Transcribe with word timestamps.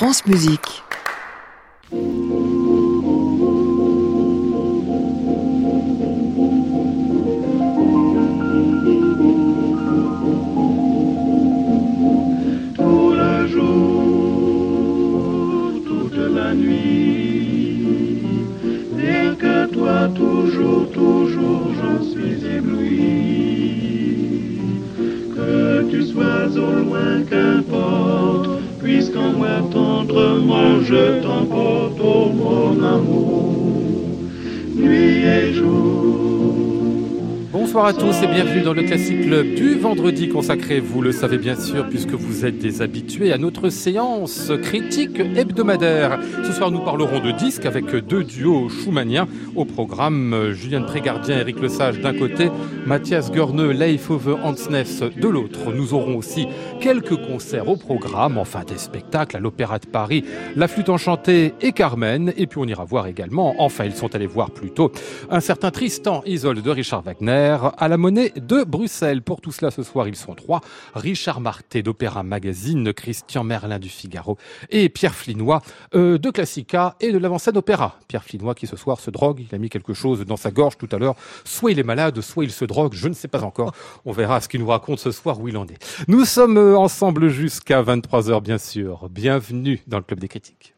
France 0.00 0.24
Musique. 0.24 0.82
Moi 29.40 29.62
tendrement 29.72 30.82
je 30.82 31.22
t'emporte, 31.22 31.98
mon 31.98 32.84
amour, 32.84 33.54
nuit 34.76 35.24
et 35.24 35.54
jour. 35.54 36.09
Bonsoir 37.70 37.86
à 37.86 37.92
tous 37.92 38.20
et 38.24 38.26
bienvenue 38.26 38.62
dans 38.62 38.72
le 38.72 38.82
Classic 38.82 39.22
Club 39.22 39.54
du 39.54 39.76
vendredi 39.76 40.28
consacré, 40.28 40.80
vous 40.80 41.02
le 41.02 41.12
savez 41.12 41.38
bien 41.38 41.54
sûr, 41.54 41.88
puisque 41.88 42.14
vous 42.14 42.44
êtes 42.44 42.58
des 42.58 42.82
habitués 42.82 43.32
à 43.32 43.38
notre 43.38 43.68
séance 43.68 44.50
critique 44.60 45.20
hebdomadaire. 45.20 46.18
Ce 46.44 46.50
soir, 46.50 46.72
nous 46.72 46.80
parlerons 46.80 47.20
de 47.20 47.30
disques 47.30 47.66
avec 47.66 47.94
deux 47.94 48.24
duos 48.24 48.68
schumanniens 48.68 49.28
au 49.54 49.64
programme. 49.64 50.50
Julien 50.50 50.82
Prégardien, 50.82 51.38
Eric 51.38 51.60
Lesage 51.60 52.00
d'un 52.00 52.12
côté, 52.12 52.50
Mathias 52.86 53.30
Görneux, 53.30 53.70
Leif 53.70 54.10
Ove 54.10 54.36
Hansness 54.42 55.02
de 55.02 55.28
l'autre. 55.28 55.72
Nous 55.72 55.94
aurons 55.94 56.16
aussi 56.16 56.48
quelques 56.80 57.24
concerts 57.24 57.68
au 57.68 57.76
programme, 57.76 58.36
enfin 58.36 58.64
des 58.66 58.78
spectacles 58.78 59.36
à 59.36 59.38
l'Opéra 59.38 59.78
de 59.78 59.86
Paris, 59.86 60.24
La 60.56 60.66
Flûte 60.66 60.88
Enchantée 60.88 61.54
et 61.60 61.70
Carmen. 61.70 62.32
Et 62.36 62.48
puis 62.48 62.58
on 62.58 62.66
ira 62.66 62.84
voir 62.84 63.06
également, 63.06 63.54
enfin 63.58 63.84
ils 63.84 63.94
sont 63.94 64.12
allés 64.16 64.26
voir 64.26 64.50
plus 64.50 64.70
tôt, 64.70 64.90
un 65.30 65.38
certain 65.38 65.70
Tristan 65.70 66.24
Isolde 66.26 66.62
de 66.62 66.70
Richard 66.70 67.02
Wagner 67.02 67.58
à 67.66 67.88
la 67.88 67.96
Monnaie 67.96 68.32
de 68.36 68.64
Bruxelles. 68.64 69.22
Pour 69.22 69.40
tout 69.40 69.52
cela, 69.52 69.70
ce 69.70 69.82
soir, 69.82 70.08
ils 70.08 70.16
sont 70.16 70.34
trois. 70.34 70.60
Richard 70.94 71.40
Marté 71.40 71.82
d'Opéra 71.82 72.22
Magazine, 72.22 72.92
Christian 72.92 73.44
Merlin 73.44 73.78
du 73.78 73.88
Figaro 73.88 74.38
et 74.70 74.88
Pierre 74.88 75.14
Flinois 75.14 75.62
euh, 75.94 76.18
de 76.18 76.30
Classica 76.30 76.96
et 77.00 77.12
de 77.12 77.18
l'avant-scène 77.18 77.56
Opéra. 77.56 77.98
Pierre 78.08 78.24
Flinois 78.24 78.54
qui 78.54 78.66
ce 78.66 78.76
soir 78.76 79.00
se 79.00 79.10
drogue, 79.10 79.44
il 79.48 79.54
a 79.54 79.58
mis 79.58 79.68
quelque 79.68 79.94
chose 79.94 80.24
dans 80.24 80.36
sa 80.36 80.50
gorge 80.50 80.78
tout 80.78 80.88
à 80.92 80.98
l'heure. 80.98 81.14
Soit 81.44 81.72
il 81.72 81.78
est 81.78 81.84
malade, 81.84 82.20
soit 82.20 82.44
il 82.44 82.50
se 82.50 82.64
drogue, 82.64 82.94
je 82.94 83.08
ne 83.08 83.14
sais 83.14 83.28
pas 83.28 83.42
encore. 83.42 83.72
On 84.04 84.12
verra 84.12 84.40
ce 84.40 84.48
qu'il 84.48 84.60
nous 84.60 84.68
raconte 84.68 84.98
ce 84.98 85.10
soir 85.10 85.40
où 85.40 85.48
il 85.48 85.56
en 85.56 85.66
est. 85.66 85.78
Nous 86.08 86.24
sommes 86.24 86.58
euh, 86.58 86.78
ensemble 86.78 87.28
jusqu'à 87.28 87.82
23h 87.82 88.42
bien 88.42 88.58
sûr. 88.58 89.08
Bienvenue 89.10 89.82
dans 89.86 89.98
le 89.98 90.04
Club 90.04 90.20
des 90.20 90.28
critiques. 90.28 90.74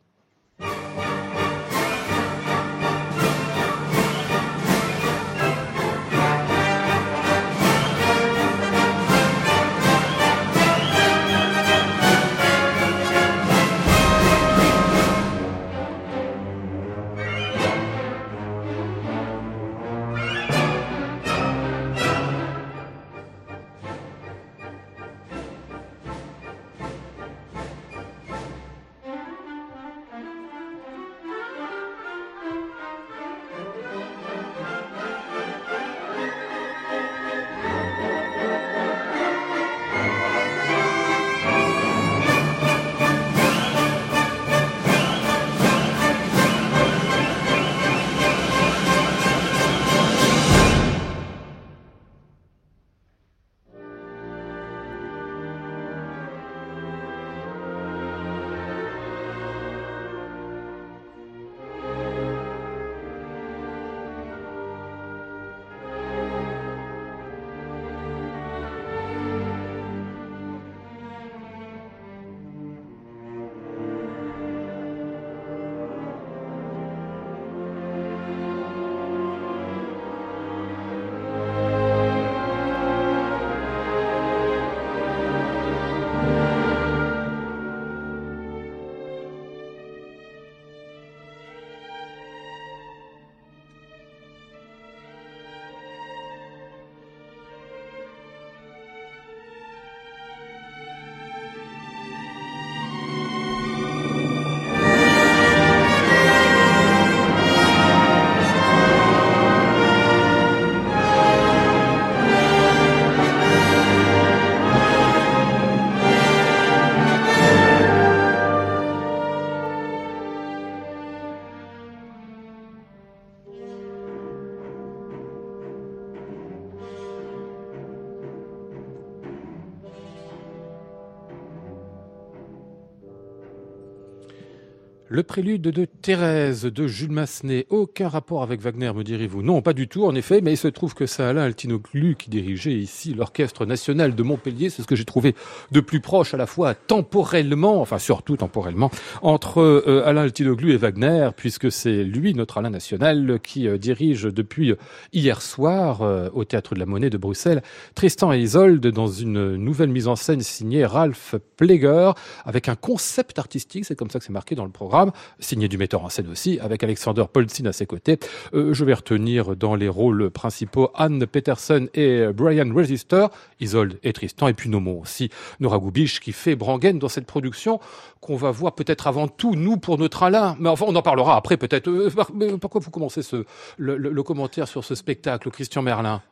Le 135.15 135.23
prélude 135.23 135.61
de 135.61 135.84
Thérèse 135.84 136.62
de 136.62 136.87
Jules 136.87 137.12
Massenet, 137.12 137.67
aucun 137.69 138.09
rapport 138.09 138.43
avec 138.43 138.62
Wagner, 138.62 138.95
me 138.95 139.05
direz-vous? 139.05 139.43
Non, 139.43 139.61
pas 139.61 139.75
du 139.75 139.87
tout, 139.87 140.06
en 140.06 140.15
effet, 140.15 140.41
mais 140.41 140.55
il 140.55 140.56
se 140.56 140.69
trouve 140.69 140.95
que 140.95 141.05
c'est 141.05 141.23
Alain 141.23 141.43
Altinoglu 141.43 142.17
qui 142.17 142.31
dirigeait 142.31 142.73
ici 142.73 143.12
l'Orchestre 143.12 143.67
National 143.67 144.15
de 144.15 144.22
Montpellier. 144.22 144.71
C'est 144.71 144.81
ce 144.81 144.87
que 144.87 144.97
j'ai 144.97 145.05
trouvé 145.05 145.34
de 145.71 145.81
plus 145.81 146.01
proche 146.01 146.33
à 146.33 146.39
la 146.39 146.47
fois 146.47 146.75
temporellement, 146.75 147.78
enfin 147.83 147.99
surtout 147.99 148.39
temporellement, 148.39 148.91
entre 149.21 149.61
euh, 149.61 150.03
Alain 150.06 150.22
Altinoglu 150.22 150.72
et 150.72 150.78
Wagner, 150.78 151.28
puisque 151.37 151.71
c'est 151.71 152.05
lui, 152.05 152.33
notre 152.33 152.56
Alain 152.56 152.71
National, 152.71 153.39
qui 153.43 153.69
euh, 153.69 153.77
dirige 153.77 154.22
depuis 154.22 154.75
hier 155.12 155.43
soir 155.43 156.01
euh, 156.01 156.31
au 156.33 156.47
Théâtre 156.47 156.72
de 156.72 156.81
la 156.81 156.87
Monnaie 156.87 157.11
de 157.11 157.19
Bruxelles 157.19 157.62
Tristan 157.95 158.33
et 158.33 158.39
Isolde 158.39 158.87
dans 158.87 159.09
une 159.09 159.56
nouvelle 159.56 159.91
mise 159.91 160.09
en 160.09 160.17
scène 160.17 160.41
signée 160.41 160.87
Ralph 160.87 161.34
Pleger, 161.59 162.12
avec 162.47 162.71
un 162.71 162.77
concept 162.77 163.39
artistique, 163.39 163.84
c'est 163.84 163.95
comme 163.95 164.09
ça 164.09 164.19
que 164.19 164.25
c'est 164.25 164.33
marqué 164.33 164.54
dans 164.54 164.65
le 164.65 164.71
programme, 164.71 165.02
signé 165.39 165.69
du 165.69 165.78
metteur 165.78 166.04
en 166.04 166.09
scène 166.09 166.28
aussi, 166.28 166.59
avec 166.60 166.83
Alexander 166.83 167.25
Polzin 167.33 167.66
à 167.66 167.72
ses 167.72 167.87
côtés. 167.87 168.19
Euh, 168.54 168.72
je 168.75 168.84
vais 168.84 168.95
retenir 168.95 169.57
dans 169.57 169.75
les 169.75 169.89
rôles 169.89 170.31
principaux 170.31 170.91
Anne 170.95 171.27
Peterson 171.27 171.89
et 171.95 172.27
Brian 172.34 172.72
Resister, 172.75 173.27
Isolde 173.60 173.99
et 174.03 174.13
Tristan, 174.13 174.49
et 174.49 174.54
puis 174.54 174.69
nommons 174.69 175.01
aussi 175.01 175.31
Nora 175.60 175.78
Goubich 175.78 176.21
qui 176.21 176.33
fait 176.33 176.57
Brangen 176.57 176.99
dans 176.99 177.09
cette 177.09 177.27
production 177.27 177.81
qu'on 178.21 178.37
va 178.37 178.51
voir 178.51 178.75
peut-être 178.75 179.07
avant 179.07 179.28
tout, 179.28 179.54
nous, 179.57 179.77
pour 179.77 179.99
notre 179.99 180.22
Alain. 180.22 180.57
Mais 180.60 180.69
enfin, 180.69 180.87
on 180.89 180.95
en 180.95 181.03
parlera 181.03 181.37
après 181.37 181.57
peut-être. 181.57 181.89
Euh, 181.89 182.57
pourquoi 182.60 182.81
vous 182.81 182.91
commencez 182.91 183.22
ce, 183.22 183.45
le, 183.78 183.97
le, 183.97 184.10
le 184.10 184.22
commentaire 184.22 184.69
sur 184.69 184.84
ce 184.84 184.95
spectacle, 184.95 185.51
Christian 185.51 185.83
Merlin? 185.83 186.22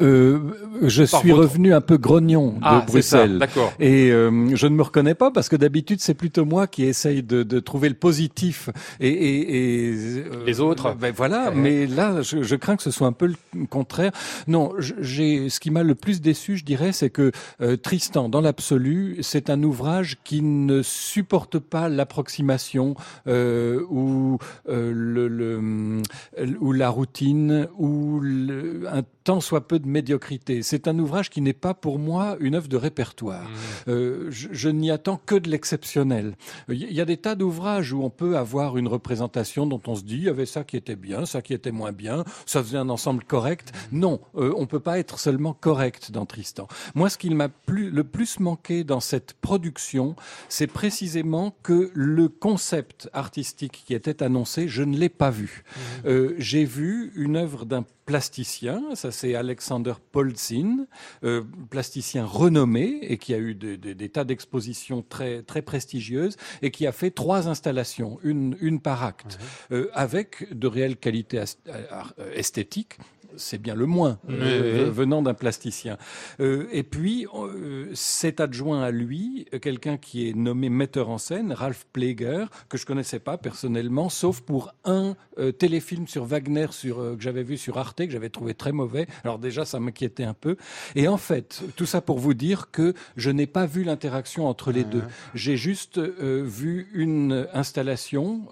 Euh, 0.00 0.38
je 0.82 1.02
suis 1.02 1.32
revenu 1.32 1.74
un 1.74 1.80
peu 1.80 1.96
grognon 1.96 2.52
de 2.52 2.58
ah, 2.62 2.84
Bruxelles. 2.86 3.38
D'accord. 3.38 3.72
Et 3.80 4.10
euh, 4.10 4.54
je 4.54 4.66
ne 4.66 4.74
me 4.74 4.82
reconnais 4.82 5.14
pas 5.14 5.30
parce 5.30 5.48
que 5.48 5.56
d'habitude 5.56 6.00
c'est 6.00 6.14
plutôt 6.14 6.44
moi 6.44 6.66
qui 6.66 6.84
essaye 6.84 7.22
de, 7.22 7.42
de 7.42 7.60
trouver 7.60 7.88
le 7.88 7.94
positif 7.94 8.70
et, 9.00 9.08
et, 9.08 9.88
et 9.88 9.92
euh, 9.92 10.44
les 10.46 10.60
autres. 10.60 10.94
Ben 10.94 11.12
voilà. 11.14 11.50
Mais 11.54 11.86
là, 11.86 12.22
je, 12.22 12.42
je, 12.42 12.56
crains 12.56 12.76
que 12.76 12.82
ce 12.82 12.90
soit 12.90 13.06
un 13.06 13.12
peu 13.12 13.26
le 13.26 13.66
contraire. 13.66 14.12
Non, 14.46 14.72
j'ai 14.78 15.48
ce 15.48 15.60
qui 15.60 15.70
m'a 15.70 15.82
le 15.82 15.94
plus 15.94 16.20
déçu, 16.20 16.56
je 16.56 16.64
dirais, 16.64 16.92
c'est 16.92 17.10
que 17.10 17.32
euh, 17.60 17.76
Tristan, 17.76 18.28
dans 18.28 18.40
l'absolu, 18.40 19.18
c'est 19.20 19.50
un 19.50 19.62
ouvrage 19.62 20.18
qui 20.24 20.42
ne 20.42 20.82
supporte 20.82 21.58
pas 21.58 21.88
l'approximation 21.88 22.94
euh, 23.26 23.82
ou 23.90 24.38
le, 24.68 25.28
le, 25.28 26.02
ou 26.60 26.72
la 26.72 26.88
routine 26.88 27.68
ou 27.78 28.20
le, 28.20 28.84
un 28.90 29.02
tant 29.24 29.40
soit 29.40 29.68
peu 29.68 29.78
de 29.78 29.86
médiocrité. 29.86 30.62
C'est 30.62 30.88
un 30.88 30.98
ouvrage 30.98 31.30
qui 31.30 31.40
n'est 31.40 31.52
pas 31.52 31.74
pour 31.74 31.98
moi 31.98 32.36
une 32.40 32.54
œuvre 32.54 32.68
de 32.68 32.76
répertoire. 32.76 33.48
Mmh. 33.48 33.54
Euh, 33.88 34.26
je, 34.30 34.48
je 34.52 34.68
n'y 34.68 34.90
attends 34.90 35.20
que 35.24 35.34
de 35.34 35.48
l'exceptionnel. 35.48 36.34
Il 36.68 36.92
y 36.92 37.00
a 37.00 37.04
des 37.04 37.16
tas 37.16 37.34
d'ouvrages 37.34 37.92
où 37.92 38.02
on 38.02 38.10
peut 38.10 38.36
avoir 38.36 38.76
une 38.76 38.88
représentation 38.88 39.66
dont 39.66 39.80
on 39.86 39.94
se 39.94 40.02
dit 40.02 40.16
il 40.16 40.24
y 40.24 40.28
avait 40.28 40.46
ça 40.46 40.64
qui 40.64 40.76
était 40.76 40.96
bien, 40.96 41.26
ça 41.26 41.42
qui 41.42 41.54
était 41.54 41.70
moins 41.70 41.92
bien, 41.92 42.24
ça 42.46 42.62
faisait 42.62 42.78
un 42.78 42.88
ensemble 42.88 43.24
correct. 43.24 43.72
Mmh. 43.74 43.98
Non, 43.98 44.20
euh, 44.36 44.52
on 44.56 44.66
peut 44.66 44.80
pas 44.80 44.98
être 44.98 45.18
seulement 45.18 45.54
correct 45.54 46.10
dans 46.10 46.26
Tristan. 46.26 46.66
Moi, 46.94 47.08
ce 47.08 47.18
qui 47.18 47.30
m'a 47.30 47.48
le 47.68 48.04
plus 48.04 48.40
manqué 48.40 48.84
dans 48.84 49.00
cette 49.00 49.34
production, 49.34 50.16
c'est 50.48 50.66
précisément 50.66 51.54
que 51.62 51.90
le 51.94 52.28
concept 52.28 53.08
artistique 53.12 53.84
qui 53.86 53.94
était 53.94 54.22
annoncé, 54.22 54.68
je 54.68 54.82
ne 54.82 54.96
l'ai 54.96 55.08
pas 55.08 55.30
vu. 55.30 55.62
Mmh. 55.64 55.80
Euh, 56.06 56.34
J'ai 56.38 56.64
vu 56.64 57.12
une 57.14 57.36
œuvre 57.36 57.64
d'un 57.64 57.84
plasticien, 58.04 58.82
ça 58.94 59.11
c'est 59.12 59.34
Alexander 59.34 59.94
Polzin, 60.10 60.86
euh, 61.24 61.42
plasticien 61.70 62.24
renommé 62.24 62.98
et 63.02 63.18
qui 63.18 63.34
a 63.34 63.38
eu 63.38 63.54
de, 63.54 63.76
de, 63.76 63.92
des 63.92 64.08
tas 64.08 64.24
d'expositions 64.24 65.04
très, 65.08 65.42
très 65.42 65.62
prestigieuses 65.62 66.36
et 66.62 66.70
qui 66.70 66.86
a 66.86 66.92
fait 66.92 67.10
trois 67.10 67.48
installations, 67.48 68.18
une, 68.22 68.56
une 68.60 68.80
par 68.80 69.04
acte, 69.04 69.38
mmh. 69.70 69.74
euh, 69.74 69.90
avec 69.94 70.52
de 70.52 70.66
réelles 70.66 70.96
qualités 70.96 71.42
euh, 71.68 72.02
esthétiques 72.34 72.98
c'est 73.36 73.60
bien 73.60 73.74
le 73.74 73.86
moins 73.86 74.18
euh, 74.28 74.90
venant 74.92 75.22
d'un 75.22 75.34
plasticien. 75.34 75.98
Euh, 76.40 76.66
et 76.72 76.82
puis, 76.82 77.26
euh, 77.34 77.90
c'est 77.94 78.40
adjoint 78.40 78.82
à 78.82 78.90
lui 78.90 79.46
quelqu'un 79.60 79.96
qui 79.96 80.28
est 80.28 80.34
nommé 80.34 80.68
metteur 80.68 81.10
en 81.10 81.18
scène, 81.18 81.52
Ralph 81.52 81.86
Pleger, 81.92 82.46
que 82.68 82.78
je 82.78 82.86
connaissais 82.86 83.18
pas 83.18 83.38
personnellement, 83.38 84.08
sauf 84.08 84.40
pour 84.40 84.74
un 84.84 85.14
téléfilm 85.58 86.06
sur 86.06 86.24
Wagner 86.24 86.66
sur, 86.70 86.96
que 86.96 87.20
j'avais 87.20 87.42
vu 87.42 87.56
sur 87.56 87.78
Arte, 87.78 88.06
que 88.06 88.10
j'avais 88.10 88.28
trouvé 88.28 88.54
très 88.54 88.72
mauvais. 88.72 89.06
Alors 89.24 89.38
déjà, 89.38 89.64
ça 89.64 89.80
m'inquiétait 89.80 90.24
un 90.24 90.34
peu. 90.34 90.56
Et 90.94 91.08
en 91.08 91.16
fait, 91.16 91.62
tout 91.76 91.86
ça 91.86 92.00
pour 92.00 92.18
vous 92.18 92.34
dire 92.34 92.70
que 92.70 92.94
je 93.16 93.30
n'ai 93.30 93.46
pas 93.46 93.66
vu 93.66 93.84
l'interaction 93.84 94.46
entre 94.46 94.72
les 94.72 94.84
deux. 94.84 95.02
J'ai 95.34 95.56
juste 95.56 95.98
vu 95.98 96.88
une 96.92 97.46
installation 97.52 98.42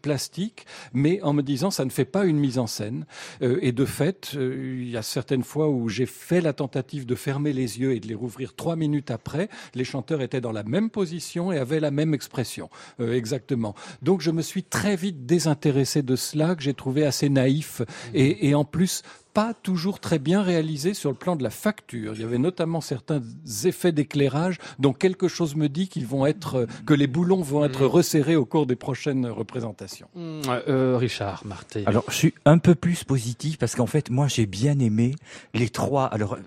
plastique, 0.00 0.66
mais 0.92 1.20
en 1.22 1.32
me 1.32 1.42
disant, 1.42 1.70
ça 1.70 1.84
ne 1.84 1.90
fait 1.90 2.04
pas 2.04 2.24
une 2.24 2.38
mise 2.38 2.58
en 2.58 2.66
scène. 2.66 3.04
et 3.40 3.72
de 3.72 3.84
fait, 3.84 4.11
euh, 4.34 4.82
il 4.82 4.90
y 4.90 4.96
a 4.96 5.02
certaines 5.02 5.42
fois 5.42 5.68
où 5.68 5.88
j'ai 5.88 6.06
fait 6.06 6.40
la 6.40 6.52
tentative 6.52 7.06
de 7.06 7.14
fermer 7.14 7.52
les 7.52 7.80
yeux 7.80 7.92
et 7.94 8.00
de 8.00 8.06
les 8.06 8.14
rouvrir 8.14 8.54
trois 8.54 8.76
minutes 8.76 9.10
après. 9.10 9.48
Les 9.74 9.84
chanteurs 9.84 10.22
étaient 10.22 10.40
dans 10.40 10.52
la 10.52 10.62
même 10.62 10.90
position 10.90 11.52
et 11.52 11.58
avaient 11.58 11.80
la 11.80 11.90
même 11.90 12.14
expression, 12.14 12.70
euh, 13.00 13.14
exactement. 13.14 13.74
Donc 14.02 14.20
je 14.20 14.30
me 14.30 14.42
suis 14.42 14.62
très 14.62 14.96
vite 14.96 15.26
désintéressé 15.26 16.02
de 16.02 16.16
cela, 16.16 16.54
que 16.54 16.62
j'ai 16.62 16.74
trouvé 16.74 17.04
assez 17.04 17.28
naïf 17.28 17.82
et 18.14 18.54
en 18.54 18.64
plus 18.64 19.02
pas 19.34 19.54
toujours 19.54 20.00
très 20.00 20.18
bien 20.18 20.42
réalisé 20.42 20.94
sur 20.94 21.10
le 21.10 21.16
plan 21.16 21.36
de 21.36 21.42
la 21.42 21.50
facture. 21.50 22.14
Il 22.14 22.20
y 22.20 22.24
avait 22.24 22.38
notamment 22.38 22.80
certains 22.80 23.20
effets 23.64 23.92
d'éclairage 23.92 24.58
dont 24.78 24.92
quelque 24.92 25.28
chose 25.28 25.56
me 25.56 25.68
dit 25.68 25.88
qu'ils 25.88 26.06
vont 26.06 26.26
être, 26.26 26.66
que 26.86 26.94
les 26.94 27.06
boulons 27.06 27.42
vont 27.42 27.64
être 27.64 27.84
mm. 27.84 27.86
resserrés 27.86 28.36
au 28.36 28.44
cours 28.44 28.66
des 28.66 28.76
prochaines 28.76 29.26
représentations. 29.26 30.08
Mm. 30.14 30.40
Euh, 30.68 30.96
Richard 30.98 31.42
Martin. 31.46 31.82
Alors, 31.86 32.04
je 32.08 32.14
suis 32.14 32.34
un 32.44 32.58
peu 32.58 32.74
plus 32.74 33.04
positif 33.04 33.58
parce 33.58 33.74
qu'en 33.74 33.86
fait, 33.86 34.10
moi, 34.10 34.28
j'ai 34.28 34.46
bien 34.46 34.78
aimé 34.78 35.14
les 35.54 35.68
trois. 35.68 36.06
Alors, 36.06 36.38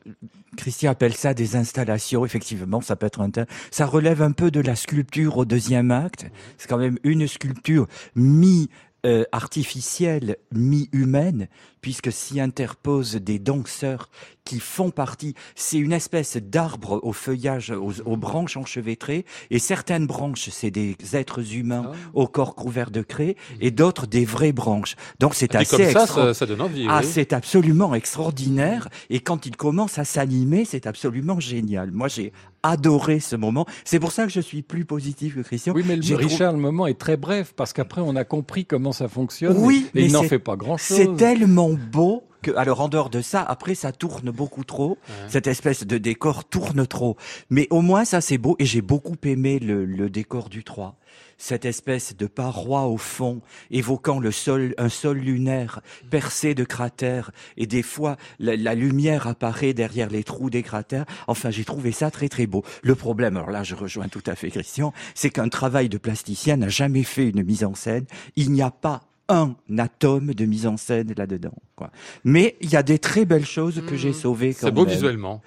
Christian 0.55 0.91
appelle 0.91 1.13
ça 1.13 1.33
des 1.33 1.55
installations. 1.55 2.25
Effectivement, 2.25 2.81
ça 2.81 2.95
peut 2.95 3.05
être 3.05 3.21
un. 3.21 3.31
Ça 3.71 3.85
relève 3.85 4.21
un 4.21 4.31
peu 4.31 4.51
de 4.51 4.59
la 4.59 4.75
sculpture 4.75 5.37
au 5.37 5.45
deuxième 5.45 5.91
acte. 5.91 6.27
C'est 6.57 6.67
quand 6.67 6.77
même 6.77 6.97
une 7.03 7.27
sculpture 7.27 7.87
mi 8.15 8.69
euh, 9.05 9.23
artificielle 9.31 10.37
mi-humaine, 10.51 11.47
puisque 11.85 12.11
s'y 12.11 12.39
interposent 12.39 13.13
des 13.13 13.37
danseurs 13.37 14.09
qui 14.43 14.59
font 14.59 14.89
partie, 14.89 15.35
c'est 15.53 15.77
une 15.77 15.91
espèce 15.91 16.35
d'arbre 16.37 16.99
au 17.03 17.13
feuillage, 17.13 17.71
aux, 17.71 18.17
branches 18.17 18.57
enchevêtrées, 18.57 19.23
et 19.51 19.59
certaines 19.59 20.07
branches, 20.07 20.49
c'est 20.49 20.71
des 20.71 20.95
êtres 21.13 21.53
humains 21.53 21.91
ah. 21.93 21.95
au 22.15 22.25
corps 22.25 22.55
couvert 22.55 22.89
de 22.89 23.03
craie, 23.03 23.35
et 23.61 23.69
d'autres 23.69 24.07
des 24.07 24.25
vraies 24.25 24.51
branches. 24.51 24.95
Donc 25.19 25.35
c'est 25.35 25.53
assez 25.53 25.93
comme 25.93 26.07
ça, 26.07 26.33
ça, 26.33 26.45
donne 26.47 26.61
envie. 26.61 26.87
Ah, 26.89 27.03
c'est 27.03 27.33
absolument 27.33 27.93
extraordinaire, 27.93 28.89
et 29.11 29.19
quand 29.19 29.45
il 29.45 29.55
commence 29.55 29.99
à 29.99 30.05
s'animer, 30.05 30.65
c'est 30.65 30.87
absolument 30.87 31.39
génial. 31.39 31.91
Moi, 31.91 32.07
j'ai 32.07 32.33
adoré 32.65 33.19
ce 33.19 33.35
moment. 33.35 33.65
C'est 33.83 33.99
pour 33.99 34.11
ça 34.11 34.25
que 34.25 34.31
je 34.31 34.39
suis 34.39 34.63
plus 34.63 34.85
positif 34.85 35.35
que 35.35 35.41
Christian. 35.41 35.73
Oui, 35.75 35.83
mais 35.87 35.97
le, 35.97 36.15
Richard, 36.15 36.53
le 36.53 36.59
moment 36.59 36.87
est 36.87 36.99
très 36.99 37.15
bref 37.15 37.53
parce 37.55 37.73
qu'après 37.73 38.01
on 38.01 38.15
a 38.15 38.23
compris 38.23 38.65
comment 38.65 38.91
ça 38.91 39.07
fonctionne. 39.07 39.55
Oui, 39.57 39.85
et, 39.87 39.91
mais 39.93 40.05
il 40.05 40.11
n'en 40.11 40.23
fait 40.23 40.39
pas 40.39 40.55
grand-chose. 40.55 40.97
C'est 40.97 41.15
tellement 41.15 41.74
beau 41.75 42.27
que, 42.41 42.51
alors 42.55 42.81
en 42.81 42.89
dehors 42.89 43.09
de 43.09 43.21
ça, 43.21 43.41
après 43.41 43.75
ça 43.75 43.91
tourne 43.91 44.31
beaucoup 44.31 44.63
trop. 44.63 44.97
Ouais. 45.07 45.15
Cette 45.27 45.47
espèce 45.47 45.85
de 45.85 45.97
décor 45.97 46.45
tourne 46.45 46.85
trop. 46.85 47.17
Mais 47.49 47.67
au 47.69 47.81
moins 47.81 48.05
ça 48.05 48.21
c'est 48.21 48.37
beau 48.37 48.55
et 48.59 48.65
j'ai 48.65 48.81
beaucoup 48.81 49.17
aimé 49.23 49.59
le, 49.59 49.85
le 49.85 50.09
décor 50.09 50.49
du 50.49 50.63
3 50.63 50.97
cette 51.37 51.65
espèce 51.65 52.15
de 52.15 52.27
paroi 52.27 52.87
au 52.87 52.97
fond, 52.97 53.41
évoquant 53.71 54.19
le 54.19 54.31
sol, 54.31 54.73
un 54.77 54.89
sol 54.89 55.17
lunaire 55.17 55.81
percé 56.09 56.55
de 56.55 56.63
cratères, 56.63 57.31
et 57.57 57.67
des 57.67 57.83
fois 57.83 58.17
la, 58.39 58.55
la 58.55 58.75
lumière 58.75 59.27
apparaît 59.27 59.73
derrière 59.73 60.09
les 60.09 60.23
trous 60.23 60.49
des 60.49 60.63
cratères. 60.63 61.05
Enfin, 61.27 61.51
j'ai 61.51 61.65
trouvé 61.65 61.91
ça 61.91 62.11
très 62.11 62.29
très 62.29 62.47
beau. 62.47 62.63
Le 62.83 62.95
problème, 62.95 63.37
alors 63.37 63.51
là, 63.51 63.63
je 63.63 63.75
rejoins 63.75 64.07
tout 64.07 64.23
à 64.25 64.35
fait 64.35 64.49
Christian, 64.49 64.93
c'est 65.13 65.29
qu'un 65.29 65.49
travail 65.49 65.89
de 65.89 65.97
plasticien 65.97 66.57
n'a 66.57 66.69
jamais 66.69 67.03
fait 67.03 67.29
une 67.29 67.43
mise 67.43 67.63
en 67.63 67.75
scène. 67.75 68.05
Il 68.35 68.51
n'y 68.51 68.61
a 68.61 68.71
pas 68.71 69.03
un 69.27 69.55
atome 69.77 70.33
de 70.33 70.45
mise 70.45 70.67
en 70.67 70.77
scène 70.77 71.13
là-dedans. 71.17 71.53
Quoi. 71.75 71.91
Mais 72.23 72.55
il 72.61 72.69
y 72.69 72.75
a 72.75 72.83
des 72.83 72.99
très 72.99 73.25
belles 73.25 73.45
choses 73.45 73.81
que 73.87 73.95
j'ai 73.95 74.11
mmh. 74.11 74.13
sauvées. 74.13 74.53
C'est 74.53 74.71
beau 74.71 74.85
visuellement. 74.85 75.41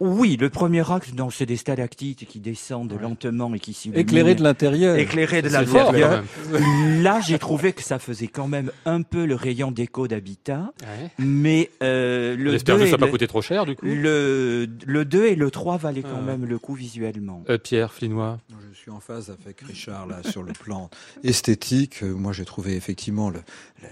Oui, 0.00 0.36
le 0.36 0.48
premier 0.48 0.90
acte, 0.90 1.12
non, 1.14 1.30
c'est 1.30 1.46
des 1.46 1.56
stalactites 1.56 2.24
qui 2.26 2.38
descendent 2.38 2.92
ouais. 2.92 3.02
lentement 3.02 3.52
et 3.54 3.58
qui 3.58 3.72
s'illuminent. 3.72 4.00
Éclairé 4.00 4.34
de 4.34 4.42
l'intérieur. 4.42 4.96
Éclairé 4.96 5.42
de 5.42 5.48
l'intérieur. 5.48 6.22
Là, 7.02 7.20
j'ai 7.20 7.38
trouvé 7.38 7.72
que 7.72 7.82
ça 7.82 7.98
faisait 7.98 8.28
quand 8.28 8.46
même 8.46 8.70
un 8.84 9.02
peu 9.02 9.24
le 9.24 9.34
rayon 9.34 9.72
d'écho 9.72 10.06
d'habitat. 10.06 10.72
Ouais. 10.82 11.10
Mais 11.18 11.70
euh, 11.82 12.36
le 12.36 12.52
J'espère 12.52 12.78
que 12.78 12.86
ça 12.86 12.92
n'a 12.92 12.98
pas 12.98 13.08
coûté 13.08 13.26
trop 13.26 13.42
cher, 13.42 13.66
du 13.66 13.74
coup. 13.74 13.86
Le, 13.86 14.68
le 14.86 15.04
2 15.04 15.26
et 15.26 15.34
le 15.34 15.50
3 15.50 15.78
valaient 15.78 16.02
quand 16.02 16.22
même 16.22 16.44
le 16.44 16.58
coup 16.58 16.74
visuellement. 16.74 17.42
Euh, 17.48 17.58
Pierre 17.58 17.92
Flinois 17.92 18.38
Je 18.72 18.78
suis 18.78 18.90
en 18.90 19.00
phase 19.00 19.30
avec 19.30 19.60
Richard, 19.62 20.06
là, 20.06 20.20
sur 20.24 20.42
le 20.42 20.52
plan 20.52 20.90
esthétique. 21.24 22.02
Euh, 22.02 22.14
moi, 22.14 22.32
j'ai 22.32 22.44
trouvé 22.44 22.76
effectivement 22.76 23.32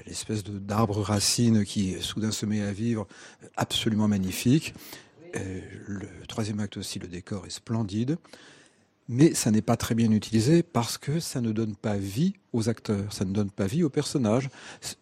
l'espèce 0.06 0.44
d'arbre 0.44 1.00
racine 1.00 1.64
qui 1.64 1.96
soudain 2.00 2.30
se 2.30 2.46
met 2.46 2.62
à 2.62 2.72
vivre 2.72 3.06
absolument 3.56 4.08
magnifique. 4.08 4.74
Euh, 5.36 5.60
le 5.86 6.26
troisième 6.28 6.60
acte 6.60 6.76
aussi, 6.76 6.98
le 6.98 7.08
décor 7.08 7.46
est 7.46 7.50
splendide, 7.50 8.16
mais 9.08 9.34
ça 9.34 9.50
n'est 9.50 9.62
pas 9.62 9.76
très 9.76 9.94
bien 9.94 10.10
utilisé 10.10 10.62
parce 10.62 10.98
que 10.98 11.20
ça 11.20 11.40
ne 11.40 11.52
donne 11.52 11.76
pas 11.76 11.96
vie 11.96 12.34
aux 12.52 12.68
acteurs, 12.68 13.12
ça 13.12 13.24
ne 13.24 13.32
donne 13.32 13.50
pas 13.50 13.66
vie 13.66 13.84
aux 13.84 13.90
personnages. 13.90 14.48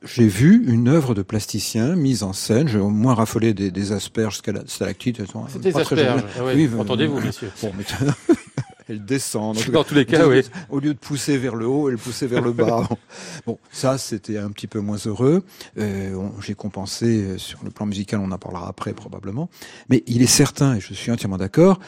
J'ai 0.03 0.29
vu 0.29 0.64
une 0.67 0.88
œuvre 0.88 1.14
de 1.14 1.23
plasticien 1.23 1.97
mise 1.97 2.23
en 2.23 2.33
scène, 2.33 2.69
j'ai 2.69 2.79
au 2.79 2.91
moins 2.91 3.14
raffolé 3.14 3.55
des, 3.55 3.71
des 3.71 3.93
asperges 3.93 4.37
stalactites. 4.67 5.23
C'est 5.49 5.61
des 5.61 5.76
asperges, 5.76 6.25
ah 6.38 6.45
oui, 6.45 6.69
oui, 6.71 6.81
entendez-vous, 6.81 7.21
messieurs. 7.21 7.50
Bon, 7.62 7.73
mais 7.76 7.85
elle 8.88 9.05
descend. 9.05 9.57
Dans 9.71 9.85
tous 9.85 9.95
les 9.95 10.05
cas, 10.05 10.26
oui. 10.26 10.43
Au 10.71 10.81
lieu 10.81 10.95
de 10.95 10.99
pousser 10.99 11.38
vers 11.38 11.55
le 11.55 11.67
haut, 11.67 11.88
elle 11.88 11.99
poussait 11.99 12.26
vers 12.26 12.43
le 12.43 12.53
bas. 12.53 12.88
bon, 13.47 13.59
ça, 13.71 13.99
c'était 13.99 14.38
un 14.38 14.50
petit 14.50 14.67
peu 14.67 14.81
moins 14.81 14.99
heureux. 15.07 15.45
Euh, 15.79 16.29
J'ai 16.41 16.55
compensé 16.55 17.07
euh, 17.07 17.38
sur 17.38 17.61
le 17.64 17.71
plan 17.71 17.87
musical, 17.87 18.21
on 18.21 18.31
en 18.31 18.38
parlera 18.38 18.69
après 18.69 18.93
probablement. 18.93 19.49
Mais 19.88 20.03
il 20.07 20.23
est 20.23 20.26
certain, 20.26 20.76
et 20.76 20.81
je 20.81 20.95
suis 20.95 21.11
entièrement 21.11 21.38
d'accord, 21.38 21.81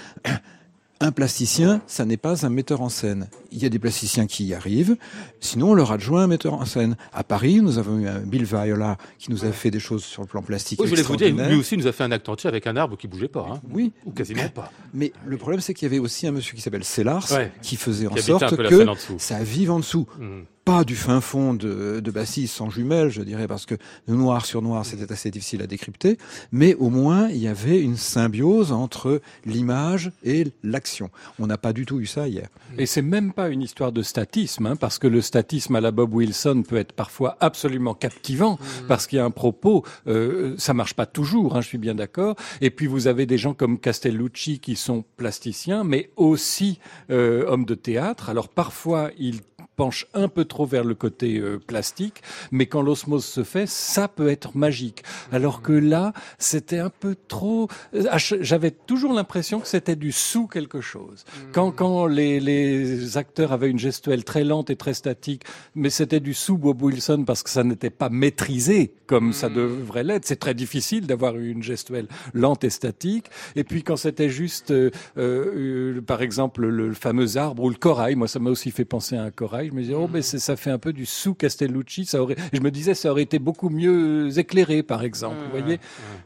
un 1.00 1.12
plasticien, 1.12 1.82
ça 1.86 2.04
n'est 2.04 2.16
pas 2.16 2.46
un 2.46 2.48
metteur 2.48 2.80
en 2.80 2.88
scène. 2.88 3.28
Il 3.52 3.62
y 3.62 3.66
a 3.66 3.68
des 3.68 3.78
plasticiens 3.78 4.26
qui 4.26 4.44
y 4.44 4.54
arrivent, 4.54 4.96
sinon 5.40 5.70
on 5.70 5.74
leur 5.74 5.92
adjoint 5.92 6.22
un 6.22 6.26
metteur 6.26 6.54
en 6.54 6.64
scène. 6.64 6.96
À 7.12 7.22
Paris, 7.22 7.60
nous 7.60 7.78
avons 7.78 7.98
eu 7.98 8.08
un 8.08 8.20
Bill 8.20 8.44
Viola 8.44 8.96
qui 9.18 9.30
nous 9.30 9.44
a 9.44 9.52
fait 9.52 9.70
des 9.70 9.80
choses 9.80 10.04
sur 10.04 10.22
le 10.22 10.28
plan 10.28 10.42
plastique. 10.42 10.80
Oui, 10.80 10.86
je 10.86 10.90
voulais 10.90 11.02
vous 11.02 11.16
dire, 11.16 11.48
lui 11.48 11.56
aussi 11.56 11.76
nous 11.76 11.86
a 11.86 11.92
fait 11.92 12.04
un 12.04 12.12
acte 12.12 12.28
entier 12.28 12.48
avec 12.48 12.66
un 12.66 12.76
arbre 12.76 12.96
qui 12.96 13.08
bougeait 13.08 13.28
pas. 13.28 13.46
Hein. 13.50 13.60
Oui. 13.70 13.92
Ou 14.04 14.12
quasiment 14.12 14.48
pas. 14.48 14.72
Mais 14.94 15.12
le 15.26 15.36
problème, 15.36 15.60
c'est 15.60 15.74
qu'il 15.74 15.86
y 15.86 15.90
avait 15.90 15.98
aussi 15.98 16.26
un 16.26 16.32
monsieur 16.32 16.54
qui 16.54 16.62
s'appelle 16.62 16.84
Sellars 16.84 17.30
ouais. 17.32 17.52
qui 17.62 17.76
faisait 17.76 18.06
en 18.06 18.14
qui 18.14 18.22
sorte 18.22 18.56
que 18.56 18.86
ça 19.18 19.42
vive 19.42 19.70
en 19.70 19.78
dessous. 19.78 20.06
Mmh. 20.18 20.42
Pas 20.66 20.82
du 20.82 20.96
fin 20.96 21.20
fond 21.20 21.54
de, 21.54 22.00
de 22.00 22.10
Bassis 22.10 22.48
sans 22.48 22.70
jumelles, 22.70 23.10
je 23.10 23.22
dirais, 23.22 23.46
parce 23.46 23.66
que 23.66 23.76
le 24.08 24.16
noir 24.16 24.44
sur 24.44 24.62
noir, 24.62 24.84
c'était 24.84 25.12
assez 25.12 25.30
difficile 25.30 25.62
à 25.62 25.68
décrypter, 25.68 26.18
mais 26.50 26.74
au 26.74 26.90
moins, 26.90 27.28
il 27.28 27.36
y 27.36 27.46
avait 27.46 27.80
une 27.80 27.96
symbiose 27.96 28.72
entre 28.72 29.20
l'image 29.44 30.10
et 30.24 30.48
l'action. 30.64 31.10
On 31.38 31.46
n'a 31.46 31.56
pas 31.56 31.72
du 31.72 31.86
tout 31.86 32.00
eu 32.00 32.06
ça 32.06 32.26
hier. 32.26 32.48
Et 32.78 32.86
c'est 32.86 33.00
même 33.00 33.32
pas 33.32 33.48
une 33.48 33.62
histoire 33.62 33.92
de 33.92 34.02
statisme, 34.02 34.66
hein, 34.66 34.74
parce 34.74 34.98
que 34.98 35.06
le 35.06 35.20
statisme 35.20 35.76
à 35.76 35.80
la 35.80 35.92
Bob 35.92 36.12
Wilson 36.12 36.64
peut 36.68 36.78
être 36.78 36.94
parfois 36.94 37.36
absolument 37.38 37.94
captivant, 37.94 38.54
mmh. 38.54 38.86
parce 38.88 39.06
qu'il 39.06 39.18
y 39.18 39.20
a 39.20 39.24
un 39.24 39.30
propos, 39.30 39.84
euh, 40.08 40.56
ça 40.58 40.74
marche 40.74 40.94
pas 40.94 41.06
toujours, 41.06 41.54
hein, 41.54 41.60
je 41.60 41.68
suis 41.68 41.78
bien 41.78 41.94
d'accord. 41.94 42.34
Et 42.60 42.70
puis 42.70 42.88
vous 42.88 43.06
avez 43.06 43.24
des 43.24 43.38
gens 43.38 43.54
comme 43.54 43.78
Castellucci 43.78 44.58
qui 44.58 44.74
sont 44.74 45.04
plasticiens, 45.16 45.84
mais 45.84 46.10
aussi 46.16 46.80
euh, 47.10 47.46
hommes 47.46 47.66
de 47.66 47.76
théâtre. 47.76 48.30
Alors 48.30 48.48
parfois, 48.48 49.12
ils 49.16 49.42
penche 49.76 50.06
un 50.14 50.28
peu 50.28 50.44
trop 50.44 50.66
vers 50.66 50.84
le 50.84 50.94
côté 50.94 51.38
euh, 51.38 51.58
plastique, 51.58 52.22
mais 52.50 52.66
quand 52.66 52.82
l'osmose 52.82 53.24
se 53.24 53.44
fait, 53.44 53.68
ça 53.68 54.08
peut 54.08 54.28
être 54.28 54.56
magique. 54.56 55.04
Alors 55.30 55.62
que 55.62 55.72
là, 55.72 56.12
c'était 56.38 56.78
un 56.78 56.90
peu 56.90 57.16
trop. 57.28 57.68
Euh, 57.94 58.04
j'avais 58.40 58.70
toujours 58.70 59.12
l'impression 59.12 59.60
que 59.60 59.68
c'était 59.68 59.96
du 59.96 60.12
sous 60.12 60.46
quelque 60.46 60.80
chose. 60.80 61.24
Quand, 61.52 61.70
quand 61.70 62.06
les, 62.06 62.40
les, 62.40 63.16
acteurs 63.16 63.52
avaient 63.52 63.70
une 63.70 63.78
gestuelle 63.78 64.24
très 64.24 64.44
lente 64.44 64.70
et 64.70 64.76
très 64.76 64.94
statique, 64.94 65.42
mais 65.74 65.90
c'était 65.90 66.20
du 66.20 66.34
sous 66.34 66.58
Bob 66.58 66.82
Wilson 66.82 67.24
parce 67.26 67.42
que 67.42 67.50
ça 67.50 67.62
n'était 67.62 67.90
pas 67.90 68.08
maîtrisé 68.08 68.92
comme 69.06 69.32
ça 69.32 69.48
devrait 69.48 70.04
l'être. 70.04 70.24
C'est 70.24 70.40
très 70.40 70.54
difficile 70.54 71.06
d'avoir 71.06 71.36
une 71.36 71.62
gestuelle 71.62 72.08
lente 72.34 72.64
et 72.64 72.70
statique. 72.70 73.26
Et 73.54 73.64
puis 73.64 73.82
quand 73.82 73.96
c'était 73.96 74.28
juste, 74.28 74.70
euh, 74.70 74.90
euh, 75.16 76.00
par 76.00 76.22
exemple, 76.22 76.62
le, 76.62 76.88
le 76.88 76.94
fameux 76.94 77.36
arbre 77.36 77.64
ou 77.64 77.70
le 77.70 77.76
corail, 77.76 78.16
moi 78.16 78.28
ça 78.28 78.38
m'a 78.38 78.50
aussi 78.50 78.70
fait 78.70 78.84
penser 78.84 79.16
à 79.16 79.22
un 79.22 79.30
corail 79.30 79.65
je 79.68 79.74
me 79.74 79.82
disais, 79.82 79.94
oh, 79.94 80.08
mais 80.12 80.22
ça 80.22 80.56
fait 80.56 80.70
un 80.70 80.78
peu 80.78 80.92
du 80.92 81.06
sous 81.06 81.34
Castellucci. 81.34 82.04
Ça 82.04 82.22
aurait, 82.22 82.36
je 82.52 82.60
me 82.60 82.70
disais, 82.70 82.94
ça 82.94 83.10
aurait 83.10 83.22
été 83.22 83.38
beaucoup 83.38 83.68
mieux 83.68 84.38
éclairé, 84.38 84.82
par 84.82 85.02
exemple. 85.02 85.36
vous 85.44 85.58
voyez 85.58 85.78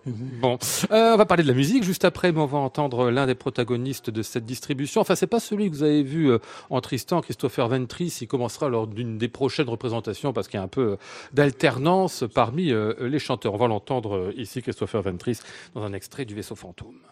Bon, 0.06 0.58
euh, 0.90 1.14
on 1.14 1.16
va 1.16 1.26
parler 1.26 1.42
de 1.42 1.48
la 1.48 1.54
musique 1.54 1.82
juste 1.82 2.04
après, 2.04 2.32
mais 2.32 2.40
on 2.40 2.46
va 2.46 2.58
entendre 2.58 3.10
l'un 3.10 3.26
des 3.26 3.34
protagonistes 3.34 4.10
de 4.10 4.22
cette 4.22 4.44
distribution. 4.44 5.00
Enfin, 5.00 5.14
c'est 5.14 5.26
pas 5.26 5.40
celui 5.40 5.70
que 5.70 5.76
vous 5.76 5.82
avez 5.82 6.02
vu 6.02 6.30
euh, 6.30 6.38
en 6.70 6.80
Tristan, 6.80 7.20
Christopher 7.20 7.68
Ventris. 7.68 8.18
Il 8.20 8.26
commencera 8.26 8.68
lors 8.68 8.86
d'une 8.86 9.18
des 9.18 9.28
prochaines 9.28 9.68
représentations 9.68 10.32
parce 10.32 10.48
qu'il 10.48 10.58
y 10.58 10.60
a 10.60 10.64
un 10.64 10.68
peu 10.68 10.92
euh, 10.92 10.96
d'alternance 11.32 12.24
parmi 12.34 12.72
les 13.00 13.18
chanteurs. 13.18 13.54
On 13.54 13.58
va 13.58 13.66
l'entendre 13.66 14.32
ici, 14.36 14.62
Christopher 14.62 15.02
Ventris, 15.02 15.38
dans 15.74 15.82
un 15.82 15.92
extrait 15.92 16.24
du 16.24 16.34
Vaisseau 16.34 16.54
fantôme. 16.54 17.09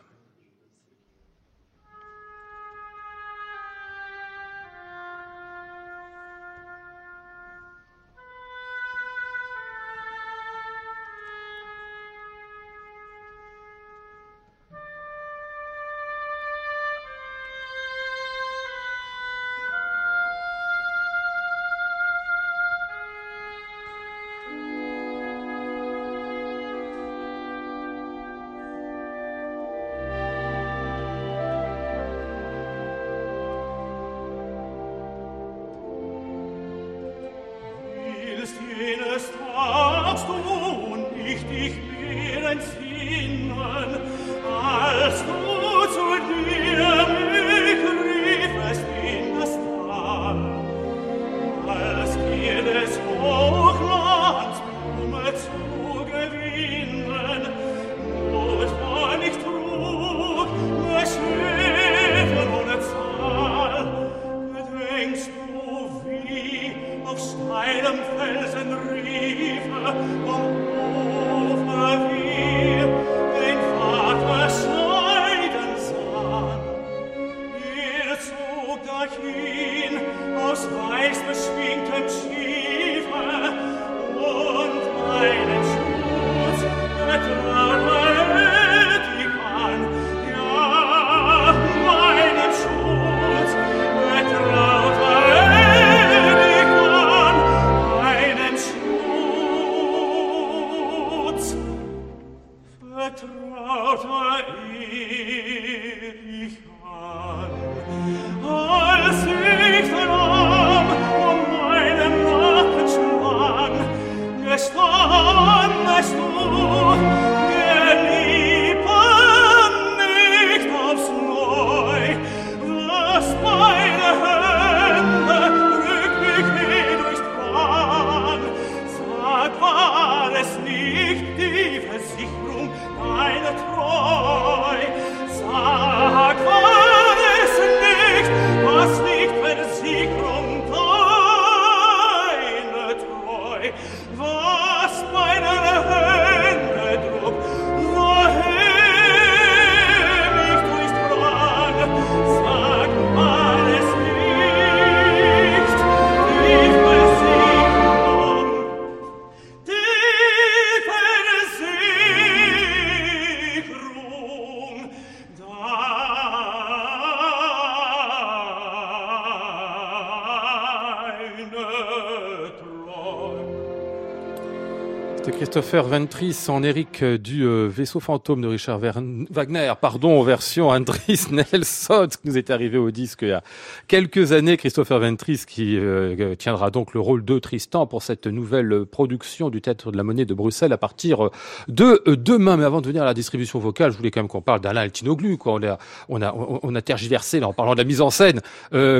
Christopher 175.59 175.89
Ventris 175.89 176.45
en 176.47 176.63
Eric 176.63 177.03
euh, 177.03 177.19
du 177.19 177.45
euh, 177.45 177.67
vaisseau 177.67 177.99
fantôme 177.99 178.43
de 178.43 178.47
Richard 178.47 178.79
Wagner, 178.79 179.73
pardon, 179.81 180.23
version 180.23 180.69
Andris 180.69 181.27
Nelson, 181.33 182.07
qui 182.11 182.29
nous 182.29 182.39
est 182.39 182.51
arrivé 182.51 182.79
au 182.79 182.93
disque 182.93 183.23
il 183.23 183.31
y 183.31 183.33
a 183.33 183.43
quelques 183.89 184.31
années. 184.31 184.57
Christopher 184.57 185.01
Ventris 185.01 185.43
qui 185.49 185.77
euh, 185.77 186.37
tiendra 186.37 186.71
donc 186.71 186.95
le 186.95 187.01
rôle 187.01 187.25
de 187.25 187.41
Tristan 187.41 187.89
pour 187.89 188.05
cette 188.05 188.29
nouvelle 188.29 188.87
production 188.87 189.51
du 189.51 189.61
Théâtre 189.61 189.91
de 189.91 189.97
la 189.97 190.05
Monnaie 190.05 190.27
de 190.27 190.35
Bruxelles 190.35 190.73
à 190.73 190.79
partir 190.79 191.29
de 191.67 192.05
demain. 192.07 192.57
Mais 192.57 192.65
avant 192.65 192.81
de 192.81 192.87
venir 192.87 193.03
à 193.03 193.07
la 193.07 193.15
distribution 193.15 193.59
vocale, 193.59 193.91
je 193.91 193.97
voulais 193.97 194.13
quand 194.13 194.21
même 194.21 194.29
qu'on 194.29 194.41
parle 194.41 194.61
d'Alain 194.61 194.83
Altinoglu. 194.83 195.39
Quoi. 195.39 195.55
On, 195.55 195.63
a, 195.65 195.79
on, 196.09 196.23
a, 196.23 196.33
on 196.63 196.73
a 196.77 196.83
tergiversé 196.83 197.41
là, 197.41 197.49
en 197.49 197.53
parlant 197.53 197.73
de 197.73 197.79
la 197.79 197.85
mise 197.85 198.01
en 198.01 198.11
scène. 198.11 198.41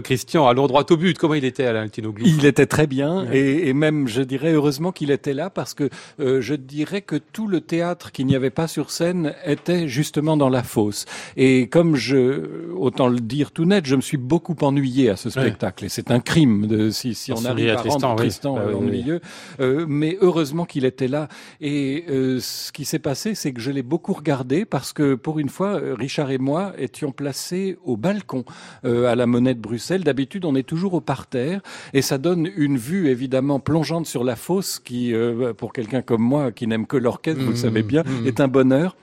Christian, 0.03 0.49
allons 0.49 0.67
droit 0.67 0.85
au 0.91 0.97
but. 0.97 1.17
Comment 1.17 1.35
il 1.35 1.45
était 1.45 1.67
Alain 1.67 1.83
Altinoglu? 1.83 2.25
Il 2.27 2.45
était 2.47 2.67
très 2.67 2.89
bien 2.89 3.31
et, 3.31 3.69
et 3.69 3.75
même, 3.75 4.09
je 4.09 4.23
dirais, 4.23 4.53
heureusement 4.53 4.91
qu'il 4.91 5.13
était 5.13 5.35
là 5.35 5.51
parce 5.51 5.75
que 5.75 5.89
euh, 6.21 6.41
je 6.48 6.48
dirais 6.55 7.03
que 7.03 7.17
tout 7.17 7.47
le 7.47 7.61
théâtre 7.61 8.13
qu'il 8.13 8.27
n'y 8.27 8.37
avait 8.37 8.51
pas 8.51 8.69
sur 8.69 8.91
scène 8.91 9.35
était 9.45 9.89
justement 9.89 10.37
dans 10.37 10.49
la 10.49 10.63
fosse. 10.63 11.05
Et 11.37 11.69
comme 11.69 11.97
je, 11.97 12.73
autant 12.75 13.09
le 13.09 13.21
dire 13.21 13.53
tout 13.53 13.65
net, 13.65 13.87
je 13.87 13.97
me 13.97 14.01
suis 14.01 14.17
beaucoup 14.17 14.57
ennuyé 14.61 15.11
à 15.11 15.17
ce 15.17 15.31
spectacle. 15.31 15.85
Et 15.85 15.89
c'est 15.89 16.11
un 16.11 16.21
crime 16.21 16.67
de, 16.67 16.91
si, 16.91 17.15
si 17.15 17.33
on 17.33 17.45
arrive 17.45 17.71
à, 17.71 17.83
rendre 17.83 18.17
Tristan 18.17 18.55
bah 18.55 18.77
ennuyeux. 18.77 19.21
Euh, 19.61 19.87
mais 19.89 20.19
heureusement 20.21 20.65
qu'il 20.65 20.85
était 20.85 21.09
là. 21.09 21.29
Et 21.61 22.05
euh, 22.09 22.41
ce 22.41 22.73
qui 22.73 22.85
s'est 22.85 22.99
passé, 22.99 23.35
c'est 23.35 23.53
que 23.53 23.61
je 23.61 23.71
l'ai 23.71 23.83
beaucoup 23.83 24.13
regardé 24.13 24.65
parce 24.65 24.93
que 24.93 25.15
pour 25.15 25.39
une 25.39 25.49
fois, 25.49 25.81
Richard 25.97 26.31
et 26.31 26.39
moi 26.39 26.73
étions 26.79 27.13
placés 27.13 27.79
au 27.85 27.97
balcon 27.97 28.45
à 28.85 29.15
la 29.15 29.27
Monnaie 29.27 29.55
de 29.55 29.61
Bruxelles. 29.61 30.05
D'habitude, 30.05 30.45
on 30.45 30.55
est 30.55 30.63
toujours 30.63 30.95
au 30.95 31.01
parterre 31.01 31.61
et 31.93 32.03
ça 32.03 32.19
donne 32.19 32.49
une 32.57 32.77
vue 32.77 33.09
évidemment 33.09 33.61
plongeante 33.61 34.07
sur 34.07 34.25
la 34.25 34.37
fosse 34.37 34.79
qui, 34.79 35.15
euh, 35.15 35.53
pour 35.53 35.73
quelqu'un 35.73 36.03
comme 36.03 36.23
moi 36.23 36.38
qui 36.55 36.67
n'aime 36.67 36.87
que 36.87 36.97
l'orchestre, 36.97 37.43
vous 37.43 37.51
le 37.51 37.57
savez 37.57 37.83
bien, 37.83 38.03
mmh, 38.03 38.23
mmh. 38.23 38.27
est 38.27 38.41
un 38.41 38.49
bonheur. 38.49 38.97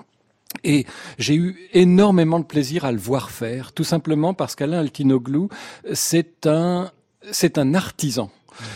Et 0.63 0.85
j'ai 1.19 1.35
eu 1.35 1.57
énormément 1.73 2.39
de 2.39 2.45
plaisir 2.45 2.85
à 2.85 2.91
le 2.91 2.97
voir 2.97 3.29
faire, 3.29 3.73
tout 3.73 3.83
simplement 3.83 4.33
parce 4.33 4.55
qu'Alain 4.55 4.79
Altinoglou, 4.79 5.49
c'est 5.93 6.47
un, 6.47 6.91
c'est 7.31 7.57
un 7.57 7.73
artisan. 7.73 8.29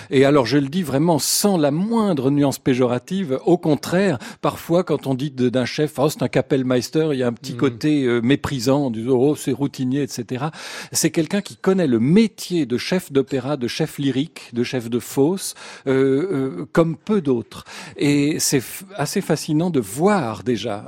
Et 0.10 0.26
alors 0.26 0.46
je 0.46 0.58
le 0.58 0.68
dis 0.68 0.84
vraiment 0.84 1.20
sans 1.20 1.58
la 1.58 1.72
moindre 1.72 2.32
nuance 2.32 2.60
péjorative. 2.60 3.40
Au 3.46 3.58
contraire, 3.58 4.18
parfois 4.42 4.84
quand 4.84 5.08
on 5.08 5.14
dit 5.14 5.32
d'un 5.32 5.66
chef, 5.66 6.00
oh 6.00 6.10
c'est 6.10 6.24
un 6.24 6.28
Kapellmeister, 6.28 7.10
il 7.14 7.20
y 7.20 7.24
a 7.24 7.28
un 7.28 7.34
petit 7.34 7.54
mm. 7.54 7.58
côté 7.58 8.04
euh, 8.04 8.22
méprisant, 8.22 8.90
du 8.90 9.08
oh 9.08 9.36
c'est 9.36 9.52
routinier, 9.52 10.02
etc. 10.02 10.46
C'est 10.92 11.12
quelqu'un 11.12 11.42
qui 11.42 11.56
connaît 11.56 11.88
le 11.88 12.00
métier 12.00 12.66
de 12.66 12.78
chef 12.78 13.12
d'opéra, 13.12 13.58
de 13.58 13.68
chef 13.68 13.98
lyrique, 13.98 14.50
de 14.54 14.64
chef 14.64 14.90
de 14.90 15.00
fosse, 15.00 15.56
euh, 15.88 16.60
euh, 16.62 16.66
comme 16.72 16.96
peu 16.96 17.22
d'autres. 17.22 17.66
Et 17.98 18.40
c'est 18.40 18.64
assez 18.96 19.22
fascinant 19.22 19.70
de 19.70 19.80
voir 19.80 20.44
déjà 20.44 20.86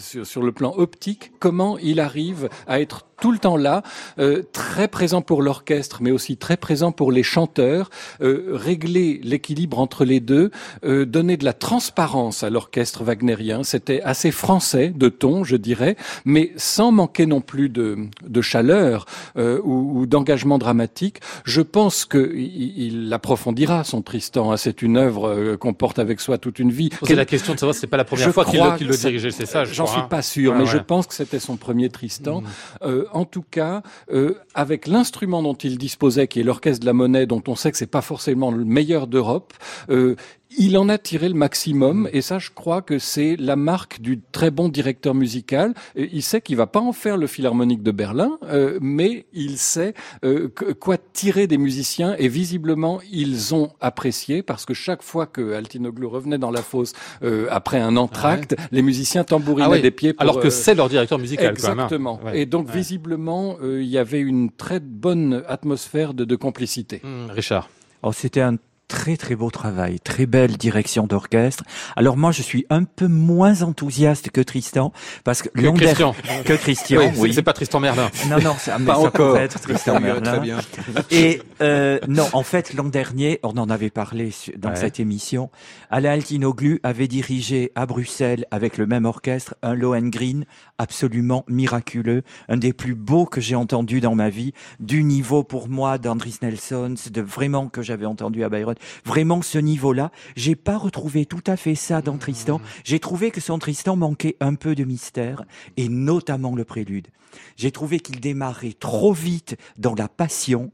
sur, 0.00 0.26
sur 0.26 0.42
le 0.42 0.52
plan 0.52 0.74
optique 0.76 1.32
comment 1.38 1.78
il 1.78 2.00
arrive 2.00 2.48
à 2.66 2.80
être 2.80 3.06
tout 3.20 3.32
le 3.32 3.38
temps 3.38 3.56
là, 3.56 3.82
euh, 4.18 4.42
très 4.52 4.88
présent 4.88 5.22
pour 5.22 5.42
l'orchestre, 5.42 5.98
mais 6.02 6.10
aussi 6.10 6.36
très 6.36 6.56
présent 6.56 6.92
pour 6.92 7.12
les 7.12 7.22
chanteurs, 7.22 7.90
euh, 8.26 8.56
régler 8.56 9.20
l'équilibre 9.22 9.78
entre 9.78 10.04
les 10.04 10.20
deux, 10.20 10.50
euh, 10.84 11.04
donner 11.04 11.36
de 11.36 11.44
la 11.44 11.52
transparence 11.52 12.42
à 12.42 12.50
l'orchestre 12.50 13.04
wagnérien. 13.04 13.62
C'était 13.62 14.02
assez 14.02 14.30
français 14.30 14.92
de 14.94 15.08
ton, 15.08 15.44
je 15.44 15.56
dirais, 15.56 15.96
mais 16.24 16.52
sans 16.56 16.92
manquer 16.92 17.26
non 17.26 17.40
plus 17.40 17.68
de, 17.68 17.96
de 18.26 18.40
chaleur 18.40 19.06
ou, 19.36 20.00
ou 20.00 20.06
d'engagement 20.06 20.58
dramatique. 20.58 21.20
Je 21.44 21.60
pense 21.60 22.04
que 22.04 22.34
il, 22.36 23.12
approfondira 23.12 23.84
son 23.84 24.02
Tristan. 24.02 24.52
Hein. 24.52 24.56
C'est 24.56 24.82
une 24.82 24.96
œuvre 24.96 25.56
qu'on 25.56 25.74
porte 25.74 25.98
avec 25.98 26.20
soi 26.20 26.38
toute 26.38 26.58
une 26.58 26.70
vie. 26.70 26.90
C'est 27.02 27.14
la 27.14 27.24
question 27.24 27.54
de 27.54 27.58
savoir 27.58 27.74
si 27.74 27.80
c'est 27.80 27.86
pas 27.86 27.96
la 27.96 28.04
première 28.04 28.32
fois 28.32 28.44
qu'il 28.44 28.60
le, 28.60 28.96
dirigeait, 28.96 29.30
c'est 29.30 29.46
ça. 29.46 29.64
J'en 29.64 29.86
suis 29.86 30.00
hein. 30.00 30.08
pas 30.08 30.22
sûr, 30.22 30.54
mais 30.54 30.66
je 30.66 30.78
pense 30.78 31.06
que 31.06 31.14
c'était 31.14 31.38
son 31.38 31.56
premier 31.56 31.88
Tristan. 31.88 32.42
Mmh 32.42 33.06
en 33.12 33.24
tout 33.24 33.44
cas, 33.50 33.82
euh, 34.12 34.34
avec 34.54 34.86
l'instrument 34.86 35.42
dont 35.42 35.54
il 35.54 35.78
disposait, 35.78 36.28
qui 36.28 36.40
est 36.40 36.42
l'orchestre 36.42 36.80
de 36.80 36.86
la 36.86 36.92
monnaie, 36.92 37.26
dont 37.26 37.42
on 37.48 37.56
sait 37.56 37.70
que 37.70 37.78
c'est 37.78 37.86
pas 37.86 38.02
forcément 38.02 38.15
le 38.26 38.64
meilleur 38.64 39.06
d'Europe, 39.06 39.52
euh, 39.90 40.16
il 40.58 40.78
en 40.78 40.88
a 40.88 40.98
tiré 40.98 41.28
le 41.28 41.34
maximum 41.34 42.02
mm. 42.02 42.08
et 42.12 42.22
ça 42.22 42.38
je 42.38 42.50
crois 42.54 42.82
que 42.82 42.98
c'est 42.98 43.36
la 43.36 43.56
marque 43.56 44.00
du 44.00 44.20
très 44.32 44.50
bon 44.50 44.68
directeur 44.68 45.14
musical. 45.14 45.74
Il 45.96 46.22
sait 46.22 46.40
qu'il 46.40 46.56
va 46.56 46.66
pas 46.66 46.80
en 46.80 46.92
faire 46.92 47.16
le 47.16 47.26
philharmonique 47.26 47.82
de 47.82 47.90
Berlin, 47.90 48.38
euh, 48.44 48.78
mais 48.80 49.26
il 49.32 49.58
sait 49.58 49.94
euh, 50.24 50.48
quoi 50.80 50.96
tirer 50.98 51.46
des 51.46 51.58
musiciens 51.58 52.14
et 52.18 52.28
visiblement 52.28 53.00
ils 53.10 53.54
ont 53.54 53.70
apprécié 53.80 54.42
parce 54.42 54.64
que 54.64 54.74
chaque 54.74 55.02
fois 55.02 55.26
que 55.26 55.52
Altinoglu 55.52 56.06
revenait 56.06 56.38
dans 56.38 56.50
la 56.50 56.62
fosse 56.62 56.92
euh, 57.22 57.46
après 57.50 57.80
un 57.80 57.96
entracte, 57.96 58.56
les 58.72 58.82
musiciens 58.82 59.24
tambourinaient 59.24 59.78
ah 59.78 59.78
des 59.78 59.90
pieds. 59.90 60.14
Alors 60.18 60.40
que 60.40 60.50
c'est 60.50 60.74
leur 60.74 60.88
directeur 60.88 61.18
musical. 61.18 61.50
Exactement. 61.50 62.16
Quand 62.16 62.26
même, 62.26 62.34
Et 62.34 62.46
donc 62.46 62.70
visiblement 62.70 63.56
il 63.62 63.84
y 63.84 63.98
avait 63.98 64.20
une 64.20 64.50
très 64.50 64.80
bonne 64.80 65.42
atmosphère 65.48 66.14
de, 66.14 66.24
de 66.24 66.36
complicité. 66.36 67.00
Mm, 67.02 67.30
Richard. 67.30 67.68
Oh, 68.02 68.12
c'était 68.12 68.40
un 68.40 68.56
très 68.88 69.16
très 69.16 69.34
beau 69.34 69.50
travail, 69.50 70.00
très 70.00 70.26
belle 70.26 70.56
direction 70.56 71.06
d'orchestre. 71.06 71.64
Alors 71.96 72.16
moi 72.16 72.32
je 72.32 72.42
suis 72.42 72.66
un 72.70 72.84
peu 72.84 73.08
moins 73.08 73.62
enthousiaste 73.62 74.30
que 74.30 74.40
Tristan 74.40 74.92
parce 75.24 75.42
que, 75.42 75.48
que 75.48 75.70
Christian, 75.70 76.14
que 76.44 76.52
Christian, 76.54 77.12
oui, 77.16 77.32
c'est 77.34 77.42
pas 77.42 77.52
Tristan 77.52 77.80
Merlin. 77.80 78.10
Non 78.28 78.38
non, 78.38 78.54
ça, 78.58 78.78
mais 78.78 78.86
pas 78.86 78.94
ça 78.94 79.00
encore. 79.00 79.36
être 79.38 79.58
Tristan 79.60 80.00
Merlin. 80.00 80.20
Très 80.20 80.40
bien. 80.40 80.58
Et 81.10 81.42
euh, 81.60 81.98
non, 82.08 82.26
en 82.32 82.42
fait 82.42 82.74
l'an 82.74 82.84
dernier, 82.84 83.40
on 83.42 83.56
en 83.58 83.70
avait 83.70 83.90
parlé 83.90 84.30
dans 84.56 84.74
cette 84.76 85.00
émission, 85.00 85.50
Alain 85.90 86.12
Altinoglu 86.12 86.80
avait 86.82 87.08
dirigé 87.08 87.72
à 87.74 87.86
Bruxelles 87.86 88.46
avec 88.50 88.78
le 88.78 88.86
même 88.86 89.04
orchestre 89.04 89.54
un 89.62 89.74
Lohengrin 89.74 90.42
absolument 90.78 91.44
miraculeux, 91.48 92.22
un 92.48 92.56
des 92.56 92.72
plus 92.72 92.94
beaux 92.94 93.26
que 93.26 93.40
j'ai 93.40 93.54
entendu 93.54 94.00
dans 94.00 94.14
ma 94.14 94.28
vie, 94.28 94.52
du 94.80 95.02
niveau 95.02 95.42
pour 95.42 95.68
moi 95.68 95.98
d'Andris 95.98 96.38
Nelson, 96.42 96.94
de 97.10 97.20
vraiment 97.20 97.68
que 97.68 97.82
j'avais 97.82 98.06
entendu 98.06 98.44
à 98.44 98.48
Bayreuth 98.48 98.75
Vraiment, 99.04 99.42
ce 99.42 99.58
niveau-là, 99.58 100.10
j'ai 100.36 100.56
pas 100.56 100.78
retrouvé 100.78 101.26
tout 101.26 101.44
à 101.46 101.56
fait 101.56 101.74
ça 101.74 102.02
dans 102.02 102.18
Tristan. 102.18 102.60
J'ai 102.84 103.00
trouvé 103.00 103.30
que 103.30 103.40
son 103.40 103.58
Tristan 103.58 103.96
manquait 103.96 104.36
un 104.40 104.54
peu 104.54 104.74
de 104.74 104.84
mystère, 104.84 105.44
et 105.76 105.88
notamment 105.88 106.54
le 106.54 106.64
prélude. 106.64 107.08
J'ai 107.56 107.70
trouvé 107.70 108.00
qu'il 108.00 108.20
démarrait 108.20 108.74
trop 108.78 109.12
vite 109.12 109.56
dans 109.78 109.94
la 109.94 110.08
passion, 110.08 110.70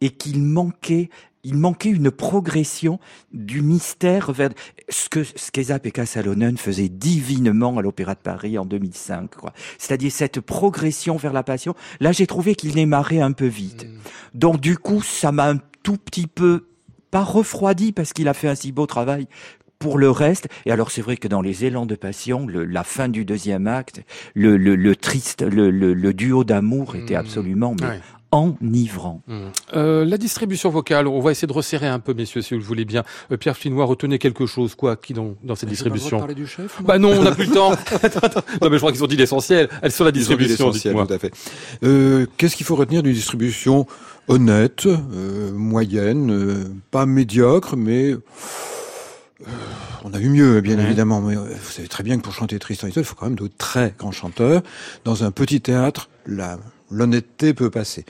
et 0.00 0.10
qu'il 0.10 0.42
manquait 0.42 1.08
il 1.44 1.56
manquait 1.56 1.90
une 1.90 2.10
progression 2.10 3.00
du 3.32 3.62
mystère 3.62 4.32
vers 4.32 4.50
ce 4.88 5.08
que 5.08 5.24
Skeza-Pekka 5.24 6.06
Salonen 6.06 6.56
faisait 6.56 6.88
divinement 6.88 7.78
à 7.78 7.82
l'Opéra 7.82 8.14
de 8.14 8.20
Paris 8.20 8.58
en 8.58 8.64
2005. 8.64 9.30
C'est-à-dire 9.78 10.12
cette 10.12 10.40
progression 10.40 11.16
vers 11.16 11.32
la 11.32 11.42
passion. 11.42 11.74
Là, 11.98 12.12
j'ai 12.12 12.26
trouvé 12.26 12.54
qu'il 12.54 12.74
démarrait 12.74 13.20
un 13.20 13.32
peu 13.32 13.46
vite. 13.46 13.86
Mm. 13.86 14.38
Donc, 14.38 14.60
du 14.60 14.78
coup, 14.78 15.02
ça 15.02 15.32
m'a 15.32 15.48
un 15.48 15.58
tout 15.82 15.96
petit 15.96 16.28
peu 16.28 16.66
pas 17.12 17.22
refroidi 17.22 17.92
parce 17.92 18.12
qu'il 18.12 18.26
a 18.26 18.34
fait 18.34 18.48
un 18.48 18.56
si 18.56 18.72
beau 18.72 18.86
travail 18.86 19.28
pour 19.78 19.98
le 19.98 20.10
reste. 20.10 20.48
Et 20.66 20.72
alors 20.72 20.90
c'est 20.90 21.02
vrai 21.02 21.16
que 21.16 21.28
dans 21.28 21.42
les 21.42 21.64
élans 21.64 21.86
de 21.86 21.94
passion, 21.94 22.48
la 22.48 22.82
fin 22.82 23.08
du 23.08 23.24
deuxième 23.24 23.68
acte, 23.68 24.02
le, 24.34 24.56
le, 24.56 24.96
triste, 24.96 25.42
le, 25.42 26.12
duo 26.12 26.42
d'amour 26.42 26.96
était 26.96 27.14
mmh. 27.14 27.18
absolument 27.18 27.76
enivrant. 28.30 29.22
Mmh. 29.26 29.34
Euh, 29.74 30.04
la 30.06 30.16
distribution 30.16 30.70
vocale, 30.70 31.06
on 31.06 31.20
va 31.20 31.32
essayer 31.32 31.46
de 31.46 31.52
resserrer 31.52 31.86
un 31.86 31.98
peu, 31.98 32.14
messieurs, 32.14 32.40
si 32.40 32.54
vous 32.54 32.60
le 32.60 32.66
voulez 32.66 32.86
bien. 32.86 33.02
Euh, 33.30 33.36
Pierre 33.36 33.56
Flinois, 33.56 33.84
retenez 33.84 34.18
quelque 34.18 34.46
chose, 34.46 34.74
quoi, 34.74 34.96
qui 34.96 35.12
dans, 35.12 35.34
dans 35.44 35.54
cette 35.54 35.68
distribution 35.68 36.18
parler 36.18 36.34
du 36.34 36.46
chef 36.46 36.80
Bah 36.82 36.98
non, 36.98 37.10
on 37.10 37.22
n'a 37.24 37.32
plus 37.32 37.44
le 37.44 37.52
temps. 37.52 37.72
non, 38.62 38.70
mais 38.70 38.72
je 38.72 38.78
crois 38.78 38.90
qu'ils 38.90 39.04
ont 39.04 39.08
dit 39.08 39.18
l'essentiel. 39.18 39.68
Elle 39.82 39.92
sur 39.92 40.06
la 40.06 40.12
distribution. 40.12 40.72
Tout 40.72 41.12
à 41.12 41.18
fait. 41.18 41.32
Euh, 41.84 42.26
Qu'est-ce 42.38 42.56
qu'il 42.56 42.64
faut 42.64 42.76
retenir 42.76 43.02
d'une 43.02 43.12
distribution 43.12 43.86
honnête, 44.28 44.86
euh, 44.86 45.52
moyenne, 45.52 46.30
euh, 46.30 46.64
pas 46.90 47.06
médiocre, 47.06 47.76
mais 47.76 48.12
euh, 48.12 48.20
on 50.04 50.12
a 50.12 50.20
eu 50.20 50.28
mieux, 50.28 50.60
bien 50.60 50.78
évidemment. 50.78 51.20
Mais 51.20 51.34
vous 51.34 51.70
savez 51.70 51.88
très 51.88 52.02
bien 52.02 52.16
que 52.16 52.22
pour 52.22 52.34
chanter 52.34 52.58
Tristan 52.58 52.88
il 52.94 53.04
faut 53.04 53.14
quand 53.14 53.26
même 53.26 53.38
de 53.38 53.48
très 53.58 53.94
grands 53.98 54.12
chanteurs. 54.12 54.62
Dans 55.04 55.24
un 55.24 55.30
petit 55.30 55.60
théâtre, 55.60 56.08
l'honnêteté 56.90 57.54
peut 57.54 57.70
passer. 57.70 58.04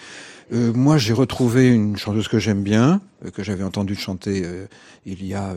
Euh, 0.53 0.73
moi, 0.75 0.99
j'ai 0.99 1.15
retrouvé 1.15 1.69
une 1.69 1.97
chanteuse 1.97 2.29
que 2.29 2.38
j'aime 2.38 2.62
bien, 2.62 3.01
euh, 3.25 3.31
que 3.31 3.43
j'avais 3.43 3.65
entendu 3.65 3.95
chanter 3.95 4.43
euh, 4.45 4.67
il 5.07 5.25
y 5.25 5.35
a, 5.35 5.55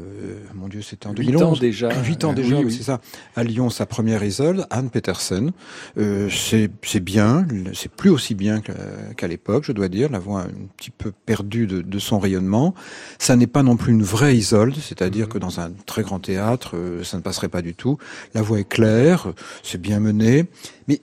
mon 0.54 0.68
Dieu, 0.68 0.82
c'était 0.82 1.08
en 1.08 1.14
2011. 1.14 1.44
ans 1.44 1.54
déjà. 1.60 1.90
Huit 2.04 2.24
ans 2.24 2.34
déjà, 2.34 2.58
oui, 2.60 2.72
c'est 2.72 2.84
ça. 2.84 3.02
À 3.36 3.44
Lyon, 3.44 3.70
sa 3.70 3.86
première 3.86 4.24
isole, 4.24 4.66
Anne 4.70 4.90
Petersen. 4.90 5.52
c'est 5.96 7.00
bien, 7.00 7.46
c'est 7.74 7.92
plus 7.92 8.10
aussi 8.10 8.34
bien 8.34 8.62
qu'à 8.62 9.28
l'époque, 9.28 9.66
je 9.66 9.72
dois 9.72 9.88
dire. 9.88 10.10
La 10.10 10.20
voix 10.20 10.42
un 10.42 10.68
petit 10.78 10.90
peu 10.90 11.12
perdue 11.26 11.68
de, 11.68 11.82
de 11.82 12.00
son 12.00 12.18
rayonnement. 12.18 12.74
Ça 13.20 13.36
n'est 13.36 13.48
pas 13.48 13.62
non 13.62 13.78
plus 13.78 13.92
une 13.94 14.04
vraie 14.04 14.36
isole, 14.36 14.74
c'est-à-dire 14.76 15.26
mhm. 15.28 15.34
que 15.34 15.38
dans 15.38 15.60
un 15.60 15.72
très 15.86 16.02
grand 16.02 16.20
théâtre, 16.20 16.76
ça 17.04 17.18
ne 17.18 17.22
passerait 17.22 17.50
pas 17.50 17.62
du 17.62 17.76
tout. 17.76 17.98
La 18.34 18.42
voix 18.42 18.60
est 18.60 18.68
claire, 18.68 19.28
c'est 19.62 19.80
bien 19.80 20.00
mené, 20.00 20.46
mais 20.88 21.02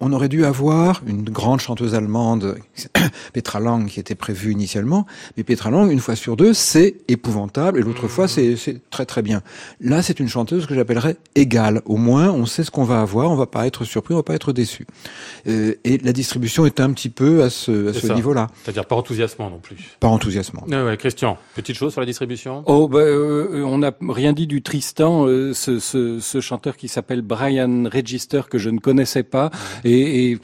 on 0.00 0.12
aurait 0.12 0.28
dû 0.28 0.44
avoir 0.44 1.02
une 1.06 1.24
grande 1.24 1.60
chanteuse 1.60 1.94
allemande, 1.94 2.56
Petra 3.32 3.60
Lang, 3.60 3.86
qui 3.88 4.00
était 4.00 4.14
prévue 4.14 4.52
initialement, 4.52 5.06
mais 5.36 5.44
Petra 5.44 5.70
Lang, 5.70 5.90
une 5.90 6.00
fois 6.00 6.16
sur 6.16 6.36
deux, 6.36 6.54
c'est 6.54 6.96
épouvantable, 7.08 7.78
et 7.78 7.82
l'autre 7.82 8.08
fois, 8.08 8.28
c'est 8.28 8.56
très 8.90 9.06
très 9.06 9.22
bien. 9.22 9.42
Là, 9.80 10.02
c'est 10.02 10.20
une 10.20 10.28
chanteuse 10.28 10.66
que 10.66 10.74
j'appellerais 10.74 11.16
égale. 11.34 11.82
Au 11.86 11.96
moins, 11.96 12.30
on 12.30 12.46
sait 12.46 12.64
ce 12.64 12.70
qu'on 12.70 12.84
va 12.84 13.00
avoir, 13.00 13.30
on 13.30 13.36
va 13.36 13.46
pas 13.46 13.66
être 13.66 13.84
surpris, 13.84 14.14
on 14.14 14.18
va 14.18 14.22
pas 14.22 14.34
être 14.34 14.52
déçu. 14.52 14.86
Euh, 15.46 15.74
et 15.84 15.98
la 15.98 16.12
distribution 16.12 16.66
est 16.66 16.80
un 16.80 16.92
petit 16.92 17.08
peu 17.08 17.42
à 17.42 17.50
ce, 17.50 17.92
ce 17.92 18.12
niveau-là. 18.12 18.48
C'est-à-dire 18.62 18.86
pas 18.86 18.96
enthousiasmant 18.96 19.50
non 19.50 19.58
plus. 19.58 19.96
Pas 20.00 20.08
enthousiasmant. 20.08 20.64
ouais, 20.68 20.96
Christian, 20.96 21.38
petite 21.54 21.76
chose 21.76 21.92
sur 21.92 22.00
la 22.00 22.06
distribution? 22.06 22.62
Oh, 22.66 22.88
bah, 22.88 22.98
euh, 22.98 23.62
on 23.64 23.78
n'a 23.78 23.92
rien 24.08 24.32
dit 24.32 24.46
du 24.46 24.62
Tristan, 24.62 25.26
euh, 25.26 25.52
ce, 25.54 25.78
ce, 25.78 26.20
ce 26.20 26.40
chanteur 26.40 26.76
qui 26.76 26.88
s'appelle 26.88 27.22
Brian 27.22 27.84
Register, 27.92 28.42
que 28.50 28.58
je 28.58 28.70
ne 28.70 28.78
connaissais 28.78 29.22
pas, 29.22 29.50
Et, 29.84 30.30
et, 30.32 30.38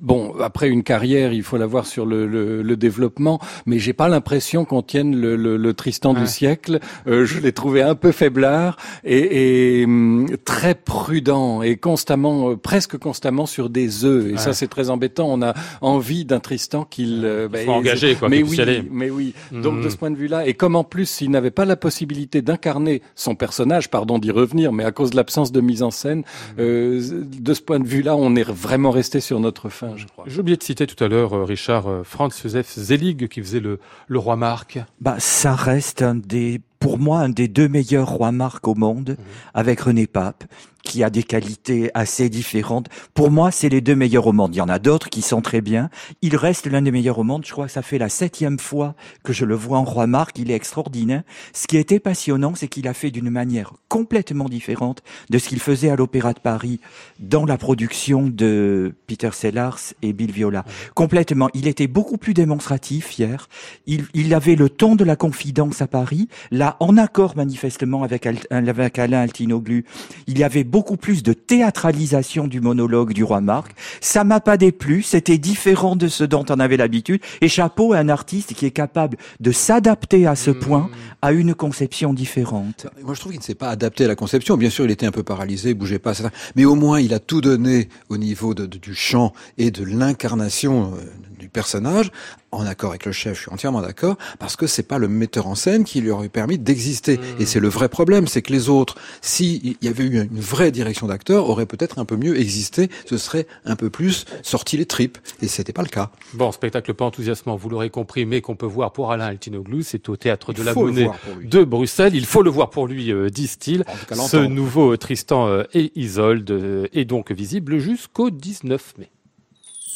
bon, 0.00 0.34
après 0.40 0.68
une 0.68 0.82
carrière, 0.82 1.32
il 1.32 1.42
faut 1.42 1.56
la 1.56 1.66
voir 1.66 1.86
sur 1.86 2.06
le, 2.06 2.26
le, 2.26 2.62
le 2.62 2.76
développement, 2.76 3.40
mais 3.66 3.78
j'ai 3.78 3.92
pas 3.92 4.08
l'impression 4.08 4.64
qu'on 4.64 4.82
tienne 4.82 5.16
le, 5.20 5.36
le, 5.36 5.56
le 5.56 5.74
Tristan 5.74 6.14
du 6.14 6.26
siècle. 6.26 6.80
Euh, 7.06 7.24
je 7.24 7.38
l'ai 7.40 7.52
trouvé 7.52 7.82
un 7.82 7.94
peu 7.94 8.12
faiblard 8.12 8.76
et, 9.04 9.80
et 9.80 9.84
hum, 9.84 10.26
très 10.44 10.74
prudent 10.74 11.62
et 11.62 11.76
constamment, 11.76 12.50
euh, 12.50 12.56
presque 12.56 12.96
constamment 12.98 13.46
sur 13.46 13.70
des 13.70 14.04
œufs. 14.04 14.26
Et 14.32 14.36
ça, 14.36 14.52
c'est 14.52 14.68
très 14.68 14.90
embêtant. 14.90 15.28
On 15.30 15.42
a 15.42 15.54
envie 15.80 16.24
d'un 16.24 16.40
Tristan 16.40 16.84
qu'il 16.84 17.22
euh, 17.24 17.48
bah, 17.48 17.58
Faut 17.64 17.72
engager, 17.72 18.14
quoi, 18.14 18.28
Mais 18.28 18.42
oui, 18.42 18.60
aller. 18.60 18.82
mais 18.90 19.10
oui. 19.10 19.34
Donc 19.52 19.74
Mhm. 19.76 19.84
de 19.84 19.88
ce 19.88 19.96
point 19.96 20.10
de 20.10 20.16
vue-là, 20.16 20.46
et 20.46 20.54
comme 20.54 20.76
en 20.76 20.84
plus 20.84 21.20
il 21.20 21.30
n'avait 21.30 21.50
pas 21.50 21.64
la 21.64 21.76
possibilité 21.76 22.42
d'incarner 22.42 23.02
son 23.14 23.34
personnage, 23.34 23.88
pardon 23.90 24.18
d'y 24.18 24.30
revenir, 24.30 24.72
mais 24.72 24.84
à 24.84 24.90
cause 24.92 25.10
de 25.10 25.16
l'absence 25.16 25.52
de 25.52 25.60
mise 25.60 25.82
en 25.82 25.90
scène, 25.90 26.22
euh, 26.58 27.00
de 27.22 27.54
ce 27.54 27.60
point 27.60 27.78
de 27.80 27.86
vue-là, 27.86 28.16
on 28.16 28.34
est 28.36 28.42
vraiment 28.60 28.90
resté 28.90 29.20
sur 29.20 29.40
notre 29.40 29.68
fin, 29.68 29.96
je 29.96 30.06
crois. 30.06 30.24
J'ai 30.26 30.40
oublié 30.40 30.56
de 30.56 30.62
citer 30.62 30.86
tout 30.86 31.02
à 31.02 31.08
l'heure, 31.08 31.34
euh, 31.34 31.44
Richard, 31.44 31.88
euh, 31.88 32.02
Franz 32.04 32.36
Josef 32.42 32.78
Zelig 32.78 33.28
qui 33.28 33.40
faisait 33.40 33.60
le, 33.60 33.80
le 34.06 34.18
roi 34.18 34.36
Marc. 34.36 34.78
Bah, 35.00 35.16
ça 35.18 35.54
reste 35.54 36.02
un 36.02 36.14
des, 36.14 36.60
pour 36.78 36.98
moi, 36.98 37.20
un 37.20 37.28
des 37.30 37.48
deux 37.48 37.68
meilleurs 37.68 38.08
rois 38.08 38.32
Marc 38.32 38.68
au 38.68 38.74
monde, 38.74 39.16
avec 39.54 39.80
René 39.80 40.06
Pape, 40.06 40.44
qui 40.82 41.04
a 41.04 41.10
des 41.10 41.22
qualités 41.22 41.90
assez 41.94 42.28
différentes. 42.28 42.88
Pour 43.14 43.30
moi, 43.30 43.50
c'est 43.50 43.68
les 43.68 43.80
deux 43.80 43.94
meilleurs 43.94 44.26
au 44.26 44.32
monde. 44.32 44.54
Il 44.54 44.58
y 44.58 44.62
en 44.62 44.68
a 44.68 44.78
d'autres 44.78 45.08
qui 45.08 45.22
sont 45.22 45.40
très 45.40 45.60
bien. 45.60 45.90
Il 46.22 46.36
reste 46.36 46.66
l'un 46.66 46.82
des 46.82 46.90
meilleurs 46.90 47.18
au 47.18 47.24
monde. 47.24 47.44
Je 47.46 47.52
crois 47.52 47.66
que 47.66 47.72
ça 47.72 47.82
fait 47.82 47.98
la 47.98 48.08
septième 48.08 48.58
fois 48.58 48.94
que 49.22 49.32
je 49.32 49.44
le 49.44 49.54
vois 49.54 49.78
en 49.78 49.84
roi 49.84 50.06
Marc. 50.06 50.38
Il 50.38 50.50
est 50.50 50.54
extraordinaire. 50.54 51.22
Ce 51.52 51.66
qui 51.66 51.76
était 51.76 52.00
passionnant, 52.00 52.54
c'est 52.54 52.68
qu'il 52.68 52.88
a 52.88 52.94
fait 52.94 53.10
d'une 53.10 53.30
manière 53.30 53.72
complètement 53.88 54.48
différente 54.48 55.02
de 55.30 55.38
ce 55.38 55.48
qu'il 55.48 55.60
faisait 55.60 55.90
à 55.90 55.96
l'Opéra 55.96 56.32
de 56.32 56.40
Paris 56.40 56.80
dans 57.18 57.44
la 57.44 57.58
production 57.58 58.26
de 58.28 58.94
Peter 59.06 59.30
Sellars 59.32 59.78
et 60.02 60.12
Bill 60.12 60.32
Viola. 60.32 60.64
Complètement. 60.94 61.48
Il 61.54 61.66
était 61.66 61.86
beaucoup 61.86 62.16
plus 62.16 62.34
démonstratif 62.34 63.18
hier. 63.18 63.48
Il, 63.86 64.06
il 64.14 64.32
avait 64.34 64.56
le 64.56 64.68
ton 64.68 64.96
de 64.96 65.04
la 65.04 65.16
confidence 65.16 65.82
à 65.82 65.86
Paris, 65.86 66.28
là 66.50 66.76
en 66.80 66.96
accord 66.96 67.36
manifestement 67.36 68.02
avec, 68.02 68.26
avec 68.50 68.98
Alain 68.98 69.20
Altinoglu. 69.20 69.84
Il 70.26 70.38
y 70.38 70.44
avait 70.44 70.64
beaucoup 70.70 70.96
plus 70.96 71.22
de 71.22 71.32
théâtralisation 71.32 72.46
du 72.46 72.60
monologue 72.60 73.12
du 73.12 73.24
roi 73.24 73.40
Marc. 73.40 73.72
Ça 74.00 74.24
m'a 74.24 74.40
pas 74.40 74.56
déplu, 74.56 75.02
c'était 75.02 75.38
différent 75.38 75.96
de 75.96 76.08
ce 76.08 76.24
dont 76.24 76.44
on 76.48 76.60
avait 76.60 76.76
l'habitude. 76.76 77.20
Et 77.40 77.48
chapeau 77.48 77.92
à 77.92 77.98
un 77.98 78.08
artiste 78.08 78.54
qui 78.54 78.66
est 78.66 78.70
capable 78.70 79.16
de 79.40 79.52
s'adapter 79.52 80.26
à 80.26 80.36
ce 80.36 80.50
point 80.50 80.90
à 81.22 81.32
une 81.32 81.54
conception 81.54 82.12
différente. 82.14 82.86
Moi, 83.02 83.14
je 83.14 83.20
trouve 83.20 83.32
qu'il 83.32 83.40
ne 83.40 83.44
s'est 83.44 83.54
pas 83.54 83.70
adapté 83.70 84.04
à 84.04 84.08
la 84.08 84.16
conception. 84.16 84.56
Bien 84.56 84.70
sûr, 84.70 84.84
il 84.84 84.90
était 84.90 85.06
un 85.06 85.10
peu 85.12 85.22
paralysé, 85.22 85.74
bougeait 85.74 85.98
pas, 85.98 86.12
etc. 86.12 86.28
Mais 86.56 86.64
au 86.64 86.74
moins, 86.74 87.00
il 87.00 87.12
a 87.14 87.18
tout 87.18 87.40
donné 87.40 87.88
au 88.08 88.16
niveau 88.16 88.54
de- 88.54 88.66
de- 88.66 88.78
du 88.78 88.94
chant 88.94 89.32
et 89.58 89.70
de 89.70 89.84
l'incarnation 89.84 90.92
euh, 90.94 91.00
du 91.38 91.48
personnage, 91.48 92.10
en 92.52 92.66
accord 92.66 92.90
avec 92.90 93.06
le 93.06 93.12
chef. 93.12 93.36
Je 93.36 93.42
suis 93.42 93.50
entièrement 93.50 93.80
d'accord, 93.80 94.18
parce 94.38 94.56
que 94.56 94.66
c'est 94.66 94.82
pas 94.82 94.98
le 94.98 95.08
metteur 95.08 95.46
en 95.46 95.54
scène 95.54 95.84
qui 95.84 96.00
lui 96.02 96.10
aurait 96.10 96.28
permis 96.28 96.58
d'exister. 96.58 97.18
Et 97.38 97.46
c'est 97.46 97.60
le 97.60 97.68
vrai 97.68 97.88
problème, 97.88 98.26
c'est 98.26 98.42
que 98.42 98.52
les 98.52 98.68
autres, 98.68 98.96
s'il 99.22 99.76
y 99.80 99.88
avait 99.88 100.04
eu 100.04 100.20
une 100.30 100.40
vraie 100.40 100.59
direction 100.68 101.06
d'acteur, 101.06 101.48
auraient 101.48 101.66
peut-être 101.66 101.98
un 101.98 102.04
peu 102.04 102.16
mieux 102.16 102.38
existé. 102.38 102.90
Ce 103.06 103.16
serait 103.16 103.46
un 103.64 103.76
peu 103.76 103.88
plus 103.88 104.26
sorti 104.42 104.76
les 104.76 104.86
tripes. 104.86 105.18
Et 105.40 105.48
c'était 105.48 105.72
pas 105.72 105.82
le 105.82 105.88
cas. 105.88 106.10
Bon, 106.34 106.52
spectacle 106.52 106.92
pas 106.94 107.04
enthousiasmant, 107.04 107.56
vous 107.56 107.68
l'aurez 107.70 107.90
compris, 107.90 108.26
mais 108.26 108.40
qu'on 108.40 108.56
peut 108.56 108.66
voir 108.66 108.92
pour 108.92 109.12
Alain 109.12 109.26
Altinoglou, 109.26 109.82
c'est 109.82 110.08
au 110.08 110.16
Théâtre 110.16 110.52
de 110.52 110.60
Il 110.60 110.64
la 110.64 110.74
Monnaie 110.74 111.10
de 111.42 111.64
Bruxelles. 111.64 112.14
Il 112.14 112.26
faut 112.26 112.42
le 112.42 112.50
voir 112.50 112.70
pour 112.70 112.86
lui, 112.86 113.12
euh, 113.12 113.30
disent-ils. 113.30 113.84
Ce 114.28 114.36
nouveau 114.36 114.96
Tristan 114.96 115.48
euh, 115.48 115.62
et 115.72 115.92
Isolde 115.98 116.50
euh, 116.50 116.86
est 116.92 117.04
donc 117.04 117.32
visible 117.32 117.78
jusqu'au 117.78 118.30
19 118.30 118.94
mai. 118.98 119.10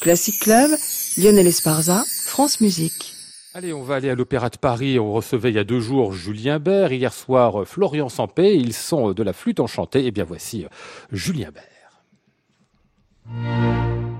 Classic 0.01 0.37
Club, 0.39 0.71
Lionel 1.17 1.47
Esparza, 1.47 2.03
France 2.25 2.61
Musique. 2.61 3.14
Allez, 3.57 3.71
on 3.71 3.83
va 3.83 3.95
aller 3.95 4.09
à 4.09 4.15
l'Opéra 4.15 4.49
de 4.49 4.57
Paris. 4.57 4.99
On 4.99 5.13
recevait 5.13 5.49
il 5.49 5.55
y 5.55 5.59
a 5.59 5.63
deux 5.63 5.79
jours 5.79 6.11
Julien 6.11 6.59
Bert, 6.59 6.91
hier 6.91 7.13
soir 7.13 7.61
euh, 7.61 7.63
Florian 7.63 8.09
Sampé. 8.09 8.53
Ils 8.53 8.73
sont 8.73 9.11
euh, 9.11 9.13
de 9.13 9.23
la 9.23 9.31
flûte 9.31 9.61
enchantée. 9.61 10.05
Et 10.05 10.11
bien 10.11 10.25
voici 10.25 10.65
euh, 10.65 10.67
Julien 11.13 11.51
Bert. 11.51 12.03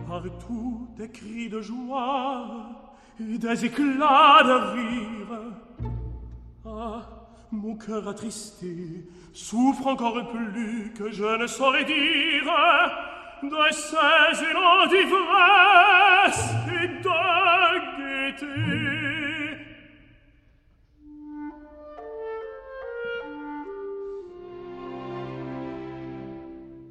Partout 0.07 0.87
des 0.97 1.09
cris 1.09 1.49
de 1.49 1.59
joie 1.59 2.47
et 3.19 3.37
des 3.37 3.65
éclats 3.65 4.41
de 4.41 4.73
rire. 4.73 5.41
Ah, 6.65 7.01
mon 7.51 7.75
cœur 7.75 8.07
attristé 8.07 9.05
souffre 9.33 9.87
encore 9.87 10.31
plus 10.31 10.93
que 10.97 11.11
je 11.11 11.41
ne 11.41 11.47
saurais 11.47 11.83
dire 11.83 12.45
de 13.43 13.73
ces 13.73 14.45
élans 14.49 14.87
d'ivresse 14.87 16.53
et 16.81 16.87
de 16.87 18.31
gaieté. 18.31 19.24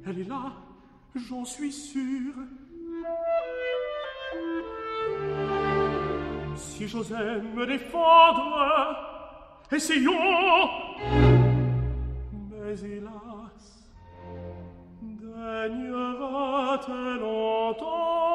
Elle 0.07 0.19
est 0.19 0.29
là, 0.29 0.51
j'en 1.15 1.43
suis 1.43 1.71
sûr. 1.71 2.35
Si 6.55 6.87
j'osais 6.87 7.41
me 7.41 7.65
défendre, 7.65 8.95
essayons. 9.71 10.69
Mais 12.51 12.79
hélas, 12.83 13.89
daignera-t-elle 15.01 17.23
entendre 17.23 18.34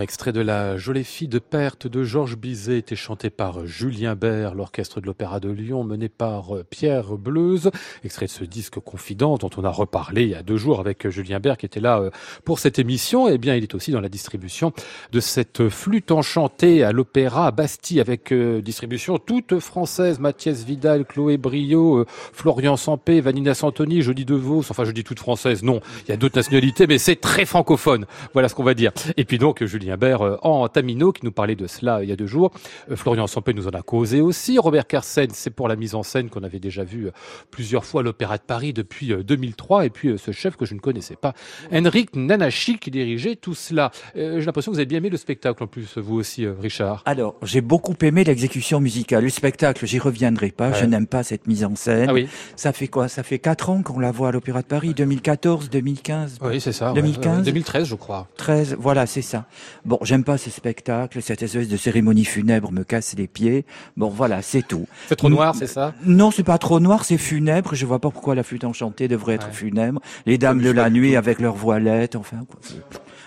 Extrait 0.00 0.32
de 0.32 0.40
La 0.40 0.78
jolie 0.78 1.04
fille 1.04 1.28
de 1.28 1.38
perte 1.38 1.86
de 1.86 2.02
Georges 2.02 2.36
Bizet, 2.36 2.78
était 2.78 2.96
chanté 2.96 3.28
par 3.28 3.66
Julien 3.66 4.14
Bert, 4.14 4.54
l'orchestre 4.54 5.00
de 5.00 5.06
l'Opéra 5.06 5.38
de 5.38 5.50
Lyon, 5.50 5.84
mené 5.84 6.08
par 6.08 6.50
Pierre 6.70 7.16
Bleuze. 7.16 7.70
Extrait 8.02 8.26
de 8.26 8.30
ce 8.30 8.44
disque 8.44 8.78
Confident, 8.80 9.36
dont 9.36 9.50
on 9.56 9.64
a 9.64 9.70
reparlé 9.70 10.22
il 10.22 10.28
y 10.30 10.34
a 10.34 10.42
deux 10.42 10.56
jours 10.56 10.80
avec 10.80 11.08
Julien 11.08 11.40
Bert, 11.40 11.58
qui 11.58 11.66
était 11.66 11.80
là 11.80 11.98
euh, 12.00 12.10
pour 12.44 12.58
cette 12.58 12.78
émission. 12.78 13.28
Eh 13.28 13.38
bien, 13.38 13.54
il 13.54 13.64
est 13.64 13.74
aussi 13.74 13.90
dans 13.90 14.00
la 14.00 14.08
distribution 14.08 14.72
de 15.12 15.20
cette 15.20 15.68
flûte 15.68 16.10
enchantée 16.10 16.82
à 16.82 16.92
l'Opéra 16.92 17.50
Bastille, 17.50 18.00
avec 18.00 18.32
euh, 18.32 18.62
distribution 18.62 19.18
toute 19.18 19.58
française. 19.58 20.18
Mathias 20.20 20.64
Vidal, 20.64 21.04
Chloé 21.04 21.36
Brio, 21.36 21.98
euh, 21.98 22.06
Florian 22.08 22.76
Sampé, 22.76 23.20
Vanina 23.20 23.54
Santoni, 23.54 24.02
Jody 24.02 24.24
DeVos. 24.24 24.64
Enfin, 24.70 24.84
je 24.84 24.92
dis 24.92 25.04
toute 25.04 25.18
française. 25.18 25.62
Non, 25.62 25.80
il 26.06 26.10
y 26.10 26.12
a 26.12 26.16
d'autres 26.16 26.36
nationalités, 26.36 26.86
mais 26.86 26.98
c'est 26.98 27.16
très 27.16 27.44
francophone. 27.44 28.06
Voilà 28.32 28.48
ce 28.48 28.54
qu'on 28.54 28.64
va 28.64 28.74
dire. 28.74 28.92
Et 29.16 29.24
puis 29.24 29.38
donc, 29.38 29.62
Julien 29.64 29.81
Bert 29.96 30.22
euh, 30.22 30.36
en 30.42 30.68
Tamino, 30.68 31.12
qui 31.12 31.24
nous 31.24 31.32
parlait 31.32 31.56
de 31.56 31.66
cela 31.66 31.96
euh, 31.98 32.04
il 32.04 32.08
y 32.08 32.12
a 32.12 32.16
deux 32.16 32.26
jours. 32.26 32.50
Euh, 32.90 32.96
Florian 32.96 33.26
Sampé 33.26 33.52
nous 33.54 33.66
en 33.66 33.70
a 33.70 33.82
causé 33.82 34.20
aussi. 34.20 34.58
Robert 34.58 34.86
Carsen, 34.86 35.28
c'est 35.32 35.50
pour 35.50 35.68
la 35.68 35.76
mise 35.76 35.94
en 35.94 36.02
scène 36.02 36.30
qu'on 36.30 36.42
avait 36.42 36.58
déjà 36.60 36.84
vu 36.84 37.10
plusieurs 37.50 37.84
fois 37.84 38.00
à 38.00 38.04
l'Opéra 38.04 38.38
de 38.38 38.42
Paris 38.42 38.72
depuis 38.72 39.12
euh, 39.12 39.22
2003. 39.22 39.86
Et 39.86 39.90
puis 39.90 40.18
ce 40.18 40.30
chef 40.32 40.56
que 40.56 40.64
je 40.66 40.74
ne 40.74 40.80
connaissais 40.80 41.16
pas, 41.16 41.34
Henrik 41.72 42.14
Nanachi, 42.16 42.78
qui 42.78 42.90
dirigeait 42.90 43.36
tout 43.36 43.54
cela. 43.54 43.90
J'ai 44.14 44.40
l'impression 44.40 44.70
que 44.72 44.76
vous 44.76 44.80
avez 44.80 44.86
bien 44.86 44.98
aimé 44.98 45.10
le 45.10 45.16
spectacle 45.16 45.62
en 45.62 45.66
plus, 45.66 45.98
vous 45.98 46.16
aussi, 46.16 46.46
Richard. 46.46 47.02
Alors, 47.06 47.34
j'ai 47.42 47.60
beaucoup 47.60 47.94
aimé 48.02 48.24
l'exécution 48.24 48.80
musicale. 48.80 49.24
Le 49.24 49.30
spectacle, 49.30 49.86
j'y 49.86 49.98
reviendrai 49.98 50.50
pas. 50.50 50.72
Je 50.72 50.84
n'aime 50.84 51.06
pas 51.06 51.22
cette 51.22 51.46
mise 51.46 51.64
en 51.64 51.74
scène. 51.76 52.06
Ah 52.08 52.12
oui, 52.12 52.28
Ça 52.56 52.72
fait 52.72 52.88
quoi? 52.88 53.08
Ça 53.08 53.22
fait 53.22 53.38
quatre 53.38 53.70
ans 53.70 53.82
qu'on 53.82 53.98
la 53.98 54.10
voit 54.10 54.28
à 54.28 54.32
l'Opéra 54.32 54.62
de 54.62 54.66
Paris, 54.66 54.94
2014, 54.94 55.70
2015, 55.70 56.38
oui 56.42 56.60
c'est 56.60 56.72
ça. 56.72 56.88
ouais. 56.92 56.94
2015. 57.00 57.38
Euh, 57.40 57.42
2013, 57.42 57.86
je 57.86 57.94
crois. 57.94 58.28
13. 58.36 58.76
Voilà, 58.78 59.06
c'est 59.06 59.22
ça. 59.22 59.46
Bon, 59.84 59.98
j'aime 60.02 60.24
pas 60.24 60.38
ce 60.38 60.50
spectacle. 60.50 61.20
Cette 61.22 61.42
espèce 61.42 61.68
de 61.68 61.76
cérémonie 61.76 62.24
funèbre 62.24 62.72
me 62.72 62.84
casse 62.84 63.14
les 63.16 63.26
pieds. 63.26 63.64
Bon, 63.96 64.08
voilà, 64.08 64.42
c'est 64.42 64.62
tout. 64.66 64.86
C'est 65.08 65.16
trop 65.16 65.28
noir, 65.28 65.54
c'est 65.54 65.66
ça? 65.66 65.94
Non, 66.04 66.30
c'est 66.30 66.42
pas 66.44 66.58
trop 66.58 66.80
noir, 66.80 67.04
c'est 67.04 67.18
funèbre. 67.18 67.74
Je 67.74 67.86
vois 67.86 67.98
pas 67.98 68.10
pourquoi 68.10 68.34
la 68.34 68.42
flûte 68.42 68.64
enchantée 68.64 69.08
devrait 69.08 69.34
être 69.34 69.48
Ouais. 69.48 69.52
funèbre. 69.52 70.00
Les 70.26 70.38
dames 70.38 70.60
de 70.60 70.70
la 70.70 70.90
nuit 70.90 71.16
avec 71.16 71.40
leurs 71.40 71.54
voilettes, 71.56 72.16
enfin. 72.16 72.38
quoi. 72.48 72.58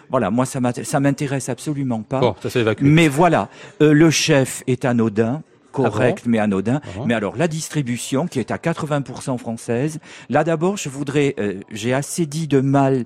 Voilà, 0.10 0.30
moi 0.30 0.46
ça 0.46 0.60
m'int- 0.60 0.84
ça 0.84 1.00
m'intéresse 1.00 1.50
absolument 1.50 2.02
pas. 2.04 2.20
Bon, 2.20 2.36
ça 2.42 2.50
s'est 2.50 2.60
évacué. 2.62 2.86
Mais 2.88 3.08
voilà, 3.08 3.50
euh, 3.82 3.92
le 3.94 4.10
chef 4.12 4.64
est 4.68 4.86
anodin. 4.86 5.42
Correct, 5.72 6.22
Ah 6.24 6.30
mais 6.30 6.40
anodin. 6.40 6.80
Ah 6.86 6.88
bon? 6.96 7.06
Mais 7.06 7.14
alors 7.16 7.36
la 7.36 7.50
distribution, 7.50 8.28
qui 8.28 8.40
est 8.40 8.50
à 8.50 8.58
80% 8.58 9.38
française, 9.38 10.00
là 10.30 10.46
d'abord, 10.46 10.78
je 10.78 10.88
voudrais, 10.88 11.36
euh, 11.38 11.56
j'ai 11.70 11.94
assez 11.94 12.26
dit 12.26 12.48
de 12.48 12.62
mal 12.62 13.04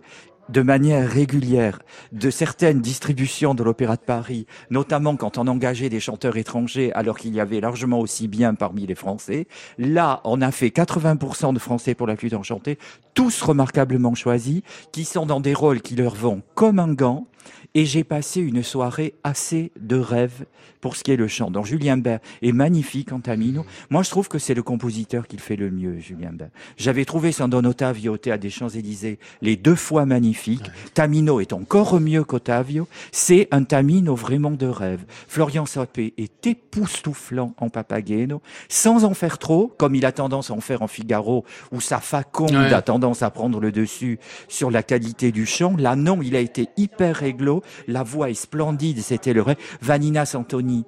de 0.49 0.61
manière 0.61 1.07
régulière 1.07 1.79
de 2.11 2.29
certaines 2.29 2.81
distributions 2.81 3.53
de 3.53 3.63
l'Opéra 3.63 3.95
de 3.95 4.01
Paris, 4.01 4.45
notamment 4.69 5.15
quand 5.15 5.37
on 5.37 5.47
engageait 5.47 5.89
des 5.89 5.99
chanteurs 5.99 6.37
étrangers 6.37 6.91
alors 6.93 7.17
qu'il 7.17 7.33
y 7.33 7.39
avait 7.39 7.61
largement 7.61 7.99
aussi 7.99 8.27
bien 8.27 8.55
parmi 8.55 8.85
les 8.85 8.95
Français. 8.95 9.47
Là, 9.77 10.21
on 10.23 10.41
a 10.41 10.51
fait 10.51 10.69
80% 10.69 11.53
de 11.53 11.59
Français 11.59 11.95
pour 11.95 12.07
la 12.07 12.15
flûte 12.15 12.33
enchantée, 12.33 12.77
tous 13.13 13.41
remarquablement 13.41 14.15
choisis, 14.15 14.61
qui 14.91 15.05
sont 15.05 15.25
dans 15.25 15.39
des 15.39 15.53
rôles 15.53 15.81
qui 15.81 15.95
leur 15.95 16.15
vont 16.15 16.41
comme 16.55 16.79
un 16.79 16.93
gant. 16.93 17.27
Et 17.75 17.85
j'ai 17.85 18.03
passé 18.03 18.41
une 18.41 18.63
soirée 18.63 19.13
assez 19.23 19.71
de 19.79 19.97
rêve 19.97 20.45
pour 20.81 20.95
ce 20.95 21.03
qui 21.03 21.11
est 21.11 21.17
le 21.17 21.27
chant. 21.27 21.51
Donc 21.51 21.65
Julien 21.65 21.97
Bert 21.97 22.19
est 22.41 22.51
magnifique 22.53 23.11
en 23.11 23.19
Tamino. 23.19 23.65
Moi, 23.89 24.01
je 24.03 24.09
trouve 24.09 24.29
que 24.29 24.39
c'est 24.39 24.53
le 24.53 24.63
compositeur 24.63 25.27
qui 25.27 25.35
le 25.35 25.41
fait 25.41 25.57
le 25.57 25.69
mieux, 25.69 25.99
Julien 25.99 26.31
Bert. 26.31 26.49
J'avais 26.77 27.03
trouvé 27.05 27.31
son 27.31 27.47
Don 27.49 27.63
Ottavio 27.65 28.13
au 28.13 28.17
Théâtre 28.17 28.41
des 28.41 28.49
Champs-Élysées 28.49 29.19
les 29.41 29.55
deux 29.57 29.75
fois 29.75 30.05
magnifique. 30.05 30.63
Tamino 30.93 31.39
est 31.41 31.51
encore 31.53 31.99
mieux 31.99 32.23
qu'Ottavio. 32.23 32.87
C'est 33.11 33.47
un 33.51 33.63
Tamino 33.63 34.15
vraiment 34.15 34.51
de 34.51 34.67
rêve. 34.67 35.03
Florian 35.27 35.65
Sapé 35.65 36.13
est 36.17 36.47
époustouflant 36.47 37.53
en 37.57 37.69
Papageno, 37.69 38.41
sans 38.69 39.03
en 39.05 39.13
faire 39.13 39.37
trop, 39.37 39.73
comme 39.77 39.95
il 39.95 40.05
a 40.05 40.11
tendance 40.11 40.49
à 40.49 40.53
en 40.53 40.61
faire 40.61 40.81
en 40.81 40.87
Figaro, 40.87 41.45
où 41.71 41.81
sa 41.81 41.99
faconde 41.99 42.49
Ouais. 42.49 42.73
a 42.73 42.81
tendance 42.81 43.21
à 43.21 43.29
prendre 43.29 43.59
le 43.59 43.71
dessus 43.71 44.17
sur 44.47 44.71
la 44.71 44.81
qualité 44.83 45.31
du 45.31 45.45
chant. 45.45 45.75
Là, 45.77 45.95
non, 45.95 46.19
il 46.21 46.35
a 46.35 46.39
été 46.39 46.67
hyper 46.77 47.23
La 47.87 48.03
voix 48.03 48.29
est 48.29 48.33
splendide, 48.33 48.99
c'était 49.01 49.33
le 49.33 49.41
rêve. 49.41 49.57
Vanina 49.81 50.25
Santoni. 50.25 50.85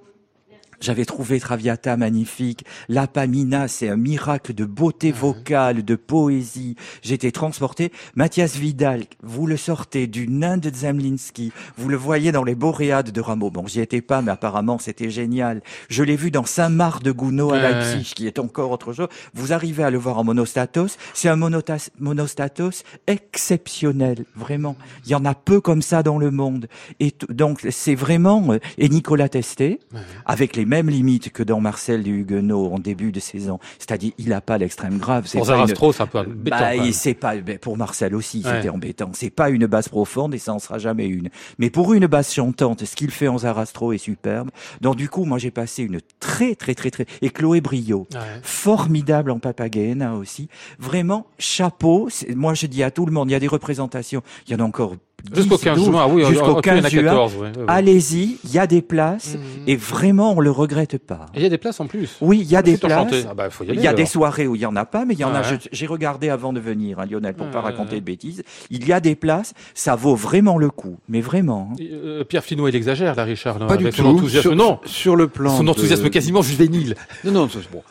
J'avais 0.82 1.06
trouvé 1.06 1.40
Traviata 1.40 1.96
magnifique. 1.96 2.66
La 2.90 3.06
Pamina, 3.06 3.68
c'est 3.68 3.88
un 3.88 3.98
miracle 3.98 4.56
de 4.56 4.66
beauté 4.66 5.12
vocale, 5.12 5.86
de 5.86 5.96
poésie. 5.96 6.76
J'étais 7.04 7.32
transporté. 7.32 7.92
Mathias 8.16 8.56
Vidal, 8.56 9.04
vous 9.22 9.46
le 9.46 9.58
sortez 9.58 10.08
du 10.08 10.28
nain 10.28 10.58
de 10.58 10.72
Zemlinski. 10.74 11.52
Vous 11.78 11.88
le 11.88 11.98
voyez 11.98 12.32
dans 12.32 12.44
les 12.44 12.56
Boréades 12.56 13.12
de 13.12 13.22
Rameau. 13.22 13.52
Bon, 13.52 13.68
j'y 13.68 13.80
étais 13.80 14.02
pas, 14.02 14.24
mais 14.24 14.32
apparemment, 14.32 14.80
c'était 14.80 15.12
génial. 15.12 15.62
Je 15.88 16.02
l'ai 16.02 16.16
vu 16.16 16.32
dans 16.32 16.46
Saint-Marc 16.46 17.04
de 17.04 17.12
Gounod 17.12 17.54
à. 17.54 17.62
Leipzig, 17.62 18.14
qui 18.16 18.26
est 18.26 18.40
encore 18.40 18.72
autre 18.72 18.92
chose. 18.92 19.08
Vous 19.36 19.54
arrivez 19.54 19.84
à 19.84 19.92
le 19.92 20.00
voir 20.00 20.18
en 20.18 20.24
monostatos. 20.24 20.98
C'est 21.14 21.30
un 21.30 21.36
monostatos 21.36 22.84
exceptionnel, 23.06 24.26
vraiment. 24.36 24.76
Il 25.06 25.12
y 25.12 25.16
en 25.16 25.26
a 25.26 25.36
peu 25.36 25.62
comme 25.62 25.84
ça 25.84 26.02
dans 26.02 26.18
le 26.18 26.32
monde. 26.32 26.68
Et 27.00 27.14
donc, 27.30 27.68
c'est 27.70 27.94
vraiment, 27.94 28.54
euh, 28.54 28.58
et 28.80 28.90
Nicolas 28.90 29.30
Testé, 29.30 29.80
avec 30.26 30.56
les 30.56 30.66
mêmes 30.72 30.90
limites 30.90 31.32
que 31.34 31.44
dans 31.44 31.60
Marcel 31.60 32.02
du 32.02 32.22
Huguenot 32.22 32.72
en 32.74 32.80
début 32.80 33.12
de 33.12 33.20
saison. 33.20 33.60
C'est-à-dire, 33.78 34.14
il 34.18 34.30
n'a 34.30 34.40
pas 34.40 34.58
l'extrême 34.58 34.98
grave. 35.00 35.30
Pour 35.30 35.42
une- 35.42 35.46
Zarastro, 35.46 35.92
c'est 35.92 36.04
un 36.04 36.08
peu 36.08 36.20
embêtant. 36.20 36.58
bah, 36.58 36.92
c'est 36.94 37.14
pas 37.14 37.34
pour 37.62 37.76
Marcel 37.78 38.16
aussi, 38.16 38.42
Ouais. 38.46 38.52
c'était 38.56 38.70
embêtant. 38.70 39.10
C'est 39.14 39.30
pas 39.30 39.50
une 39.50 39.66
basse 39.66 39.90
profonde 39.90 40.34
et 40.34 40.38
ça 40.38 40.54
en 40.54 40.60
sera 40.60 40.78
jamais 40.78 41.08
une. 41.08 41.28
Mais 41.60 41.70
pour 41.70 41.94
une 41.94 42.08
basse 42.08 42.34
chantante, 42.34 42.86
ce 42.86 42.96
qu'il 42.96 43.12
fait 43.12 43.28
en 43.28 43.40
Zarastro 43.40 43.92
est 43.92 43.98
superbe. 43.98 44.50
Donc 44.80 44.96
du 44.96 45.10
coup, 45.10 45.26
moi 45.26 45.38
j'ai 45.40 45.52
passé 45.52 45.84
une 45.84 46.00
très 46.22 46.56
très 46.56 46.74
très 46.74 46.90
très 46.90 47.06
et 47.22 47.30
Chloé 47.32 47.60
Brio, 47.60 48.08
Ouais. 48.14 48.20
formidable 48.44 49.32
en 49.32 49.40
Papagena 49.40 50.16
aussi. 50.16 50.48
Vraiment 50.80 51.28
chapeau. 51.38 52.08
Moi 52.34 52.54
je 52.54 52.68
dis 52.68 52.84
à 52.84 52.92
tout 52.92 53.06
le 53.06 53.12
monde, 53.12 53.30
il 53.30 53.34
y 53.34 53.36
a 53.36 53.40
des 53.40 53.48
représentations, 53.48 54.22
il 54.48 54.54
y 54.54 54.56
en 54.56 54.60
a 54.64 54.68
encore 54.68 54.96
Jusqu'au 55.36 55.56
10, 55.58 55.64
15 55.64 55.78
12, 55.78 55.86
juin, 55.86 56.00
ah 56.04 56.08
oui, 56.08 56.26
jusqu'au 56.26 56.52
ok, 56.52 56.66
il 56.66 56.70
y 56.70 56.76
en 56.76 56.78
a 56.78 56.82
15 56.82 56.92
juin. 56.92 57.04
14. 57.04 57.36
ouais, 57.36 57.40
ouais, 57.42 57.58
ouais. 57.58 57.64
Allez-y, 57.68 58.38
il 58.44 58.52
y 58.52 58.60
a 58.60 58.68
des 58.68 58.82
places 58.82 59.36
Mhm. 59.36 59.42
et 59.68 59.76
vraiment 59.76 60.34
on 60.34 60.40
le 60.40 60.52
regrette 60.52 60.98
pas. 60.98 61.28
Et 61.36 61.38
il 61.40 61.44
y 61.44 61.46
a 61.46 61.50
des 61.50 61.58
places 61.58 61.80
en 61.80 61.88
plus. 61.88 62.18
Oui, 62.22 62.40
il 62.42 62.50
y 62.50 62.56
a 62.56 62.62
des 62.62 62.78
places. 62.78 63.26
Ah 63.30 63.34
bah, 63.34 63.50
faut 63.50 63.64
y 63.64 63.68
Il 63.68 63.80
y 63.82 63.88
a 63.88 63.94
des 63.94 64.06
soirées 64.06 64.48
où 64.48 64.56
il 64.56 64.62
y 64.62 64.66
en 64.66 64.76
a 64.76 64.86
pas, 64.86 65.06
mais 65.06 65.14
il 65.14 65.20
y 65.20 65.24
en 65.24 65.34
a. 65.34 65.42
Ouais. 65.42 65.58
J'ai 65.72 65.86
regardé 65.88 66.30
avant 66.30 66.54
de 66.54 66.60
venir, 66.60 67.00
hein, 67.00 67.06
Lionel, 67.10 67.34
pour 67.36 67.48
pas 67.48 67.60
Ouais, 67.60 67.66
raconter 67.66 67.96
ouais. 67.96 68.00
de 68.02 68.06
bêtises. 68.06 68.44
Il 68.70 68.88
y 68.88 68.94
a 68.94 69.00
des 69.00 69.16
places, 69.16 69.54
ça 69.74 69.96
vaut 69.96 70.16
vraiment 70.16 70.58
le 70.58 70.70
coup, 70.70 70.98
mais 71.08 71.22
vraiment. 71.22 71.70
hein. 71.72 71.76
Et, 71.80 71.90
euh, 71.94 72.24
Pierre 72.24 72.44
Finot, 72.44 72.68
il 72.68 72.76
exagère, 72.76 73.16
là, 73.16 73.24
Richard. 73.24 73.60
non, 73.60 73.68
Pas 73.68 73.78
du 73.78 73.86
tout. 73.86 73.92
Son 73.98 74.06
enthousiasme, 74.06 74.42
Sur, 74.50 74.56
non. 74.56 74.80
sur 74.86 75.16
le 75.16 75.28
plan. 75.28 75.56
Son 75.56 75.64
de- 75.64 75.70
enthousiasme 75.70 76.10
quasiment 76.10 76.42
juvénile. 76.42 76.96
Non, 77.24 77.32
non, 77.32 77.50
c'est 77.52 77.60
bon. 77.72 77.84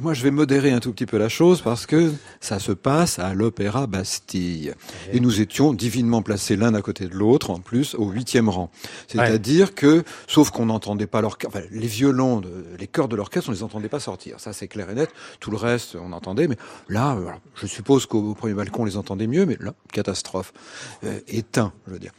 Moi, 0.00 0.14
je 0.14 0.22
vais 0.22 0.30
modérer 0.30 0.72
un 0.72 0.80
tout 0.80 0.92
petit 0.92 1.06
peu 1.06 1.16
la 1.16 1.28
chose 1.28 1.62
parce 1.62 1.86
que 1.86 2.12
ça 2.40 2.58
se 2.58 2.72
passe 2.72 3.18
à 3.18 3.34
l'Opéra 3.34 3.86
Bastille. 3.86 4.74
Et 5.12 5.20
nous 5.20 5.40
étions 5.40 5.72
divinement 5.72 6.22
placés 6.22 6.54
l'un 6.56 6.74
à 6.74 6.82
côté 6.82 7.06
de 7.06 7.14
l'autre, 7.14 7.50
en 7.50 7.60
plus, 7.60 7.94
au 7.94 8.10
huitième 8.10 8.48
rang. 8.48 8.70
C'est-à-dire 9.08 9.74
que, 9.74 10.04
sauf 10.26 10.50
qu'on 10.50 10.66
n'entendait 10.66 11.06
pas 11.06 11.22
enfin, 11.24 11.62
les 11.70 11.86
violons, 11.86 12.40
de, 12.40 12.66
les 12.78 12.86
chœurs 12.86 13.08
de 13.08 13.16
l'orchestre, 13.16 13.48
on 13.48 13.52
les 13.52 13.62
entendait 13.62 13.88
pas 13.88 14.00
sortir. 14.00 14.38
Ça, 14.38 14.52
c'est 14.52 14.68
clair 14.68 14.90
et 14.90 14.94
net. 14.94 15.10
Tout 15.40 15.50
le 15.50 15.56
reste, 15.56 15.96
on 15.96 16.12
entendait. 16.12 16.46
Mais 16.46 16.56
là, 16.88 17.16
euh, 17.16 17.30
je 17.54 17.66
suppose 17.66 18.06
qu'au 18.06 18.34
premier 18.34 18.54
balcon, 18.54 18.82
on 18.82 18.84
les 18.84 18.96
entendait 18.96 19.26
mieux, 19.26 19.46
mais 19.46 19.56
là, 19.60 19.72
catastrophe. 19.92 20.52
Euh, 21.04 21.20
éteint, 21.28 21.72
je 21.86 21.92
veux 21.92 21.98
dire. 21.98 22.12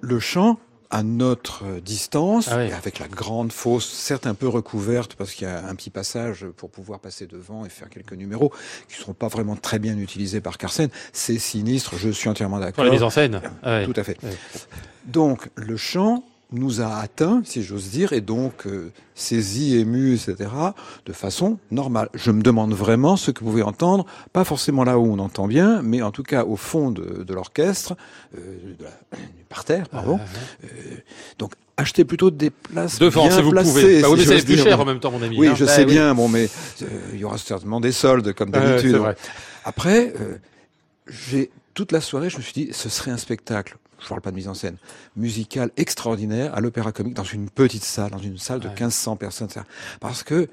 Le 0.00 0.18
chant, 0.18 0.58
à 0.94 1.02
notre 1.02 1.80
distance, 1.80 2.48
Ah 2.52 2.58
oui. 2.58 2.70
avec 2.72 3.00
la 3.00 3.08
grande 3.08 3.50
fosse, 3.50 3.88
certes 3.90 4.28
un 4.28 4.34
peu 4.34 4.46
recouverte, 4.46 5.14
parce 5.16 5.32
qu'il 5.32 5.48
y 5.48 5.50
a 5.50 5.66
un 5.66 5.74
petit 5.74 5.90
passage 5.90 6.46
pour 6.56 6.70
pouvoir 6.70 7.00
passer 7.00 7.26
devant 7.26 7.64
et 7.66 7.68
faire 7.68 7.90
quelques 7.90 8.12
numéros 8.12 8.50
qui 8.88 8.96
ne 8.98 9.00
seront 9.02 9.12
pas 9.12 9.26
vraiment 9.26 9.56
très 9.56 9.80
bien 9.80 9.98
utilisés 9.98 10.40
par 10.40 10.56
Carsen. 10.56 10.88
C'est 11.12 11.38
sinistre, 11.38 11.96
je 11.96 12.10
suis 12.10 12.28
entièrement 12.28 12.58
Pour 12.58 12.64
d'accord. 12.66 12.84
la 12.84 12.92
mise 12.92 13.02
en 13.02 13.10
scène. 13.10 13.40
Ah. 13.64 13.84
Tout 13.84 13.94
à 13.96 14.04
fait. 14.04 14.18
Donc, 15.06 15.48
le 15.56 15.76
chant 15.76 16.22
nous 16.54 16.80
a 16.80 16.96
atteints, 16.96 17.42
si 17.44 17.62
j'ose 17.62 17.90
dire, 17.90 18.12
et 18.12 18.20
donc 18.20 18.66
euh, 18.66 18.90
saisi, 19.14 19.76
ému, 19.76 20.14
etc., 20.14 20.50
de 21.06 21.12
façon 21.12 21.58
normale. 21.70 22.08
Je 22.14 22.30
me 22.30 22.42
demande 22.42 22.72
vraiment 22.74 23.16
ce 23.16 23.30
que 23.30 23.40
vous 23.44 23.50
pouvez 23.50 23.62
entendre, 23.62 24.06
pas 24.32 24.44
forcément 24.44 24.84
là 24.84 24.98
où 24.98 25.04
on 25.12 25.18
entend 25.18 25.46
bien, 25.46 25.82
mais 25.82 26.02
en 26.02 26.10
tout 26.10 26.22
cas 26.22 26.44
au 26.44 26.56
fond 26.56 26.90
de, 26.90 27.24
de 27.24 27.34
l'orchestre, 27.34 27.96
euh, 28.36 28.40
de 28.78 28.84
la- 28.84 28.90
du 29.18 29.44
parterre, 29.48 29.88
pardon. 29.88 30.18
Euh, 30.64 30.66
donc, 31.38 31.52
achetez 31.76 32.04
plutôt 32.04 32.30
des 32.30 32.50
places 32.50 32.98
Devant, 32.98 33.26
bien 33.26 33.36
si 33.36 33.42
vous 33.42 33.50
placées. 33.50 33.70
pouvez. 33.70 34.02
Bah 34.02 34.08
oui, 34.10 34.18
mais 34.18 34.24
c'est 34.38 34.44
plus 34.44 34.54
dire. 34.56 34.64
cher 34.64 34.80
en 34.80 34.84
même 34.84 35.00
temps, 35.00 35.10
mon 35.10 35.22
ami. 35.22 35.36
Oui, 35.38 35.48
hein. 35.48 35.54
je 35.56 35.64
Bah 35.64 35.72
sais 35.72 35.84
oui. 35.84 35.92
bien, 35.92 36.14
bon, 36.14 36.28
mais 36.28 36.48
euh, 36.82 36.86
il 37.12 37.18
y 37.20 37.24
aura 37.24 37.38
certainement 37.38 37.80
des 37.80 37.92
soldes, 37.92 38.32
comme 38.32 38.50
d'habitude. 38.50 38.92
c'est 38.92 38.98
vrai. 38.98 39.16
Après, 39.64 40.12
euh, 40.20 40.36
j'ai 41.08 41.50
toute 41.74 41.90
la 41.92 42.00
soirée, 42.00 42.30
je 42.30 42.36
me 42.36 42.42
suis 42.42 42.52
dit, 42.52 42.68
ce 42.72 42.88
serait 42.88 43.10
un 43.10 43.16
spectacle. 43.16 43.76
Je 44.02 44.08
parle 44.08 44.20
pas 44.20 44.30
de 44.30 44.36
mise 44.36 44.48
en 44.48 44.54
scène 44.54 44.76
musicale 45.16 45.70
extraordinaire 45.76 46.54
à 46.54 46.60
l'Opéra 46.60 46.92
Comique 46.92 47.14
dans 47.14 47.24
une 47.24 47.48
petite 47.50 47.84
salle, 47.84 48.10
dans 48.10 48.18
une 48.18 48.38
salle 48.38 48.60
de 48.60 48.68
Ouais. 48.68 48.74
1500 48.74 49.16
personnes. 49.16 49.48
Parce 50.00 50.22
que 50.22 50.48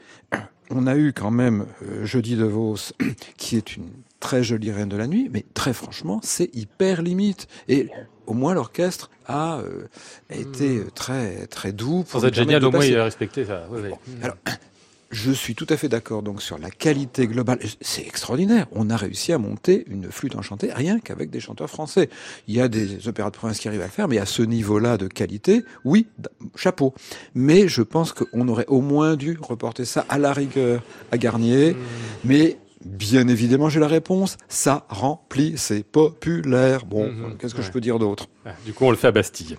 on 0.69 0.87
a 0.87 0.95
eu 0.95 1.11
quand 1.13 1.31
même 1.31 1.65
euh, 1.83 2.05
Jeudi 2.05 2.35
de 2.35 2.45
Vos, 2.45 2.75
qui 3.37 3.57
est 3.57 3.75
une 3.75 3.89
très 4.19 4.43
jolie 4.43 4.71
reine 4.71 4.89
de 4.89 4.97
la 4.97 5.07
nuit, 5.07 5.29
mais 5.33 5.45
très 5.53 5.73
franchement, 5.73 6.19
c'est 6.23 6.53
hyper 6.55 7.01
limite. 7.01 7.47
Et 7.67 7.89
au 8.27 8.33
moins 8.33 8.53
l'orchestre 8.53 9.09
a 9.25 9.59
euh, 9.59 9.87
été 10.29 10.77
euh, 10.77 10.89
très 10.93 11.47
très 11.47 11.71
doux. 11.73 12.03
pour 12.03 12.21
Sans 12.21 12.27
être 12.27 12.35
génial, 12.35 12.63
au 12.63 12.71
moins, 12.71 12.85
il 12.85 12.97
a 12.97 13.03
respecté 13.03 13.45
ça. 13.45 13.65
Oui, 13.69 13.81
oui. 13.83 13.91
Alors, 14.21 14.35
je 15.11 15.31
suis 15.31 15.55
tout 15.55 15.67
à 15.69 15.77
fait 15.77 15.89
d'accord 15.89 16.23
donc 16.23 16.41
sur 16.41 16.57
la 16.57 16.69
qualité 16.71 17.27
globale. 17.27 17.59
C'est 17.81 18.01
extraordinaire. 18.07 18.67
On 18.71 18.89
a 18.89 18.95
réussi 18.97 19.33
à 19.33 19.37
monter 19.37 19.83
une 19.87 20.09
flûte 20.11 20.35
enchantée 20.35 20.71
rien 20.73 20.99
qu'avec 20.99 21.29
des 21.29 21.39
chanteurs 21.39 21.69
français. 21.69 22.09
Il 22.47 22.55
y 22.55 22.61
a 22.61 22.67
des 22.67 23.07
opéras 23.07 23.29
de 23.29 23.35
province 23.35 23.59
qui 23.59 23.67
arrivent 23.67 23.81
à 23.81 23.85
le 23.85 23.91
faire, 23.91 24.07
mais 24.07 24.17
à 24.19 24.25
ce 24.25 24.41
niveau-là 24.41 24.97
de 24.97 25.07
qualité, 25.07 25.65
oui, 25.85 26.07
chapeau. 26.55 26.93
Mais 27.35 27.67
je 27.67 27.81
pense 27.81 28.13
qu'on 28.13 28.47
aurait 28.47 28.65
au 28.67 28.81
moins 28.81 29.15
dû 29.15 29.37
reporter 29.41 29.85
ça 29.85 30.05
à 30.09 30.17
la 30.17 30.33
rigueur 30.33 30.81
à 31.11 31.17
Garnier. 31.17 31.75
Mais 32.23 32.57
bien 32.85 33.27
évidemment, 33.27 33.69
j'ai 33.69 33.79
la 33.79 33.87
réponse. 33.87 34.37
Ça 34.49 34.85
remplit, 34.89 35.53
c'est 35.57 35.83
populaire. 35.83 36.85
Bon, 36.85 37.11
Mhm. 37.11 37.37
qu'est-ce 37.37 37.53
que 37.53 37.59
Ouais. 37.59 37.65
je 37.65 37.71
peux 37.71 37.81
dire 37.81 37.99
d'autre? 37.99 38.27
Du 38.65 38.73
coup, 38.73 38.85
on 38.85 38.91
le 38.91 38.97
fait 38.97 39.07
à 39.07 39.11
Bastille. 39.11 39.57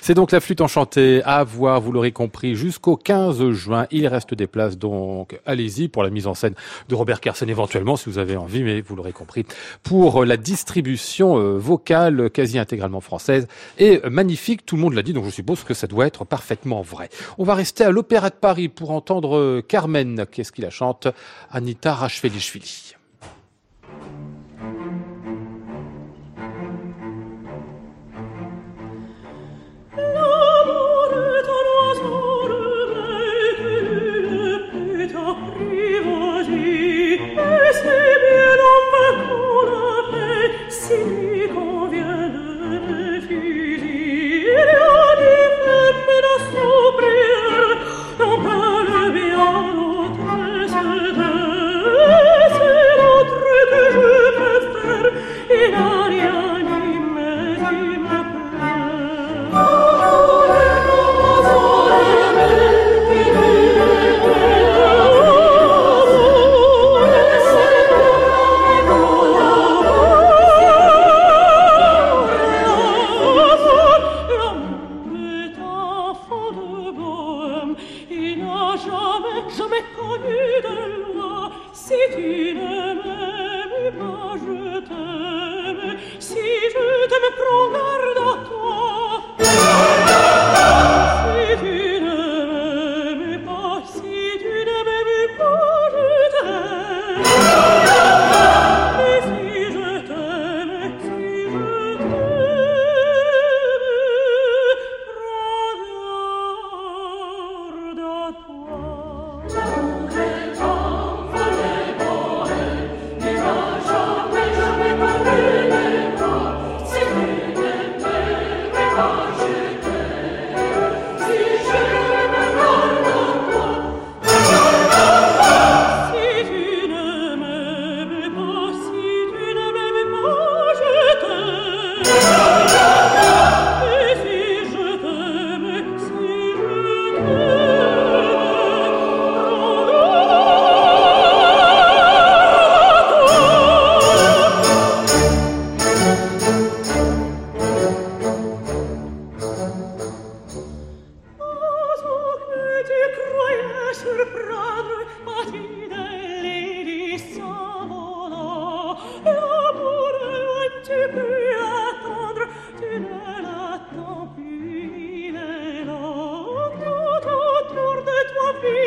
C'est 0.00 0.14
donc 0.14 0.32
la 0.32 0.40
flûte 0.40 0.60
enchantée 0.60 1.22
à 1.24 1.44
voir, 1.44 1.80
vous 1.80 1.92
l'aurez 1.92 2.12
compris, 2.12 2.56
jusqu'au 2.56 2.96
15 2.96 3.50
juin. 3.52 3.86
Il 3.90 4.06
reste 4.06 4.34
des 4.34 4.46
places, 4.46 4.76
donc 4.76 5.38
allez-y 5.46 5.88
pour 5.88 6.02
la 6.02 6.10
mise 6.10 6.26
en 6.26 6.34
scène 6.34 6.54
de 6.88 6.94
Robert 6.94 7.20
Carsen 7.20 7.48
éventuellement, 7.48 7.96
si 7.96 8.10
vous 8.10 8.18
avez 8.18 8.36
envie, 8.36 8.62
mais 8.62 8.80
vous 8.80 8.96
l'aurez 8.96 9.12
compris, 9.12 9.46
pour 9.82 10.22
euh, 10.22 10.26
la 10.26 10.36
distribution 10.36 11.38
euh, 11.38 11.58
vocale 11.58 12.28
quasi 12.30 12.58
intégralement 12.58 13.00
française. 13.00 13.46
Et 13.78 14.00
magnifique, 14.10 14.66
tout 14.66 14.76
le 14.76 14.82
monde 14.82 14.94
l'a 14.94 15.02
dit, 15.02 15.12
donc 15.12 15.24
je 15.24 15.30
suppose 15.30 15.62
que 15.62 15.72
ça 15.72 15.86
doit 15.86 16.06
être 16.06 16.24
parfaitement 16.24 16.82
vrai. 16.82 17.08
On 17.38 17.44
va 17.44 17.54
rester 17.54 17.84
à 17.84 17.90
l'Opéra 17.90 18.30
de 18.30 18.34
Paris 18.34 18.68
pour 18.68 18.90
entendre 18.90 19.36
euh, 19.36 19.62
Carmen, 19.66 20.26
qu'est-ce 20.30 20.52
qu'il 20.52 20.64
la 20.64 20.70
chante? 20.70 21.08
Anita 21.50 21.94
Rachvelishvili. 21.94 22.94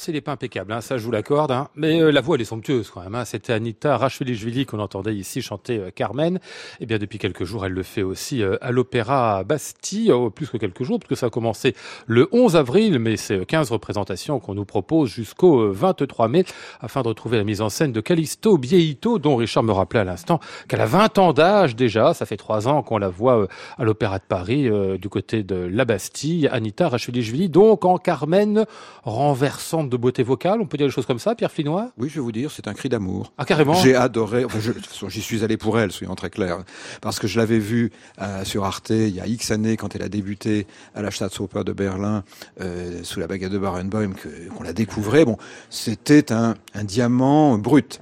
français 0.00 0.12
n'est 0.12 0.22
pas 0.22 0.32
impeccable, 0.32 0.72
hein, 0.72 0.80
ça 0.80 0.96
je 0.96 1.04
vous 1.04 1.10
l'accorde, 1.10 1.52
hein. 1.52 1.68
mais 1.74 2.00
euh, 2.00 2.10
la 2.10 2.22
voix 2.22 2.36
elle 2.36 2.40
est 2.40 2.46
somptueuse 2.46 2.88
quand 2.88 3.02
même. 3.02 3.14
Hein. 3.14 3.26
C'était 3.26 3.52
Anita 3.52 3.98
Rachvili-Jvili 3.98 4.64
qu'on 4.64 4.78
entendait 4.78 5.14
ici 5.14 5.42
chanter 5.42 5.76
euh, 5.76 5.90
Carmen. 5.94 6.36
Et 6.36 6.40
eh 6.80 6.86
bien 6.86 6.96
depuis 6.96 7.18
quelques 7.18 7.44
jours, 7.44 7.66
elle 7.66 7.72
le 7.72 7.82
fait 7.82 8.02
aussi 8.02 8.42
euh, 8.42 8.56
à 8.62 8.70
l'Opéra 8.70 9.44
Bastille, 9.44 10.10
oh, 10.10 10.30
plus 10.30 10.48
que 10.48 10.56
quelques 10.56 10.84
jours, 10.84 11.00
parce 11.00 11.10
que 11.10 11.14
ça 11.16 11.26
a 11.26 11.30
commencé 11.30 11.76
le 12.06 12.30
11 12.32 12.56
avril, 12.56 12.98
mais 12.98 13.18
c'est 13.18 13.44
15 13.44 13.72
représentations 13.72 14.40
qu'on 14.40 14.54
nous 14.54 14.64
propose 14.64 15.10
jusqu'au 15.10 15.70
23 15.70 16.28
mai, 16.28 16.46
afin 16.80 17.02
de 17.02 17.08
retrouver 17.08 17.36
la 17.36 17.44
mise 17.44 17.60
en 17.60 17.68
scène 17.68 17.92
de 17.92 18.00
Callisto 18.00 18.56
Bieito, 18.56 19.18
dont 19.18 19.36
Richard 19.36 19.64
me 19.64 19.72
rappelait 19.72 20.00
à 20.00 20.04
l'instant 20.04 20.40
qu'elle 20.66 20.80
a 20.80 20.86
20 20.86 21.18
ans 21.18 21.34
d'âge 21.34 21.76
déjà, 21.76 22.14
ça 22.14 22.24
fait 22.24 22.38
trois 22.38 22.68
ans 22.68 22.82
qu'on 22.82 22.96
la 22.96 23.10
voit 23.10 23.48
à 23.76 23.84
l'Opéra 23.84 24.18
de 24.18 24.24
Paris, 24.26 24.70
du 24.98 25.10
côté 25.10 25.42
de 25.42 25.56
la 25.56 25.84
Bastille, 25.84 26.48
Anita 26.48 26.88
Rachvili-Jvili, 26.88 27.50
donc 27.50 27.84
en 27.84 27.98
Carmen 27.98 28.64
renversante 29.02 29.89
de 29.90 29.96
beauté 29.96 30.22
vocale, 30.22 30.60
on 30.60 30.66
peut 30.66 30.78
dire 30.78 30.86
des 30.86 30.92
choses 30.92 31.06
comme 31.06 31.18
ça, 31.18 31.34
Pierre 31.34 31.50
Flinois? 31.50 31.90
Oui, 31.98 32.08
je 32.08 32.14
vais 32.14 32.20
vous 32.20 32.32
dire, 32.32 32.50
c'est 32.50 32.68
un 32.68 32.74
cri 32.74 32.88
d'amour. 32.88 33.32
Ah, 33.36 33.44
carrément 33.44 33.74
J'ai 33.74 33.94
adoré, 33.94 34.44
enfin, 34.44 34.58
je, 34.60 34.68
de 34.72 34.78
toute 34.78 34.86
façon, 34.86 35.08
j'y 35.08 35.20
suis 35.20 35.44
allé 35.44 35.56
pour 35.56 35.78
elle, 35.78 35.92
soyons 35.92 36.14
très 36.14 36.30
clairs, 36.30 36.58
parce 37.00 37.18
que 37.18 37.26
je 37.26 37.38
l'avais 37.38 37.58
vue 37.58 37.90
euh, 38.20 38.44
sur 38.44 38.64
Arte 38.64 38.90
il 38.90 39.14
y 39.14 39.20
a 39.20 39.26
X 39.26 39.50
années, 39.50 39.76
quand 39.76 39.94
elle 39.94 40.02
a 40.02 40.08
débuté 40.08 40.66
à 40.94 41.02
la 41.02 41.10
Staatsoper 41.10 41.64
de 41.64 41.72
Berlin, 41.72 42.24
euh, 42.60 43.00
sous 43.02 43.20
la 43.20 43.26
baguette 43.26 43.52
de 43.52 43.58
Barenboim, 43.58 44.12
qu'on 44.56 44.62
la 44.62 44.72
découvrait. 44.72 45.24
Bon, 45.24 45.36
c'était 45.68 46.32
un, 46.32 46.54
un 46.74 46.84
diamant 46.84 47.58
brut 47.58 48.00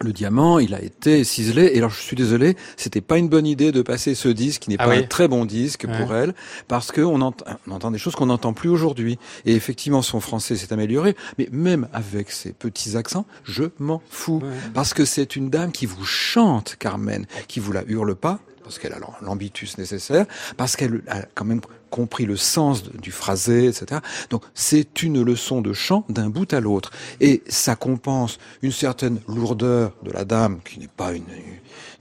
le 0.00 0.12
diamant, 0.12 0.58
il 0.58 0.74
a 0.74 0.82
été 0.82 1.24
ciselé. 1.24 1.70
Et 1.74 1.78
alors, 1.78 1.90
je 1.90 2.00
suis 2.00 2.16
désolé, 2.16 2.56
c'était 2.76 3.00
pas 3.00 3.18
une 3.18 3.28
bonne 3.28 3.46
idée 3.46 3.72
de 3.72 3.82
passer 3.82 4.14
ce 4.14 4.28
disque, 4.28 4.62
qui 4.62 4.70
n'est 4.70 4.76
ah 4.78 4.86
pas 4.86 4.94
un 4.94 5.02
très 5.02 5.28
bon 5.28 5.44
disque 5.44 5.86
pour 5.86 6.14
elle, 6.14 6.34
parce 6.68 6.92
qu'on 6.92 7.20
on 7.20 7.70
entend 7.70 7.90
des 7.90 7.98
choses 7.98 8.14
qu'on 8.14 8.26
n'entend 8.26 8.52
plus 8.52 8.68
aujourd'hui. 8.68 9.18
Et 9.44 9.54
effectivement, 9.54 10.02
son 10.02 10.20
français 10.20 10.56
s'est 10.56 10.72
amélioré, 10.72 11.16
mais 11.38 11.48
même 11.50 11.88
avec 11.92 12.30
ses 12.30 12.52
petits 12.52 12.96
accents, 12.96 13.26
je 13.44 13.64
m'en 13.78 14.02
fous. 14.10 14.42
Parce 14.74 14.94
que 14.94 15.04
c'est 15.04 15.36
une 15.36 15.50
dame 15.50 15.72
qui 15.72 15.86
vous 15.86 16.04
chante, 16.04 16.76
Carmen, 16.78 17.26
qui 17.48 17.60
vous 17.60 17.72
la 17.72 17.82
hurle 17.86 18.14
pas, 18.14 18.40
parce 18.62 18.78
qu'elle 18.78 18.92
a 18.92 18.98
l'ambitus 19.22 19.78
nécessaire, 19.78 20.26
parce 20.56 20.76
qu'elle 20.76 21.02
a 21.08 21.22
quand 21.34 21.44
même 21.44 21.60
compris 21.96 22.26
le 22.26 22.36
sens 22.36 22.82
du 23.00 23.10
phrasé, 23.10 23.68
etc. 23.68 24.02
Donc 24.28 24.42
c'est 24.54 25.02
une 25.02 25.22
leçon 25.22 25.62
de 25.62 25.72
chant 25.72 26.04
d'un 26.10 26.28
bout 26.28 26.52
à 26.52 26.60
l'autre. 26.60 26.90
Et 27.22 27.42
ça 27.48 27.74
compense 27.74 28.38
une 28.60 28.70
certaine 28.70 29.18
lourdeur 29.26 29.92
de 30.02 30.10
la 30.10 30.26
dame, 30.26 30.58
qui 30.62 30.78
n'est 30.78 30.88
pas 30.94 31.14
une, 31.14 31.24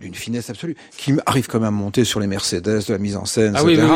d'une 0.02 0.14
finesse 0.14 0.50
absolue, 0.50 0.76
qui 0.98 1.14
arrive 1.26 1.48
quand 1.48 1.60
même 1.60 1.70
à 1.70 1.72
monter 1.72 2.04
sur 2.04 2.20
les 2.20 2.28
Mercedes 2.28 2.88
de 2.88 2.92
la 2.92 2.98
mise 2.98 3.16
en 3.16 3.24
scène, 3.24 3.54
ah 3.56 3.62
etc. 3.62 3.88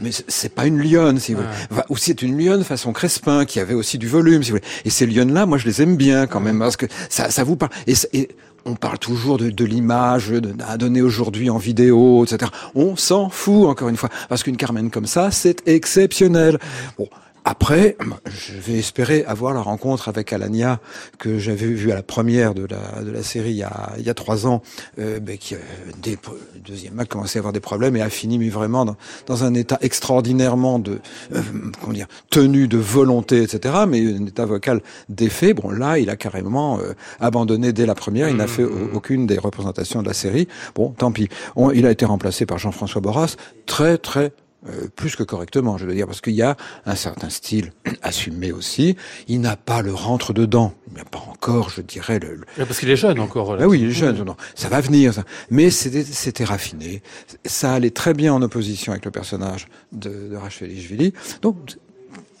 mais 0.00 0.10
c'est 0.28 0.54
pas 0.54 0.66
une 0.66 0.82
lionne, 0.82 1.18
si 1.18 1.32
vous 1.32 1.40
voulez. 1.40 1.82
Ou 1.88 1.96
c'est 1.96 2.20
une 2.20 2.38
lionne 2.38 2.62
façon 2.62 2.92
Crespin, 2.92 3.46
qui 3.46 3.58
avait 3.58 3.74
aussi 3.74 3.96
du 3.96 4.08
volume, 4.08 4.42
si 4.42 4.50
vous 4.50 4.58
voulez. 4.58 4.68
Et 4.84 4.90
ces 4.90 5.06
lionnes-là, 5.06 5.46
moi 5.46 5.56
je 5.56 5.64
les 5.64 5.80
aime 5.80 5.96
bien 5.96 6.26
quand 6.26 6.40
même, 6.40 6.58
parce 6.58 6.76
que 6.76 6.86
ça, 7.08 7.30
ça 7.30 7.44
vous 7.44 7.56
parle. 7.56 7.72
Et, 7.86 7.94
et 8.12 8.28
on 8.66 8.74
parle 8.74 8.98
toujours 8.98 9.38
de, 9.38 9.48
de 9.50 9.64
l'image 9.64 10.32
à 10.66 10.76
donner 10.76 11.00
aujourd'hui 11.00 11.48
en 11.50 11.58
vidéo, 11.58 12.24
etc. 12.24 12.50
On 12.74 12.96
s'en 12.96 13.30
fout, 13.30 13.66
encore 13.66 13.88
une 13.88 13.96
fois, 13.96 14.10
parce 14.28 14.42
qu'une 14.42 14.56
Carmen 14.56 14.90
comme 14.90 15.06
ça, 15.06 15.30
c'est 15.30 15.66
exceptionnel. 15.66 16.58
Bon, 16.98 17.08
après, 17.48 17.96
je 18.24 18.54
vais 18.54 18.76
espérer 18.76 19.24
avoir 19.24 19.54
la 19.54 19.60
rencontre 19.60 20.08
avec 20.08 20.32
Alania 20.32 20.80
que 21.20 21.38
j'avais 21.38 21.68
vue 21.68 21.92
à 21.92 21.94
la 21.94 22.02
première 22.02 22.54
de 22.54 22.66
la, 22.66 23.04
de 23.04 23.12
la 23.12 23.22
série 23.22 23.50
il 23.50 23.58
y 23.58 23.62
a, 23.62 23.92
il 23.98 24.04
y 24.04 24.10
a 24.10 24.14
trois 24.14 24.48
ans, 24.48 24.62
euh, 24.98 25.20
ben, 25.20 25.38
qui, 25.38 25.54
euh, 25.54 25.58
dès 26.02 26.18
le 26.54 26.60
deuxième 26.60 26.98
acte, 26.98 27.12
commençait 27.12 27.38
à 27.38 27.40
avoir 27.40 27.52
des 27.52 27.60
problèmes 27.60 27.94
et 27.94 28.02
a 28.02 28.10
fini, 28.10 28.40
mais 28.40 28.48
vraiment 28.48 28.84
dans, 28.84 28.96
dans 29.26 29.44
un 29.44 29.54
état 29.54 29.78
extraordinairement 29.80 30.80
de, 30.80 30.98
euh, 31.36 31.40
comment 31.80 31.92
dire, 31.92 32.08
tenu 32.30 32.66
de 32.66 32.78
volonté, 32.78 33.44
etc., 33.44 33.76
mais 33.86 34.00
un 34.00 34.26
état 34.26 34.44
vocal 34.44 34.82
défait. 35.08 35.54
Bon, 35.54 35.70
là, 35.70 36.00
il 36.00 36.10
a 36.10 36.16
carrément 36.16 36.80
euh, 36.80 36.94
abandonné 37.20 37.72
dès 37.72 37.86
la 37.86 37.94
première. 37.94 38.28
Il 38.28 38.36
n'a 38.36 38.48
fait 38.48 38.64
aucune 38.64 39.28
des 39.28 39.38
représentations 39.38 40.02
de 40.02 40.08
la 40.08 40.14
série. 40.14 40.48
Bon, 40.74 40.88
tant 40.88 41.12
pis. 41.12 41.28
il 41.74 41.86
a 41.86 41.92
été 41.92 42.04
remplacé 42.06 42.44
par 42.44 42.58
Jean-François 42.58 43.00
Borras, 43.00 43.36
très, 43.66 43.98
très 43.98 44.32
euh, 44.68 44.88
plus 44.94 45.16
que 45.16 45.22
correctement, 45.22 45.78
je 45.78 45.86
veux 45.86 45.94
dire, 45.94 46.06
parce 46.06 46.20
qu'il 46.20 46.34
y 46.34 46.42
a 46.42 46.56
un 46.84 46.94
certain 46.94 47.30
style 47.30 47.72
assumé 48.02 48.52
aussi. 48.52 48.96
Il 49.28 49.40
n'a 49.40 49.56
pas 49.56 49.82
le 49.82 49.94
rentre 49.94 50.32
dedans. 50.32 50.74
Il 50.90 50.96
n'a 50.96 51.04
pas 51.04 51.22
encore, 51.30 51.70
je 51.70 51.82
dirais, 51.82 52.18
le. 52.18 52.40
Parce 52.56 52.80
qu'il 52.80 52.90
est 52.90 52.96
jeune 52.96 53.18
encore. 53.18 53.56
Ah 53.58 53.66
oui, 53.66 53.80
il 53.80 53.88
est 53.88 53.92
jeune. 53.92 54.22
Non, 54.24 54.36
ça 54.54 54.68
va 54.68 54.80
venir. 54.80 55.14
Ça. 55.14 55.24
Mais 55.50 55.70
c'était 55.70 56.44
raffiné. 56.44 57.02
Ça 57.44 57.74
allait 57.74 57.90
très 57.90 58.14
bien 58.14 58.32
en 58.32 58.42
opposition 58.42 58.92
avec 58.92 59.04
le 59.04 59.10
personnage 59.10 59.68
de, 59.92 60.28
de 60.30 60.36
Rachel 60.36 60.70
Ishvili. 60.72 61.12
Donc 61.42 61.56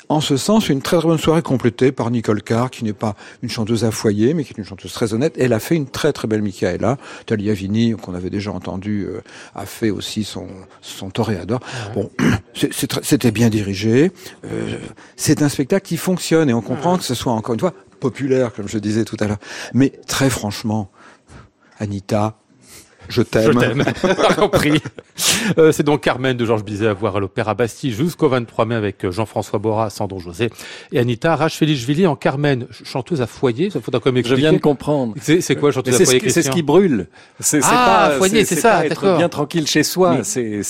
en 0.08 0.20
ce 0.20 0.36
sens, 0.36 0.68
une 0.68 0.82
très, 0.82 0.98
très 0.98 1.06
bonne 1.06 1.18
soirée 1.18 1.42
complétée 1.42 1.92
par 1.92 2.10
Nicole 2.10 2.42
Carr, 2.42 2.70
qui 2.70 2.84
n'est 2.84 2.92
pas 2.92 3.16
une 3.42 3.48
chanteuse 3.48 3.84
à 3.84 3.90
foyer, 3.90 4.34
mais 4.34 4.44
qui 4.44 4.52
est 4.52 4.58
une 4.58 4.64
chanteuse 4.64 4.92
très 4.92 5.14
honnête. 5.14 5.34
Elle 5.38 5.52
a 5.52 5.60
fait 5.60 5.74
une 5.74 5.86
très 5.86 6.12
très 6.12 6.28
belle 6.28 6.42
Michaela. 6.42 6.96
Talia 7.26 7.54
Vini, 7.54 7.92
qu'on 7.92 8.14
avait 8.14 8.30
déjà 8.30 8.52
entendu, 8.52 9.06
euh, 9.08 9.22
a 9.54 9.66
fait 9.66 9.90
aussi 9.90 10.24
son, 10.24 10.46
son 10.80 11.10
toréador. 11.10 11.60
Bon, 11.94 12.10
c'était 13.02 13.30
bien 13.30 13.48
dirigé. 13.48 14.12
Euh, 14.44 14.78
c'est 15.16 15.42
un 15.42 15.48
spectacle 15.48 15.86
qui 15.86 15.96
fonctionne 15.96 16.48
et 16.50 16.54
on 16.54 16.62
comprend 16.62 16.98
que 16.98 17.04
ce 17.04 17.14
soit 17.14 17.32
encore 17.32 17.54
une 17.54 17.60
fois 17.60 17.74
populaire, 18.00 18.52
comme 18.52 18.68
je 18.68 18.78
disais 18.78 19.04
tout 19.04 19.16
à 19.20 19.26
l'heure. 19.26 19.38
Mais 19.74 19.92
très 20.06 20.30
franchement, 20.30 20.90
Anita, 21.78 22.38
je 23.08 23.22
t'aime. 23.22 23.52
Je 23.52 23.58
t'aime. 23.58 23.84
compris. 24.36 24.82
Euh, 25.58 25.72
c'est 25.72 25.82
donc 25.82 26.02
Carmen 26.02 26.36
de 26.36 26.44
Georges 26.44 26.64
Bizet 26.64 26.86
à 26.86 26.92
voir 26.92 27.16
à 27.16 27.20
l'Opéra 27.20 27.54
Bastille 27.54 27.92
jusqu'au 27.92 28.28
23 28.28 28.64
mai 28.66 28.74
avec 28.74 29.04
euh, 29.04 29.10
Jean-François 29.10 29.58
Borra, 29.58 29.90
Sandro 29.90 30.18
José 30.18 30.50
et 30.92 30.98
Anita 30.98 31.36
Rachfelishvili 31.36 32.06
en 32.06 32.16
Carmen, 32.16 32.66
chanteuse 32.84 33.22
à 33.22 33.26
foyer. 33.26 33.70
Ça 33.70 33.80
faudra 33.80 34.00
comme 34.00 34.16
expliquer. 34.16 34.40
Je 34.40 34.48
viens 34.48 34.52
de 34.52 34.58
comprendre. 34.58 35.14
C'est 35.20 35.56
quoi 35.56 35.72
chanteuse 35.72 36.00
à 36.00 36.04
foyer 36.04 36.30
C'est 36.30 36.42
ce 36.42 36.50
qui 36.50 36.62
brûle. 36.62 37.08
C'est 37.40 37.60
ah, 37.62 38.08
pas, 38.10 38.18
foyer, 38.18 38.44
c'est 38.44 38.56
ça. 38.56 38.84
Être 38.86 39.16
bien 39.16 39.28
tranquille 39.28 39.66
chez 39.66 39.82
soi. 39.82 40.18
C'est 40.22 40.60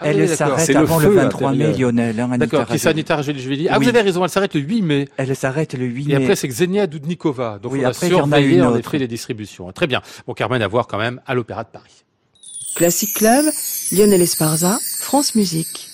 ah 0.00 0.06
elle 0.08 0.28
s'arrête 0.28 0.70
avant 0.76 0.98
le, 0.98 1.08
23 1.10 1.52
mai, 1.52 1.72
Lionel. 1.72 2.20
Hein, 2.20 2.38
d'accord. 2.38 2.66
Qui 2.66 2.78
c'est 2.78 2.88
Anita 2.88 3.16
Rachfelishvili 3.16 3.68
Ah, 3.68 3.78
vous 3.78 3.88
avez 3.88 4.00
raison. 4.00 4.24
Elle 4.24 4.30
s'arrête 4.30 4.54
le 4.54 4.60
8 4.60 4.82
mai. 4.82 5.08
Elle 5.16 5.34
s'arrête 5.34 5.74
le 5.74 5.84
8 5.84 6.06
mai. 6.06 6.12
Et 6.12 6.16
après 6.16 6.36
c'est 6.36 6.48
Xenia 6.48 6.86
Dudnikova. 6.86 7.58
Donc 7.62 7.72
on 7.72 7.84
a 7.84 7.92
surveillé 7.92 8.62
en 8.62 8.76
effet 8.76 8.98
les 8.98 9.08
distributions. 9.08 9.70
Très 9.72 9.86
bien. 9.86 10.02
Bon, 10.26 10.34
Carmen 10.34 10.62
à 10.62 10.68
voir 10.68 10.86
quand 10.86 10.98
même 10.98 11.20
à 11.26 11.34
l'Opéra 11.34 11.64
de 11.64 11.68
Paris. 11.68 11.77
Classic 12.78 13.12
Club, 13.12 13.50
Lionel 13.90 14.22
Esparza, 14.22 14.78
France 15.00 15.34
Musique. 15.34 15.87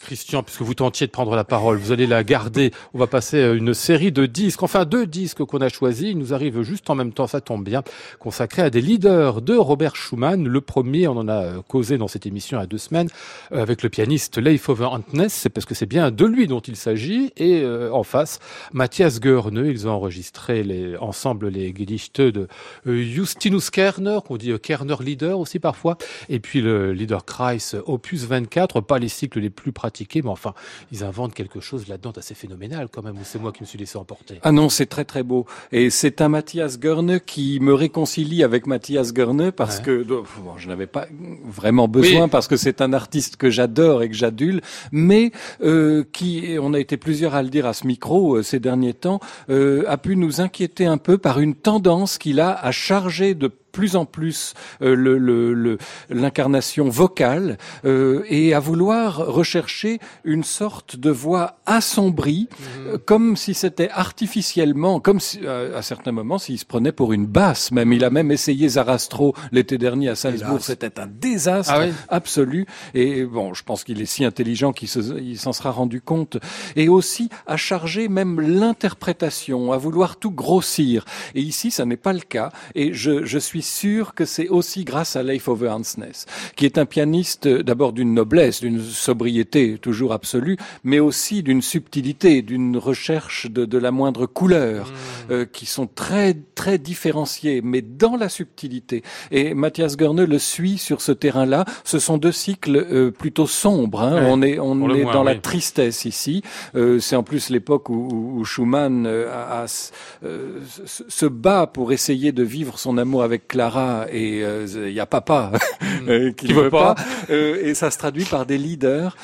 Christian, 0.00 0.42
puisque 0.42 0.62
vous 0.62 0.74
tentiez 0.74 1.06
de 1.06 1.12
prendre 1.12 1.34
la 1.34 1.44
parole, 1.44 1.78
vous 1.78 1.92
allez 1.92 2.06
la 2.06 2.24
garder. 2.24 2.72
On 2.94 2.98
va 2.98 3.06
passer 3.06 3.42
à 3.42 3.52
une 3.52 3.74
série 3.74 4.12
de 4.12 4.26
disques, 4.26 4.62
enfin 4.62 4.84
deux 4.84 5.06
disques 5.06 5.44
qu'on 5.44 5.60
a 5.60 5.68
choisis. 5.68 6.10
Ils 6.10 6.18
nous 6.18 6.34
arrivent 6.34 6.62
juste 6.62 6.90
en 6.90 6.94
même 6.94 7.12
temps, 7.12 7.26
ça 7.26 7.40
tombe 7.40 7.64
bien, 7.64 7.82
consacrés 8.18 8.62
à 8.62 8.70
des 8.70 8.80
leaders 8.80 9.40
de 9.42 9.54
Robert 9.54 9.96
Schumann. 9.96 10.46
Le 10.46 10.60
premier, 10.60 11.08
on 11.08 11.16
en 11.16 11.28
a 11.28 11.42
euh, 11.42 11.62
causé 11.66 11.98
dans 11.98 12.08
cette 12.08 12.26
émission 12.26 12.58
a 12.58 12.66
deux 12.66 12.78
semaines, 12.78 13.08
euh, 13.52 13.62
avec 13.62 13.82
le 13.82 13.88
pianiste 13.88 14.38
Leif 14.38 14.68
Over 14.68 14.86
Antness, 14.86 15.32
c'est 15.32 15.48
parce 15.48 15.66
que 15.66 15.74
c'est 15.74 15.86
bien 15.86 16.10
de 16.10 16.26
lui 16.26 16.46
dont 16.46 16.60
il 16.60 16.76
s'agit. 16.76 17.32
Et 17.36 17.62
euh, 17.62 17.90
en 17.92 18.02
face, 18.02 18.40
Matthias 18.72 19.20
Görne, 19.20 19.64
ils 19.66 19.88
ont 19.88 19.92
enregistré 19.92 20.62
les, 20.62 20.96
ensemble 20.96 21.48
les 21.48 21.74
Gedichte 21.74 22.20
de 22.20 22.48
Justinus 22.86 23.70
Kerner, 23.70 24.18
qu'on 24.26 24.36
dit 24.36 24.52
Kerner 24.60 24.96
Leader 25.00 25.38
aussi 25.38 25.58
parfois, 25.58 25.96
et 26.28 26.40
puis 26.40 26.60
le 26.60 26.92
Leader 26.92 27.24
Kreis 27.24 27.76
Opus 27.86 28.24
24, 28.24 28.80
pas 28.80 28.98
les 28.98 29.08
cycles 29.08 29.40
les 29.40 29.50
plus 29.50 29.61
plus 29.62 29.72
pratiqué, 29.72 30.22
mais 30.22 30.28
enfin, 30.28 30.54
ils 30.90 31.04
inventent 31.04 31.34
quelque 31.34 31.60
chose 31.60 31.86
là-dedans 31.86 32.12
assez 32.16 32.34
phénoménal 32.34 32.88
quand 32.90 33.02
même, 33.02 33.16
ou 33.16 33.24
c'est 33.24 33.38
moi 33.38 33.52
qui 33.52 33.62
me 33.62 33.66
suis 33.66 33.78
laissé 33.78 33.96
emporter? 33.96 34.40
Ah 34.42 34.50
non, 34.50 34.68
c'est 34.68 34.86
très 34.86 35.04
très 35.04 35.22
beau. 35.22 35.46
Et 35.70 35.88
c'est 35.90 36.20
un 36.20 36.28
Mathias 36.28 36.80
Görne 36.80 37.20
qui 37.20 37.60
me 37.60 37.72
réconcilie 37.72 38.42
avec 38.42 38.66
Mathias 38.66 39.12
Görne 39.12 39.52
parce 39.52 39.78
que, 39.78 40.02
bon, 40.02 40.24
je 40.56 40.66
n'avais 40.66 40.88
pas 40.88 41.06
vraiment 41.44 41.86
besoin 41.86 42.28
parce 42.28 42.48
que 42.48 42.56
c'est 42.56 42.80
un 42.80 42.92
artiste 42.92 43.36
que 43.36 43.50
j'adore 43.50 44.02
et 44.02 44.08
que 44.08 44.16
j'adule, 44.16 44.60
mais 44.90 45.30
euh, 45.62 46.04
qui, 46.12 46.56
on 46.60 46.74
a 46.74 46.80
été 46.80 46.96
plusieurs 46.96 47.34
à 47.34 47.42
le 47.42 47.48
dire 47.48 47.66
à 47.66 47.72
ce 47.72 47.86
micro 47.86 48.36
euh, 48.36 48.42
ces 48.42 48.58
derniers 48.58 48.94
temps, 48.94 49.20
euh, 49.48 49.84
a 49.86 49.96
pu 49.96 50.16
nous 50.16 50.40
inquiéter 50.40 50.86
un 50.86 50.98
peu 50.98 51.18
par 51.18 51.38
une 51.38 51.54
tendance 51.54 52.18
qu'il 52.18 52.40
a 52.40 52.52
à 52.52 52.72
charger 52.72 53.34
de 53.34 53.50
plus 53.72 53.96
en 53.96 54.04
plus 54.04 54.54
euh, 54.82 55.76
l'incarnation 56.10 56.88
vocale 56.88 57.58
euh, 57.84 58.22
et 58.28 58.54
à 58.54 58.60
vouloir 58.60 59.16
rechercher 59.16 59.98
une 60.24 60.44
sorte 60.44 60.96
de 60.96 61.10
voix 61.10 61.56
assombrie, 61.66 62.48
mhm. 62.50 62.86
euh, 62.86 62.98
comme 63.04 63.36
si 63.36 63.54
c'était 63.54 63.88
artificiellement, 63.90 65.00
comme 65.00 65.20
si, 65.20 65.40
à 65.46 65.82
certains 65.82 66.12
moments, 66.12 66.38
s'il 66.38 66.58
se 66.58 66.64
prenait 66.64 66.92
pour 66.92 67.12
une 67.12 67.26
basse 67.26 67.72
même. 67.72 67.92
Il 67.92 68.04
a 68.04 68.10
même 68.10 68.30
essayé 68.30 68.68
Zarastro 68.68 69.34
l'été 69.50 69.78
dernier 69.78 70.10
à 70.10 70.14
Salzbourg. 70.14 70.60
C'était 70.60 71.00
un 71.00 71.06
désastre 71.06 71.72
ah 71.74 71.86
absolu. 72.08 72.66
Et 72.94 73.24
bon, 73.24 73.54
je 73.54 73.62
pense 73.64 73.84
qu'il 73.84 74.00
est 74.00 74.06
si 74.06 74.24
intelligent 74.24 74.72
qu'il 74.72 74.88
s'en 74.88 75.52
sera 75.52 75.70
rendu 75.70 76.00
compte. 76.00 76.36
Et 76.76 76.88
aussi 76.88 77.30
à 77.46 77.56
charger 77.56 78.08
même 78.08 78.40
l'interprétation, 78.40 79.72
à 79.72 79.78
vouloir 79.78 80.16
tout 80.16 80.30
grossir. 80.30 81.04
Et 81.34 81.40
ici, 81.40 81.70
ça 81.70 81.86
n'est 81.86 81.96
pas 81.96 82.12
le 82.12 82.20
cas. 82.20 82.50
Et 82.74 82.92
je, 82.92 83.24
je 83.24 83.38
suis 83.38 83.61
suis 83.62 83.82
sûr 83.82 84.14
que 84.14 84.24
c'est 84.24 84.48
aussi 84.48 84.84
grâce 84.84 85.16
à 85.16 85.22
Leif 85.22 85.48
Ove 85.48 85.66
Hansnes, 85.68 86.12
qui 86.56 86.66
est 86.66 86.78
un 86.78 86.86
pianiste 86.86 87.46
euh, 87.46 87.62
d'abord 87.62 87.92
d'une 87.92 88.14
noblesse, 88.14 88.60
d'une 88.60 88.80
sobriété 88.80 89.78
toujours 89.78 90.12
absolue, 90.12 90.56
mais 90.84 91.00
aussi 91.00 91.42
d'une 91.42 91.62
subtilité, 91.62 92.42
d'une 92.42 92.76
recherche 92.76 93.50
de, 93.50 93.64
de, 93.64 93.78
la 93.78 93.90
moindre 93.90 94.26
couleur, 94.26 94.86
mmh. 94.86 95.32
euh, 95.32 95.44
qui 95.44 95.66
sont 95.66 95.86
très 95.86 96.34
très 96.54 96.78
différenciées, 96.78 97.60
mais 97.62 97.82
dans 97.82 98.16
la 98.16 98.28
subtilité. 98.28 99.02
Et 99.30 99.54
Mathias 99.54 99.96
Görne 99.96 100.24
le 100.24 100.38
suit 100.38 100.78
sur 100.78 101.00
ce 101.00 101.12
terrain-là. 101.12 101.64
Ce 101.84 101.98
sont 101.98 102.18
deux 102.18 102.32
cycles 102.32 102.76
euh, 102.76 103.10
plutôt 103.10 103.46
sombres. 103.46 104.02
Hein. 104.02 104.26
on 104.28 104.42
est 104.42 104.58
on 104.58 104.94
est 104.94 105.04
dans 105.04 105.24
la 105.24 105.34
tristesse 105.34 106.04
ici. 106.04 106.42
Euh, 106.74 107.00
c'est 107.00 107.16
en 107.16 107.22
plus 107.22 107.50
l'époque 107.50 107.88
où, 107.88 108.38
où, 108.38 108.44
Schumann 108.44 109.06
euh, 109.06 109.30
a, 109.32 109.64
a, 109.64 109.66
se 109.66 111.26
bat 111.26 111.66
pour 111.66 111.92
essayer 111.92 112.32
de 112.32 112.42
vivre 112.42 112.78
son 112.78 112.98
amour 112.98 113.22
avec 113.22 113.51
Clara 113.52 114.06
et 114.10 114.40
il 114.40 114.92
y 114.92 115.00
a 115.00 115.06
papa 115.06 115.52
mmh. 115.82 116.32
qui, 116.32 116.48
ne 116.48 116.54
veut 116.54 116.70
pas. 116.70 116.94
et 117.28 117.74
ça 117.74 117.90
se 117.90 117.98
traduit 117.98 118.24
par 118.24 118.46
des 118.46 118.58
leaders 118.58 119.16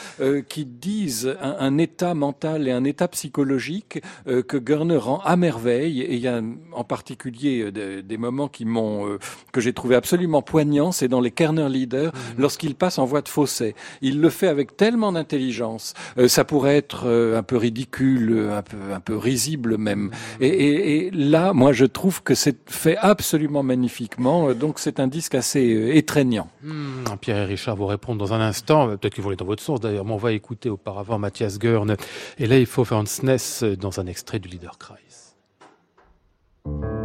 qui 0.48 0.66
disent 0.66 1.34
un, 1.40 1.56
un, 1.58 1.78
état 1.78 2.14
mental 2.14 2.68
et 2.68 2.72
un 2.72 2.84
état 2.84 3.08
psychologique 3.08 4.02
que 4.26 4.56
Görne 4.58 4.96
rend 4.96 5.20
à 5.24 5.36
merveille. 5.36 6.02
Et 6.02 6.14
il 6.14 6.20
y 6.20 6.28
a 6.28 6.40
en 6.72 6.84
particulier 6.84 7.72
des, 7.72 8.02
des 8.02 8.16
moments 8.18 8.48
qui 8.48 8.64
m'ont 8.64 9.18
que 9.52 9.60
j'ai 9.60 9.72
trouvé 9.72 9.96
absolument 9.96 10.42
poignants. 10.42 10.92
C'est 10.92 11.08
dans 11.08 11.20
les 11.20 11.30
Kerner 11.30 11.68
Leaders 11.68 12.12
mmh. 12.12 12.40
lorsqu'il 12.40 12.74
passe 12.74 12.98
en 12.98 13.04
voie 13.04 13.22
de 13.22 13.28
fossé. 13.28 13.74
Il 14.02 14.20
le 14.20 14.30
fait 14.30 14.48
avec 14.48 14.76
tellement 14.76 15.12
d'intelligence. 15.12 15.94
Euh, 16.18 16.28
ça 16.28 16.44
pourrait 16.44 16.76
être 16.76 17.06
euh, 17.06 17.38
un 17.38 17.42
peu 17.42 17.56
ridicule, 17.56 18.50
un 18.52 18.62
peu, 18.62 18.76
un 18.92 19.00
peu 19.00 19.16
risible 19.16 19.78
même. 19.78 20.10
Mmh. 20.10 20.42
Et, 20.42 20.48
et, 20.48 21.06
et 21.06 21.10
là, 21.10 21.52
moi, 21.52 21.72
je 21.72 21.84
trouve 21.84 22.22
que 22.22 22.34
c'est 22.34 22.56
fait 22.70 22.96
absolument 22.96 23.62
magnifiquement. 24.18 24.52
Donc, 24.54 24.78
c'est 24.78 25.00
un 25.00 25.06
disque 25.06 25.34
assez 25.34 25.74
euh, 25.74 25.96
étreignant. 25.96 26.48
Mmh. 26.62 27.04
Pierre 27.20 27.38
et 27.38 27.44
Richard 27.44 27.76
vous 27.76 27.86
répondent 27.86 28.18
dans 28.18 28.32
un 28.32 28.40
instant. 28.40 28.88
Peut-être 28.96 29.14
qu'ils 29.14 29.22
vont 29.22 29.30
aller 29.30 29.36
dans 29.36 29.44
votre 29.44 29.62
sens 29.62 29.80
d'ailleurs. 29.80 30.04
Mais 30.04 30.12
on 30.12 30.18
va 30.18 30.32
écouter 30.32 30.70
auparavant 30.70 31.18
Mathias 31.18 31.58
Görn 31.58 31.96
et 32.38 32.46
Leif 32.46 32.78
Ness 33.22 33.62
dans 33.62 34.00
un 34.00 34.06
extrait 34.06 34.38
du 34.38 34.48
Liederkreis. 34.48 34.96
Et 36.66 36.97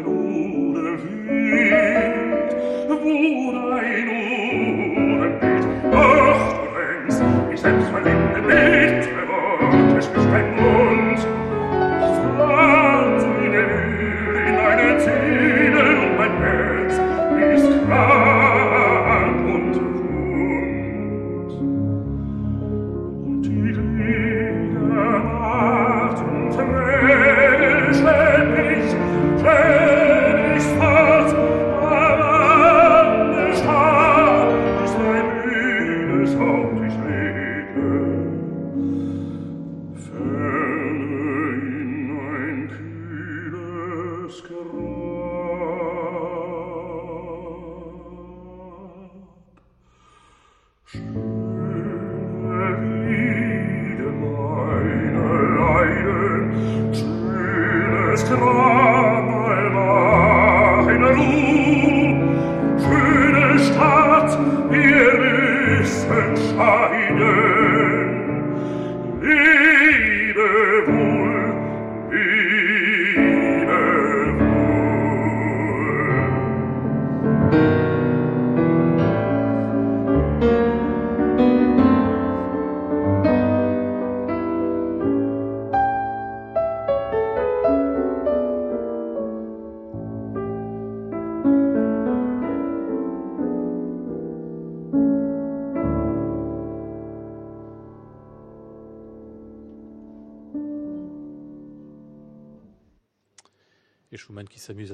lude 0.00 1.39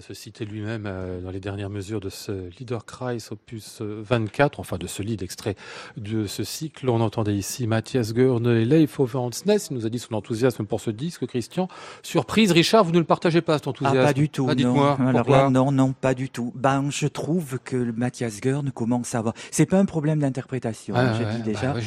se 0.07 0.15
citer 0.15 0.45
lui-même 0.45 0.85
euh, 0.87 1.21
dans 1.21 1.31
les 1.31 1.41
dernières 1.41 1.71
mesures 1.71 1.99
de 1.99 2.11
ce 2.11 2.49
Liederkreis 2.61 3.19
opus 3.33 3.81
24, 3.83 4.61
enfin 4.61 4.79
de 4.79 4.87
ce 4.87 5.03
lead 5.03 5.21
extrait 5.23 5.57
de 5.97 6.27
ce 6.27 6.45
cycle. 6.45 6.89
On 6.89 7.01
entendait 7.01 7.35
ici 7.35 7.67
Mathias 7.67 8.13
Görne 8.13 8.47
et 8.47 8.65
Leif 8.65 9.01
Overhansness. 9.01 9.69
Il 9.71 9.75
nous 9.79 9.85
a 9.87 9.89
dit 9.89 9.99
son 9.99 10.15
enthousiasme 10.15 10.65
pour 10.65 10.81
ce 10.81 10.91
disque, 10.91 11.27
Christian. 11.27 11.67
Surprise, 12.05 12.53
Richard, 12.53 12.85
vous 12.85 12.93
ne 12.93 12.99
le 12.99 13.05
partagez 13.05 13.41
pas 13.41 13.55
cet 13.55 13.67
enthousiasme 13.67 13.99
Ah, 13.99 14.05
pas 14.05 14.13
du 14.13 14.29
tout. 14.29 14.47
Ah, 14.49 14.55
non. 14.55 14.73
Dites-moi, 14.73 14.97
Alors 15.05 15.29
là, 15.29 15.51
non, 15.51 15.73
non, 15.73 15.93
pas 15.93 16.15
du 16.15 16.31
tout. 16.31 16.53
Ben, 16.55 16.89
je 16.91 17.09
trouve 17.09 17.59
que 17.65 17.77
Mathias 17.77 18.41
Görne 18.41 18.71
commence 18.71 19.15
à 19.17 19.19
avoir. 19.19 19.35
C'est 19.51 19.67
pas 19.67 19.81
un 19.81 19.87
problème 19.87 20.21
d'interprétation, 20.21 20.95
Ah, 20.97 21.15
je 21.15 21.25
ouais, 21.25 21.31
dis 21.33 21.39
bah 21.39 21.45
déjà. 21.45 21.73
ouais. 21.75 21.83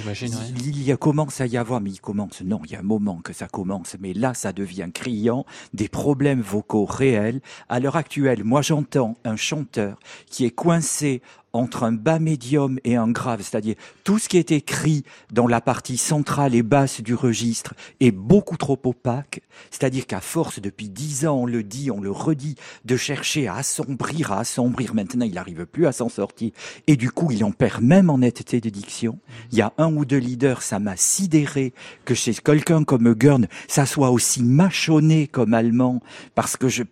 Il 0.57 0.84
y 0.84 0.91
a 0.91 0.97
commence 0.97 1.39
à 1.39 1.45
y 1.45 1.55
avoir, 1.55 1.80
mais 1.80 1.91
il 1.91 2.01
commence. 2.01 2.41
Non, 2.41 2.59
il 2.65 2.72
y 2.72 2.76
a 2.76 2.80
un 2.80 2.84
moment 2.84 3.22
que 3.24 3.32
ça 3.32 3.47
commence, 3.47 3.95
mais 4.01 4.13
là, 4.13 4.34
ça 4.34 4.51
devient 4.51 4.89
criant. 4.93 5.45
Des 5.74 5.88
problèmes 5.88 6.41
vocaux 6.41 6.84
réels. 6.86 7.39
À 7.70 7.80
l'heure 7.80 7.95
actuelle, 7.95 8.09
moi, 8.43 8.62
j'entends 8.62 9.16
un 9.24 9.36
chanteur 9.36 9.97
qui 10.30 10.45
est 10.45 10.51
coincé 10.51 11.22
entre 11.53 11.84
un 11.84 11.91
bas 11.91 12.20
médium 12.20 12.80
et 12.84 12.95
un 12.95 13.10
grave, 13.10 13.41
c'est-à-dire 13.41 13.76
tout 14.03 14.20
ce 14.20 14.30
qui 14.30 14.38
est 14.38 14.51
écrit 14.51 15.03
dans 15.32 15.47
la 15.47 15.62
partie 15.62 15.97
centrale 15.97 16.53
et 16.53 16.62
basse 16.62 17.01
du 17.01 17.16
registre 17.16 17.74
est 17.99 18.12
beaucoup 18.12 18.57
trop 18.57 18.80
opaque, 18.84 19.41
c'est-à-dire 19.72 20.05
qu'à 20.05 20.22
force, 20.22 20.60
depuis 20.60 20.89
dix 20.89 21.26
ans, 21.26 21.38
on 21.38 21.45
le 21.45 21.64
dit, 21.64 21.89
on 21.89 22.01
le 22.01 22.12
redit, 22.12 22.55
de 22.86 22.97
chercher 22.97 23.47
à 23.47 23.55
assombrir, 23.55 24.32
à 24.32 24.39
assombrir, 24.39 24.93
maintenant 24.93 25.26
il 25.26 25.34
n'arrive 25.34 25.66
plus 25.66 25.88
à 25.88 25.91
s'en 25.91 26.10
sortir, 26.10 26.51
et 26.88 26.95
du 26.95 27.12
coup 27.12 27.32
il 27.32 27.43
en 27.43 27.51
perd 27.51 27.82
même 27.82 28.10
en 28.10 28.20
netteté 28.20 28.62
de 28.62 28.70
diction. 28.70 29.20
Il 29.51 29.57
y 29.57 29.62
a 29.62 29.74
un 29.78 29.91
ou 29.93 30.05
deux 30.05 30.18
leaders, 30.18 30.62
ça 30.62 30.80
m'a 30.80 30.97
sidéré 30.97 31.74
que 32.05 32.14
chez 32.14 32.34
quelqu'un 32.34 32.84
comme 32.84 33.14
Gurn, 33.14 33.47
ça 33.68 33.86
soit 33.86 34.12
aussi 34.12 34.43
mâchonné 34.43 35.28
comme 35.28 35.53
allemand, 35.53 36.01
parce 36.36 36.57
que 36.57 36.70
je 36.70 36.84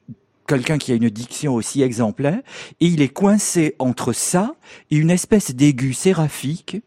quelqu'un 0.47 0.77
qui 0.77 0.91
a 0.91 0.95
une 0.95 1.09
diction 1.09 1.53
aussi 1.53 1.81
exemplaire, 1.81 2.39
et 2.79 2.87
il 2.87 3.01
est 3.01 3.09
coincé 3.09 3.75
entre 3.79 4.13
ça 4.13 4.55
et 4.89 4.95
une 4.95 5.11
espèce 5.11 5.53
d'aigu 5.53 5.93
séraphique, 5.93 6.77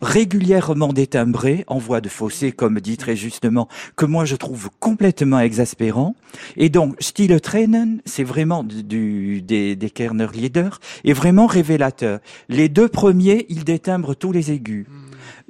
régulièrement 0.00 0.92
détimbré, 0.92 1.64
en 1.66 1.78
voie 1.78 2.00
de 2.00 2.08
fossé, 2.08 2.52
comme 2.52 2.80
dit 2.80 2.96
très 2.96 3.16
justement, 3.16 3.68
que 3.96 4.06
moi 4.06 4.24
je 4.24 4.36
trouve 4.36 4.70
complètement 4.78 5.40
exaspérant. 5.40 6.14
Et 6.56 6.68
donc, 6.68 6.96
Stille 7.00 7.40
Tränen, 7.40 8.00
c'est 8.04 8.24
vraiment 8.24 8.62
du, 8.64 9.42
des, 9.42 9.76
des 9.76 9.90
Kerner 9.90 10.28
Lieder, 10.32 10.70
est 11.04 11.12
vraiment 11.12 11.46
révélateur. 11.46 12.20
Les 12.48 12.68
deux 12.68 12.88
premiers, 12.88 13.46
ils 13.48 13.64
détimbrent 13.64 14.14
tous 14.14 14.32
les 14.32 14.52
aigus. 14.52 14.86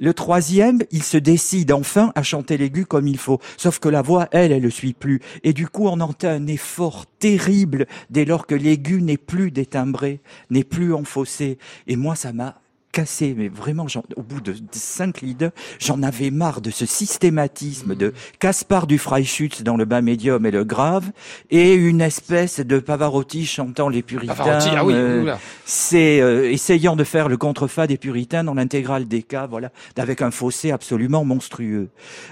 Le 0.01 0.15
troisième, 0.15 0.79
il 0.89 1.03
se 1.03 1.17
décide 1.17 1.71
enfin 1.71 2.11
à 2.15 2.23
chanter 2.23 2.57
l'aigu 2.57 2.87
comme 2.87 3.07
il 3.07 3.19
faut. 3.19 3.39
Sauf 3.55 3.77
que 3.77 3.87
la 3.87 4.01
voix, 4.01 4.27
elle, 4.31 4.51
elle 4.51 4.63
ne 4.63 4.69
suit 4.71 4.93
plus. 4.93 5.21
Et 5.43 5.53
du 5.53 5.67
coup, 5.67 5.85
on 5.85 5.99
entend 5.99 6.29
un 6.29 6.47
effort 6.47 7.05
terrible 7.19 7.85
dès 8.09 8.25
lors 8.25 8.47
que 8.47 8.55
l'aigu 8.55 9.03
n'est 9.03 9.17
plus 9.17 9.51
détimbré, 9.51 10.19
n'est 10.49 10.63
plus 10.63 10.91
enfoncé. 10.91 11.59
Et 11.85 11.97
moi, 11.97 12.15
ça 12.15 12.33
m'a 12.33 12.60
cassé, 12.91 13.33
mais 13.37 13.47
vraiment, 13.47 13.87
au 14.15 14.21
bout 14.21 14.41
de, 14.41 14.53
cinq 14.71 15.21
leaders, 15.21 15.51
j'en 15.79 16.03
avais 16.03 16.31
marre 16.31 16.61
de 16.61 16.71
ce 16.71 16.85
systématisme 16.85 17.95
de 17.95 18.13
Caspar 18.39 18.87
du 18.87 18.97
Freischütz 18.97 19.63
dans 19.63 19.77
le 19.77 19.85
bas 19.85 20.01
médium 20.01 20.45
et 20.45 20.51
le 20.51 20.63
grave, 20.63 21.11
et 21.49 21.73
une 21.73 22.01
espèce 22.01 22.59
de 22.59 22.79
Pavarotti 22.79 23.45
chantant 23.45 23.89
les 23.89 24.01
puritains. 24.01 24.35
Pavarotti, 24.35 24.69
ah 24.75 24.85
oui, 24.85 24.93
euh, 24.95 25.35
c'est 25.65 26.19
euh, 26.21 26.51
essayant 26.51 26.95
de 26.95 27.03
faire 27.03 27.29
le 27.29 27.37
contrefa 27.37 27.87
des 27.87 27.97
puritains 27.97 28.43
dans 28.43 28.53
l'intégrale 28.53 29.07
des 29.07 29.23
cas, 29.23 29.47
voilà, 29.47 29.71
avec 29.97 30.21
un 30.21 30.31
fossé 30.31 30.71
absolument 30.71 31.23
monstrueux. 31.23 31.89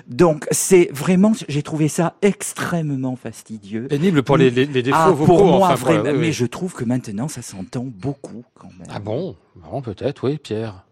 Donc 0.08 0.46
c'est 0.52 0.90
vraiment, 0.92 1.34
j'ai 1.48 1.64
trouvé 1.64 1.88
ça 1.88 2.16
extrêmement 2.22 3.16
fastidieux. 3.16 3.88
Pénible 3.88 4.24
pour 4.24 4.38
les, 4.38 4.50
les, 4.50 4.66
les 4.66 4.84
défauts 4.84 4.98
Ah, 5.00 5.12
vocaux. 5.12 5.26
pour 5.26 5.46
moi, 5.46 5.68
enfin, 5.68 5.76
vraiment, 5.76 6.02
voilà, 6.02 6.18
oui, 6.18 6.20
mais 6.28 6.32
je 6.32 6.46
trouve 6.46 6.74
que 6.74 6.84
maintenant 6.84 7.28
ça 7.28 7.42
s'entend 7.42 7.86
beaucoup 7.86 8.44
quand 8.56 8.70
même. 8.78 8.88
Ah 8.90 9.00
bon? 9.00 9.36
Bon, 9.64 9.82
peut-être, 9.82 10.28
oui, 10.28 10.38
Pierre. 10.38 10.86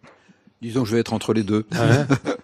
Disons 0.61 0.83
que 0.83 0.89
je 0.89 0.95
vais 0.95 1.01
être 1.01 1.13
entre 1.13 1.33
les 1.33 1.43
deux. 1.43 1.65
Ouais. 1.71 2.05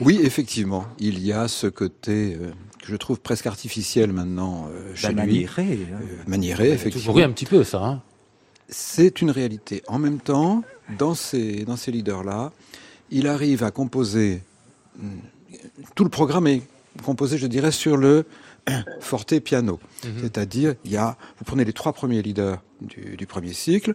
Oui, 0.00 0.18
effectivement, 0.22 0.86
il 0.98 1.18
y 1.22 1.30
a 1.30 1.46
ce 1.46 1.66
côté 1.66 2.38
euh, 2.40 2.50
que 2.80 2.86
je 2.86 2.96
trouve 2.96 3.20
presque 3.20 3.46
artificiel 3.46 4.10
maintenant 4.10 4.66
euh, 4.72 4.94
chez 4.94 5.12
Ben, 5.12 5.26
lui. 5.26 5.44
maniéré, 5.44 5.78
hein. 5.92 5.98
Euh, 6.02 6.16
maniéré, 6.26 6.64
Toujours 6.64 6.74
effectivement. 6.74 7.18
eu 7.18 7.22
un 7.22 7.30
petit 7.32 7.44
peu, 7.44 7.62
ça. 7.62 7.84
Hein. 7.84 8.02
C'est 8.70 9.20
une 9.20 9.30
réalité. 9.30 9.82
En 9.88 9.98
même 9.98 10.20
temps, 10.20 10.64
dans 10.98 11.14
ces, 11.14 11.66
dans 11.66 11.76
ces 11.76 11.92
leaders-là, 11.92 12.50
il 13.10 13.26
arrive 13.28 13.62
à 13.62 13.70
composer. 13.70 14.42
hum, 14.98 15.20
Tout 15.94 16.04
le 16.04 16.10
programme 16.10 16.46
est 16.46 16.62
composé, 17.04 17.36
je 17.36 17.46
dirais, 17.46 17.72
sur 17.72 17.98
le 17.98 18.24
forte 19.00 19.38
piano. 19.40 19.78
C'est-à-dire, 20.22 20.74
il 20.86 20.92
y 20.92 20.96
a, 20.96 21.18
vous 21.38 21.44
prenez 21.44 21.66
les 21.66 21.74
trois 21.74 21.92
premiers 21.92 22.22
leaders 22.22 22.60
du, 22.80 23.16
du 23.18 23.26
premier 23.26 23.52
cycle. 23.52 23.94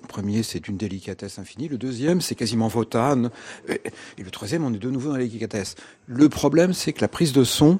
premier, 0.11 0.43
c'est 0.43 0.59
d'une 0.59 0.77
délicatesse 0.77 1.39
infinie. 1.39 1.67
Le 1.69 1.77
deuxième, 1.77 2.19
c'est 2.21 2.35
quasiment 2.35 2.69
Wotan. 2.73 3.29
Et 3.69 4.23
le 4.23 4.29
troisième, 4.29 4.65
on 4.65 4.73
est 4.73 4.77
de 4.77 4.89
nouveau 4.89 5.09
dans 5.09 5.17
la 5.17 5.23
délicatesse. 5.23 5.75
Le 6.05 6.27
problème, 6.27 6.73
c'est 6.73 6.91
que 6.93 7.01
la 7.01 7.07
prise 7.07 7.31
de 7.31 7.43
son 7.43 7.79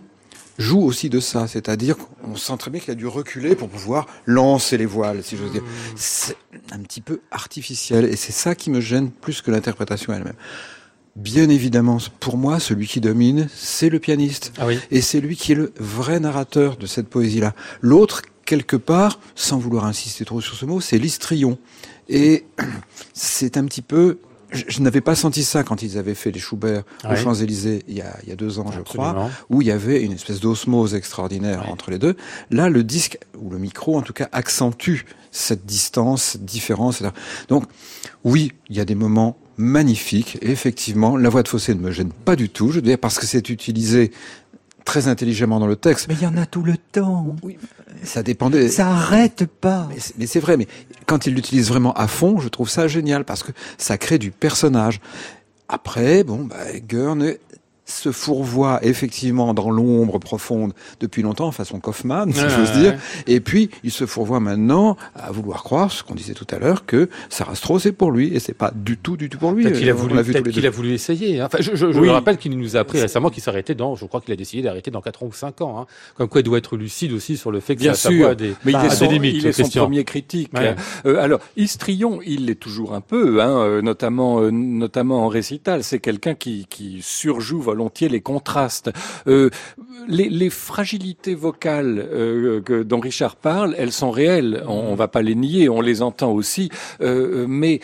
joue 0.58 0.82
aussi 0.82 1.10
de 1.10 1.20
ça. 1.20 1.48
C'est-à-dire 1.48 1.98
qu'on 1.98 2.36
sent 2.36 2.58
très 2.58 2.72
bien 2.72 2.80
qu'il 2.80 2.92
a 2.92 2.96
dû 2.96 3.08
reculer 3.08 3.56
pour 3.56 3.68
pouvoir 3.68 4.08
lancer 4.26 4.78
les 4.78 4.86
voiles, 4.86 5.24
si 5.24 5.36
j'ose 5.36 5.52
dire. 5.52 5.64
C'est 5.96 6.38
un 6.72 6.80
petit 6.80 7.02
peu 7.02 7.20
artificiel. 7.32 8.06
Et 8.06 8.16
c'est 8.16 8.32
ça 8.32 8.56
qui 8.56 8.70
me 8.70 8.80
gêne 8.80 9.12
plus 9.12 9.42
que 9.42 9.52
l'interprétation 9.52 10.14
elle-même. 10.14 10.38
Bien 11.18 11.50
évidemment, 11.50 11.98
pour 12.22 12.38
moi, 12.38 12.62
celui 12.62 12.88
qui 12.88 13.02
domine, 13.02 13.50
c'est 13.54 13.90
le 13.90 14.00
pianiste. 14.00 14.54
Ah 14.58 14.68
oui. 14.68 14.80
Et 14.92 15.02
c'est 15.02 15.20
lui 15.20 15.36
qui 15.36 15.52
est 15.52 15.56
le 15.56 15.74
vrai 15.78 16.22
narrateur 16.22 16.78
de 16.78 16.86
cette 16.86 17.10
poésie-là. 17.10 17.54
L'autre, 17.82 18.22
quelque 18.46 18.78
part, 18.78 19.20
sans 19.36 19.58
vouloir 19.58 19.86
insister 19.86 20.24
trop 20.24 20.40
sur 20.40 20.56
ce 20.56 20.66
mot, 20.66 20.80
c'est 20.80 20.98
l'histrion. 20.98 21.58
Et 22.10 22.45
c'est 23.14 23.58
un 23.58 23.66
petit 23.66 23.82
peu... 23.82 24.20
Je, 24.52 24.64
je 24.68 24.82
n'avais 24.82 24.99
pas 24.99 25.16
senti 25.16 25.45
ça 25.45 25.64
quand 25.64 25.82
ils 25.82 25.97
avaient 25.97 26.14
fait 26.14 26.30
les 26.32 26.39
Schubert 26.39 26.84
Ouais. 27.06 27.14
aux 27.14 27.16
Champs-Élysées 27.16 27.84
il 27.88 27.95
y 27.95 28.02
a, 28.02 28.18
il 28.24 28.28
y 28.30 28.32
a 28.34 28.36
deux 28.36 28.60
ans, 28.60 28.70
je 28.76 28.82
crois, 28.82 29.30
où 29.49 29.62
il 29.62 29.68
y 29.70 29.72
avait 29.72 30.02
une 30.04 30.12
espèce 30.12 30.41
d'osmose 30.41 30.93
extraordinaire 30.93 31.70
entre 31.70 31.89
les 31.89 31.97
deux. 31.99 32.18
Là, 32.49 32.68
le 32.68 32.84
disque, 32.84 33.18
ou 33.39 33.49
le 33.49 33.58
micro 33.60 33.97
en 33.97 34.02
tout 34.02 34.12
cas, 34.12 34.28
accentue 34.34 35.06
cette 35.32 35.66
distance, 35.66 36.22
cette 36.24 36.43
différence. 36.43 36.99
etc. 36.99 37.14
Donc, 37.47 37.64
oui, 38.26 38.52
il 38.70 38.76
y 38.76 38.82
a 38.82 38.86
des 38.86 38.95
moments 38.95 39.38
magnifiques. 39.56 40.38
Et 40.41 40.52
effectivement, 40.52 41.16
la 41.16 41.30
voix 41.30 41.43
de 41.43 41.47
Fossé 41.47 41.74
ne 41.74 41.80
me 41.80 41.91
gêne 41.91 42.12
pas 42.12 42.36
du 42.36 42.49
tout, 42.49 42.72
je 42.72 42.76
veux 42.76 42.82
dire, 42.82 42.97
parce 42.97 43.20
que 43.20 43.26
c'est 43.26 43.47
utilisé 43.49 44.12
très 44.86 45.08
intelligemment 45.08 45.60
dans 45.60 45.68
le 45.68 45.76
texte. 45.76 46.08
Mais 46.08 46.16
il 46.16 46.24
y 46.24 46.28
en 46.28 46.38
a 46.38 46.46
tout 46.46 46.64
le 46.64 46.76
temps. 46.78 47.36
Ça 48.04 48.24
dépendait. 48.24 48.70
Ça 48.70 48.88
arrête 48.90 49.46
pas. 49.46 49.88
Mais 49.90 50.00
c'est- 50.00 50.14
Mais 50.18 50.26
c'est 50.28 50.40
vrai, 50.40 50.58
mais 50.58 50.68
quand 51.06 51.26
il 51.28 51.34
l'utilise 51.36 51.68
vraiment 51.70 51.94
à 51.94 52.08
fond, 52.08 52.40
je 52.40 52.48
trouve 52.50 52.70
ça 52.70 52.88
génial 52.88 53.24
parce 53.26 53.44
que 53.44 53.52
ça 53.78 53.98
crée 53.98 54.18
du 54.18 54.32
personnage. 54.32 55.00
Après, 55.70 56.24
bon, 56.24 56.44
bah, 56.46 56.58
Gurn 56.88 57.34
se 57.86 58.12
fourvoie 58.12 58.80
effectivement 58.84 59.54
dans 59.54 59.70
l'ombre 59.70 60.18
profonde 60.20 60.74
depuis 61.00 61.22
longtemps, 61.24 61.52
façon 61.52 61.80
Kaufman, 61.80 62.32
si 62.32 62.42
Ouais, 62.42 62.50
j'ose 62.50 62.72
dire. 62.74 62.92
ouais. 62.92 62.98
Et 63.28 63.40
puis, 63.42 63.70
il 63.84 63.92
se 63.92 64.06
fourvoie 64.06 64.40
maintenant 64.40 64.96
à 65.16 65.32
vouloir 65.32 65.64
croire, 65.64 65.92
ce 65.92 66.04
qu'on 66.04 66.16
disait 66.16 66.34
tout 66.34 66.48
à 66.52 66.60
l'heure, 66.60 66.86
que 66.86 67.10
Sarastro, 67.30 67.80
c'est 67.80 67.92
pour 67.92 68.12
lui. 68.12 68.34
Et 68.34 68.40
c'est 68.40 68.54
pas 68.54 68.72
du 68.74 68.98
tout, 68.98 69.18
du 69.18 69.30
tout 69.30 69.38
pour 69.38 69.52
lui. 69.52 69.64
Qu'il 69.72 69.90
a 69.90 69.92
Euh, 69.92 69.96
voulu, 69.96 70.52
qu'il 70.52 70.66
a 70.66 70.70
voulu 70.70 70.94
essayer. 70.94 71.40
hein. 71.42 71.46
Enfin, 71.48 71.58
je, 71.60 71.72
je, 71.76 71.92
je 71.92 72.00
Oui. 72.00 72.08
me 72.08 72.12
rappelle 72.14 72.38
qu'il 72.38 72.58
nous 72.58 72.78
a 72.78 72.80
appris 72.80 73.02
récemment 73.02 73.30
qu'il 73.30 73.44
s'arrêtait 73.44 73.76
dans, 73.76 73.96
je 73.96 74.06
crois 74.06 74.22
qu'il 74.22 74.32
a 74.32 74.38
décidé 74.38 74.62
d'arrêter 74.62 74.90
dans 74.92 75.02
4 75.02 75.24
ans 75.24 75.28
ou 75.28 75.34
5 75.34 75.62
ans. 75.62 75.80
Hein. 75.82 75.86
Comme 76.16 76.30
quoi 76.30 76.42
il 76.42 76.44
doit 76.46 76.58
être 76.60 76.78
lucide 76.78 77.12
aussi 77.14 77.36
sur 77.36 77.52
le 77.52 77.60
fait 77.60 77.76
que 77.76 77.82
Bien 77.82 77.94
sa 77.94 78.10
sûr, 78.10 78.36
des, 78.36 78.54
mais 78.64 78.72
il 78.72 78.76
a 78.76 78.86
est 78.86 78.90
son, 78.92 79.10
limites, 79.10 79.36
il 79.38 79.48
est 79.48 79.52
son 79.54 79.70
premier 79.70 80.04
critique. 80.04 80.52
Ouais. 80.54 80.76
Euh, 81.06 81.22
alors, 81.22 81.40
Histrion, 81.58 82.20
il 82.26 82.46
l'est 82.46 82.56
toujours 82.60 82.94
un 82.94 83.02
peu, 83.02 83.42
hein, 83.42 83.50
euh, 83.58 83.82
notamment, 83.82 84.40
euh, 84.42 84.50
notamment 84.52 85.26
en 85.26 85.28
récital. 85.28 85.84
C'est 85.84 86.00
quelqu'un 86.00 86.36
qui, 86.36 86.68
qui 86.70 87.00
surjoue 87.02 87.60
volontiers 87.82 88.10
les 88.10 88.22
contrastes. 88.22 88.92
Euh, 89.28 89.50
les, 90.08 90.30
les 90.30 90.50
fragilités 90.50 91.36
vocales 91.36 91.98
euh, 92.12 92.62
que, 92.62 92.84
dont 92.84 93.00
Richard 93.00 93.36
parle, 93.36 93.76
elles 93.78 93.92
sont 93.92 94.12
réelles. 94.12 94.64
On, 94.68 94.74
on 94.92 94.96
va 94.96 95.08
pas 95.08 95.22
les 95.22 95.36
nier, 95.36 95.68
on 95.70 95.82
les 95.82 96.02
entend 96.02 96.32
aussi. 96.32 96.70
Euh, 97.02 97.46
mais 97.48 97.80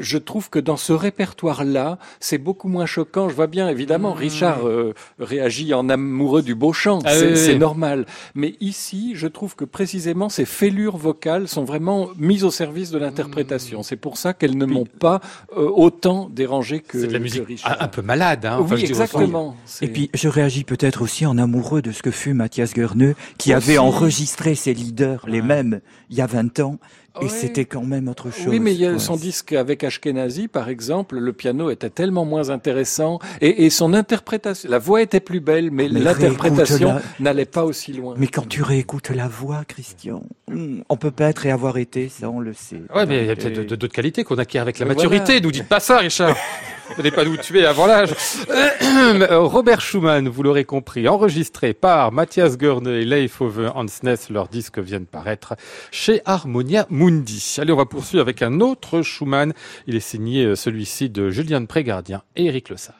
je 0.00 0.18
trouve 0.18 0.50
que 0.50 0.58
dans 0.58 0.76
ce 0.76 0.92
répertoire-là, 0.92 1.98
c'est 2.18 2.38
beaucoup 2.38 2.68
moins 2.68 2.86
choquant. 2.86 3.28
Je 3.28 3.34
vois 3.34 3.46
bien, 3.46 3.68
évidemment, 3.68 4.12
Richard 4.12 4.66
euh, 4.66 4.94
réagit 5.18 5.72
en 5.74 5.88
amoureux 5.88 6.42
du 6.42 6.54
beau 6.54 6.72
chant. 6.72 6.98
Ah 7.04 7.14
c'est 7.14 7.32
oui, 7.32 7.52
oui, 7.52 7.58
normal. 7.58 8.06
Mais 8.34 8.54
ici, 8.60 9.12
je 9.14 9.26
trouve 9.26 9.54
que 9.56 9.64
précisément 9.64 10.28
ces 10.28 10.44
fêlures 10.44 10.96
vocales 10.96 11.48
sont 11.48 11.64
vraiment 11.64 12.08
mises 12.18 12.44
au 12.44 12.50
service 12.50 12.90
de 12.90 12.98
l'interprétation. 12.98 13.82
C'est 13.82 13.96
pour 13.96 14.16
ça 14.18 14.34
qu'elles 14.34 14.56
ne 14.58 14.66
m'ont 14.66 14.86
pas 14.86 15.20
autant 15.56 16.28
dérangé 16.30 16.80
que, 16.80 17.00
C'est 17.00 17.06
de 17.06 17.12
la 17.12 17.18
musique 17.18 17.46
Richard. 17.46 17.76
un, 17.80 17.88
peu 17.88 18.02
malade. 18.02 18.44
Hein. 18.44 18.58
Enfin, 18.60 18.74
oui, 18.76 18.86
sens- 18.94 19.10
exactement. 19.20 19.56
Et 19.82 19.88
puis, 19.88 20.10
je 20.14 20.28
réagis 20.28 20.64
peut-être 20.64 21.02
aussi 21.02 21.26
en 21.26 21.38
amoureux 21.38 21.82
de 21.82 21.92
ce 21.92 22.02
que 22.02 22.10
fut 22.10 22.34
Mathias 22.34 22.72
Gurneux, 22.74 23.14
qui 23.38 23.54
Aussi. 23.54 23.70
avait 23.70 23.78
enregistré 23.78 24.54
ses 24.54 24.74
leaders, 24.74 25.24
les 25.28 25.42
mêmes, 25.42 25.80
il 26.10 26.16
y 26.16 26.20
a 26.20 26.26
20 26.26 26.60
ans, 26.60 26.78
Et 27.20 27.24
Ouais. 27.24 27.28
c'était 27.28 27.64
quand 27.64 27.82
même 27.82 28.06
autre 28.06 28.30
chose. 28.30 28.46
Oui, 28.46 28.60
mais 28.60 28.72
il 28.72 28.80
y 28.80 28.86
a 28.86 28.96
son 29.00 29.16
disque 29.16 29.52
avec 29.52 29.82
Ashkenazi, 29.82 30.46
par 30.46 30.68
exemple, 30.68 31.18
le 31.18 31.32
piano 31.32 31.68
était 31.68 31.90
tellement 31.90 32.24
moins 32.24 32.50
intéressant 32.50 33.18
et, 33.40 33.64
et 33.66 33.70
son 33.70 33.94
interprétation, 33.94 34.70
la 34.70 34.78
voix 34.78 35.02
était 35.02 35.18
plus 35.18 35.40
belle, 35.40 35.72
mais, 35.72 35.88
Mais 35.88 35.98
l'interprétation 35.98 37.00
n'allait 37.18 37.46
pas 37.46 37.64
aussi 37.64 37.92
loin. 37.94 38.14
Mais 38.16 38.28
quand 38.28 38.46
tu 38.48 38.62
réécoutes 38.62 39.10
la 39.10 39.26
voix, 39.26 39.64
Christian, 39.66 40.22
hmm, 40.48 40.82
on 40.88 40.96
peut 40.96 41.10
pas 41.10 41.30
être 41.30 41.46
et 41.46 41.50
avoir 41.50 41.78
été, 41.78 42.08
ça 42.08 42.30
on 42.30 42.38
le 42.38 42.52
sait. 42.52 42.80
Ouais, 42.94 43.04
mais 43.06 43.22
il 43.22 43.26
y 43.26 43.30
a 43.30 43.34
peut-être 43.34 43.66
de- 43.68 43.74
d'autres 43.74 43.92
qualités 43.92 44.22
qu'on 44.22 44.38
acquiert 44.38 44.62
avec 44.62 44.78
la 44.78 44.86
maturité. 44.86 45.24
voilà. 45.32 45.40
Nous 45.40 45.50
dites 45.50 45.68
pas 45.68 45.80
ça, 45.80 45.98
Richard. 45.98 46.36
N'allez 46.96 47.10
pas 47.10 47.24
nous 47.24 47.36
tuer 47.36 47.64
avant 47.64 47.86
l'âge. 47.86 48.14
Euh, 48.50 49.38
Robert 49.40 49.80
Schumann, 49.80 50.28
vous 50.28 50.42
l'aurez 50.42 50.64
compris, 50.64 51.08
enregistré 51.08 51.72
par 51.72 52.12
Mathias 52.12 52.56
Görne 52.56 52.88
et 52.88 53.04
Leif 53.04 53.40
Ove 53.40 53.72
Hansnes. 53.74 54.16
Leurs 54.30 54.48
disques 54.48 54.78
viennent 54.78 55.06
paraître 55.06 55.54
chez 55.90 56.20
Harmonia 56.24 56.86
Mundi. 56.90 57.56
Allez, 57.58 57.72
on 57.72 57.76
va 57.76 57.86
poursuivre 57.86 58.22
avec 58.22 58.42
un 58.42 58.60
autre 58.60 59.02
Schumann. 59.02 59.52
Il 59.86 59.96
est 59.96 60.00
signé 60.00 60.44
euh, 60.44 60.56
celui-ci 60.56 61.10
de 61.10 61.30
Julien 61.30 61.64
Prégardien 61.64 62.22
et 62.36 62.46
Éric 62.46 62.68
Lesage. 62.68 62.99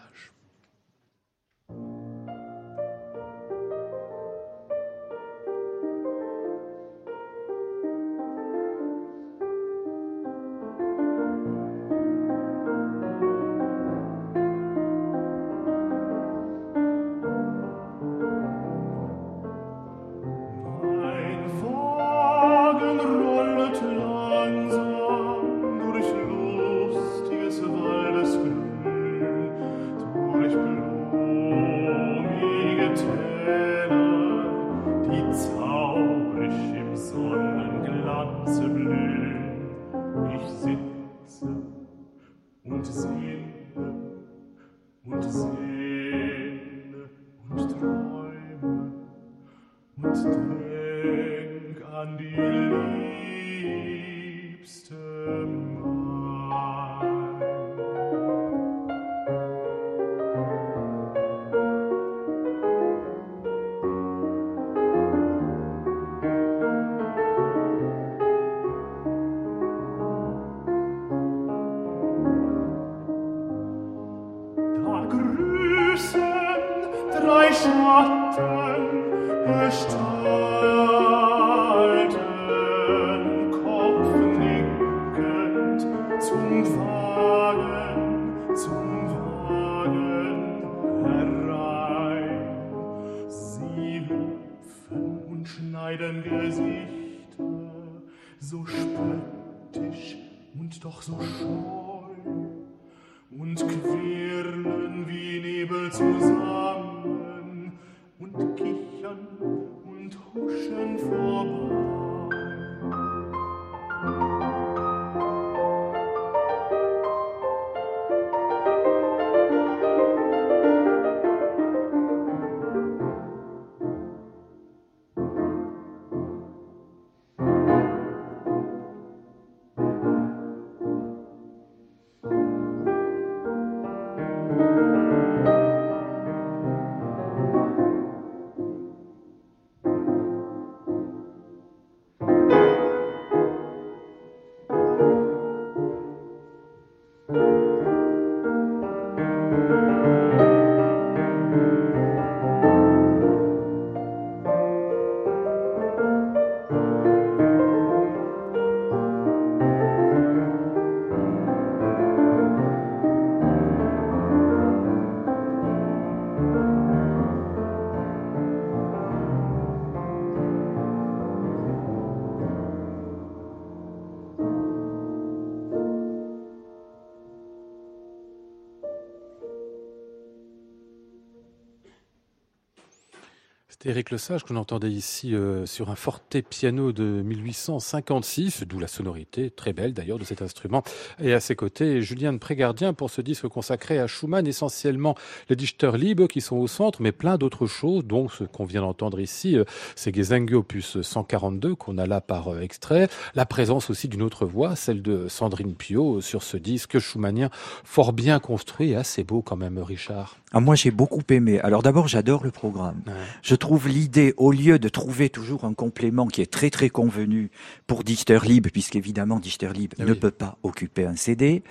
C'était 183.83 183.93
Éric 183.93 184.11
Lesage 184.11 184.45
qu'on 184.45 184.57
entendait 184.57 184.91
ici 184.91 185.35
euh, 185.35 185.65
sur 185.65 185.89
un 185.89 185.95
forte 185.95 186.39
piano 186.43 186.93
de 186.93 187.23
1856, 187.23 188.65
d'où 188.67 188.79
la 188.79 188.87
sonorité 188.87 189.49
très 189.49 189.73
belle 189.73 189.95
d'ailleurs 189.95 190.19
de 190.19 190.25
cet 190.25 190.43
instrument. 190.43 190.83
Et 191.19 191.33
à 191.33 191.41
ses 191.41 191.57
côtés, 191.57 192.03
Julien 192.03 192.35
de 192.35 192.39
Prégardien 192.39 192.93
pour 192.93 193.09
ce 193.09 193.23
disque 193.23 193.49
consacré 193.49 193.99
à 193.99 194.07
Schumann, 194.07 194.47
essentiellement 194.47 195.15
les 195.49 195.57
Dichter 195.57 195.93
Liebe 195.95 196.27
qui 196.27 196.43
sont 196.43 196.57
au 196.57 196.67
centre, 196.67 197.01
mais 197.01 197.11
plein 197.11 197.39
d'autres 197.39 197.65
choses, 197.65 198.05
dont 198.05 198.29
ce 198.29 198.45
qu'on 198.45 198.67
vient 198.67 198.83
d'entendre 198.83 199.19
ici, 199.19 199.57
euh, 199.57 199.65
c'est 199.97 200.15
Gesänge 200.15 200.53
opus 200.53 201.01
142 201.01 201.75
qu'on 201.75 201.97
a 201.97 202.05
là 202.05 202.21
par 202.21 202.49
euh, 202.49 202.61
extrait. 202.61 203.09
La 203.35 203.47
présence 203.47 203.89
aussi 203.89 204.09
d'une 204.09 204.21
autre 204.21 204.45
voix, 204.45 204.77
celle 204.77 205.01
de 205.01 205.27
Sandrine 205.29 205.75
Pio 205.75 206.17
euh, 206.17 206.21
sur 206.21 206.43
ce 206.43 206.59
disque 206.59 206.99
schumannien 206.99 207.49
fort 207.85 208.13
bien 208.13 208.41
construit 208.41 208.91
et 208.91 208.97
assez 208.97 209.25
beau 209.25 209.41
quand 209.41 209.57
même, 209.57 209.79
Richard. 209.79 210.37
Ah, 210.53 210.59
moi, 210.59 210.75
j'ai 210.75 210.91
beaucoup 210.91 211.23
aimé. 211.31 211.61
Alors 211.61 211.81
d'abord, 211.81 212.09
j'adore 212.09 212.43
le 212.43 212.51
programme. 212.51 213.01
Ouais. 213.07 213.13
Je 213.41 213.55
trouve 213.55 213.70
l'idée, 213.79 214.35
au 214.37 214.53
lieu 214.53 214.79
de 214.79 214.89
trouver 214.89 215.31
toujours 215.31 215.65
un 215.65 215.75
complément 215.75 216.27
qui 216.27 216.43
est 216.43 216.51
très 216.51 216.71
très 216.71 216.91
convenu 216.91 217.51
pour 217.87 218.05
Dichter 218.05 218.39
Libre, 218.45 218.71
puisqu'évidemment 218.73 219.39
Dichter 219.39 219.71
Libre 219.73 219.97
Ah 220.01 220.05
ne 220.05 220.15
peut 220.15 220.31
pas 220.31 220.59
occuper 220.63 221.05
un 221.05 221.17
CD, 221.17 221.63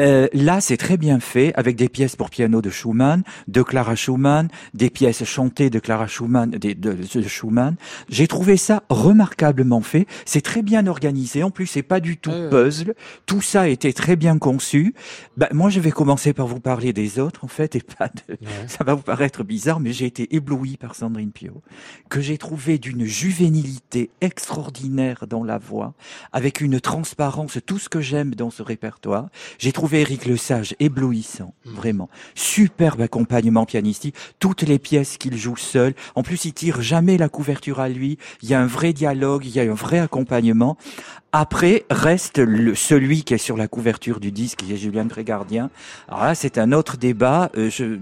euh, 0.00 0.26
là 0.32 0.60
c'est 0.60 0.76
très 0.76 0.96
bien 0.96 1.20
fait, 1.20 1.52
avec 1.54 1.76
des 1.76 1.88
pièces 1.88 2.16
pour 2.16 2.30
piano 2.30 2.60
de 2.62 2.70
Schumann, 2.70 3.22
de 3.48 3.62
Clara 3.62 3.94
Schumann, 3.94 4.48
des 4.74 4.90
pièces 4.90 5.22
chantées 5.24 5.70
de 5.70 5.78
Clara 5.78 6.06
Schumann, 6.06 6.50
des- 6.50 6.74
de, 6.74 6.92
de 6.94 7.22
Schumann. 7.28 7.76
J'ai 8.08 8.26
trouvé 8.26 8.56
ça 8.56 8.82
remarquablement 8.88 9.80
fait. 9.82 10.06
C'est 10.24 10.40
très 10.40 10.62
bien 10.62 10.86
organisé. 10.86 11.42
En 11.42 11.50
plus, 11.50 11.66
c'est 11.66 11.82
pas 11.82 12.00
du 12.00 12.16
tout 12.16 12.30
ouais. 12.30 12.48
puzzle. 12.48 12.94
Tout 13.26 13.40
ça 13.42 13.62
a 13.62 13.66
été 13.68 13.92
très 13.92 14.16
bien 14.16 14.38
conçu. 14.38 14.94
Ben, 15.36 15.48
moi, 15.52 15.68
je 15.70 15.80
vais 15.80 15.90
commencer 15.90 16.32
par 16.32 16.46
vous 16.46 16.60
parler 16.60 16.92
des 16.92 17.18
autres, 17.18 17.44
en 17.44 17.48
fait, 17.48 17.76
et 17.76 17.80
pas 17.82 18.08
de, 18.08 18.34
Ouais. 18.40 18.48
ça 18.68 18.84
va 18.84 18.94
vous 18.94 19.02
paraître 19.02 19.44
bizarre, 19.44 19.80
mais 19.80 19.92
j'ai 19.92 20.06
été 20.06 20.34
ébloui 20.34 20.76
par 20.76 20.94
Sandrine 20.94 21.30
Pio, 21.32 21.62
que 22.08 22.20
j'ai 22.20 22.38
trouvé 22.38 22.78
d'une 22.78 23.04
juvénilité 23.04 24.10
extraordinaire 24.20 25.26
dans 25.28 25.44
la 25.44 25.58
voix, 25.58 25.94
avec 26.32 26.60
une 26.60 26.80
transparence, 26.80 27.58
tout 27.66 27.78
ce 27.78 27.88
que 27.88 28.00
j'aime 28.00 28.34
dans 28.34 28.50
ce 28.50 28.62
répertoire. 28.62 29.28
J'ai 29.58 29.72
trouvé 29.72 29.89
trouvé 29.90 30.02
Éric 30.02 30.24
Lesage 30.26 30.76
éblouissant, 30.78 31.52
vraiment. 31.64 32.08
Superbe 32.36 33.00
accompagnement 33.00 33.66
pianistique, 33.66 34.14
toutes 34.38 34.62
les 34.62 34.78
pièces 34.78 35.16
qu'il 35.18 35.36
joue 35.36 35.56
seul. 35.56 35.94
En 36.14 36.22
plus, 36.22 36.44
il 36.44 36.52
tire 36.52 36.80
jamais 36.80 37.18
la 37.18 37.28
couverture 37.28 37.80
à 37.80 37.88
lui. 37.88 38.16
Il 38.42 38.48
y 38.48 38.54
a 38.54 38.60
un 38.60 38.66
vrai 38.66 38.92
dialogue, 38.92 39.44
il 39.44 39.50
y 39.50 39.58
a 39.58 39.64
un 39.64 39.74
vrai 39.74 39.98
accompagnement. 39.98 40.76
Après, 41.32 41.84
reste 41.90 42.38
le, 42.38 42.74
celui 42.76 43.24
qui 43.24 43.34
est 43.34 43.38
sur 43.38 43.56
la 43.56 43.66
couverture 43.66 44.20
du 44.20 44.30
disque, 44.30 44.58
qui 44.60 44.72
est 44.72 44.76
Julien 44.76 45.06
Trégardien. 45.08 45.70
Alors 46.08 46.22
là, 46.24 46.34
c'est 46.36 46.56
un 46.58 46.70
autre 46.72 46.96
débat. 46.96 47.50
Euh, 47.56 47.68
je, 47.68 47.98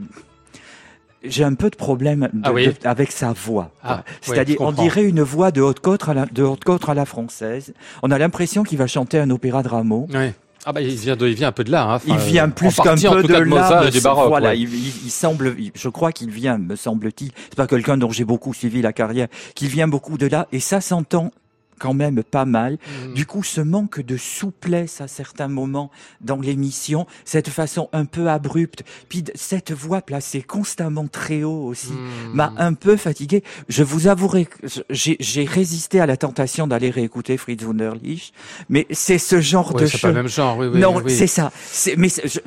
j'ai 1.24 1.42
un 1.44 1.54
peu 1.54 1.70
de 1.70 1.76
problème 1.76 2.28
de- 2.32 2.40
Ah 2.44 2.52
oui 2.52 2.66
de- 2.68 2.74
avec 2.84 3.12
sa 3.12 3.32
voix. 3.32 3.70
Ah, 3.82 4.04
C'est-à-dire, 4.20 4.60
on 4.60 4.72
dirait 4.82 5.04
une 5.04 5.22
voix 5.22 5.50
de 5.50 5.60
haute 5.62 5.80
côte 5.80 6.06
à 6.08 6.14
la, 6.14 6.26
de 6.26 6.42
haute 6.42 6.64
côte 6.64 6.86
à 6.88 6.94
la 6.94 7.06
française. 7.06 7.72
On 8.02 8.10
a 8.10 8.18
l'impression 8.18 8.62
qu'il 8.62 8.76
va 8.78 8.86
chanter 8.86 9.18
un 9.18 9.30
opéra 9.30 9.62
de 9.62 9.68
Rameau. 9.68 10.06
Ouais. 10.12 10.34
Ah 10.70 10.72
bah 10.74 10.82
il 10.82 10.94
vient, 10.96 11.16
de, 11.16 11.26
il 11.26 11.34
vient 11.34 11.48
un 11.48 11.52
peu 11.52 11.64
de 11.64 11.70
là. 11.72 11.84
Hein. 11.84 11.94
Enfin, 11.94 12.04
Il 12.08 12.16
vient 12.30 12.50
plus 12.50 12.76
qu'un 12.76 12.94
peu 12.94 13.22
de 13.22 13.32
là. 13.32 13.88
du 13.90 14.00
baroque. 14.02 14.28
Voilà, 14.28 14.50
ouais. 14.50 14.58
il, 14.58 14.68
il- 14.74 14.92
il 15.06 15.10
semble, 15.10 15.56
je 15.74 15.88
crois 15.88 16.12
qu'il 16.12 16.28
vient, 16.30 16.58
me 16.58 16.76
semble-t-il. 16.76 17.30
C'est 17.48 17.54
pas 17.56 17.66
quelqu'un 17.66 17.96
dont 17.96 18.10
j'ai 18.10 18.24
beaucoup 18.26 18.52
suivi 18.52 18.82
la 18.82 18.92
carrière, 18.92 19.28
qu'il 19.54 19.68
vient 19.68 19.88
beaucoup 19.88 20.18
de 20.18 20.26
là, 20.26 20.46
et 20.52 20.60
ça 20.60 20.82
s'entend 20.82 21.30
quand 21.78 21.94
même 21.94 22.22
pas 22.22 22.44
mal. 22.44 22.78
Mm. 23.08 23.14
Du 23.14 23.26
coup, 23.26 23.42
ce 23.42 23.60
manque 23.60 24.00
de 24.00 24.16
souplesse 24.16 25.00
à 25.00 25.08
certains 25.08 25.48
moments 25.48 25.90
dans 26.20 26.40
l'émission, 26.40 27.06
cette 27.24 27.48
façon 27.48 27.88
un 27.92 28.04
peu 28.04 28.28
abrupte, 28.28 28.82
puis 29.08 29.24
cette 29.34 29.72
voix 29.72 30.02
placée 30.02 30.42
constamment 30.42 31.06
très 31.08 31.42
haut 31.44 31.64
aussi, 31.66 31.92
Mm. 31.92 32.34
m'a 32.34 32.52
un 32.58 32.74
peu 32.74 32.96
fatigué. 32.96 33.42
Je 33.68 33.82
vous 33.82 34.06
avouerai 34.08 34.46
que 34.46 34.66
j'ai 34.90 35.44
résisté 35.44 36.00
à 36.00 36.06
la 36.06 36.16
tentation 36.16 36.66
d'aller 36.66 36.90
réécouter 36.90 37.36
Fritz 37.36 37.62
Wunderlich, 37.64 38.32
mais 38.68 38.86
c'est 38.90 39.18
ce 39.18 39.40
genre 39.40 39.74
Ouais, 39.74 39.82
de 39.82 39.86
c'est 39.86 40.00
pas 40.00 40.08
le 40.08 40.14
même 40.14 40.28
genre. 40.28 40.58
Oui, 40.58 40.66
oui, 40.66 40.80
non, 40.80 40.96
oui. 40.96 41.10
c'est 41.14 41.26
ça. 41.26 41.52
C'est- 41.70 41.96
Mais 41.96 42.08
je- 42.08 42.40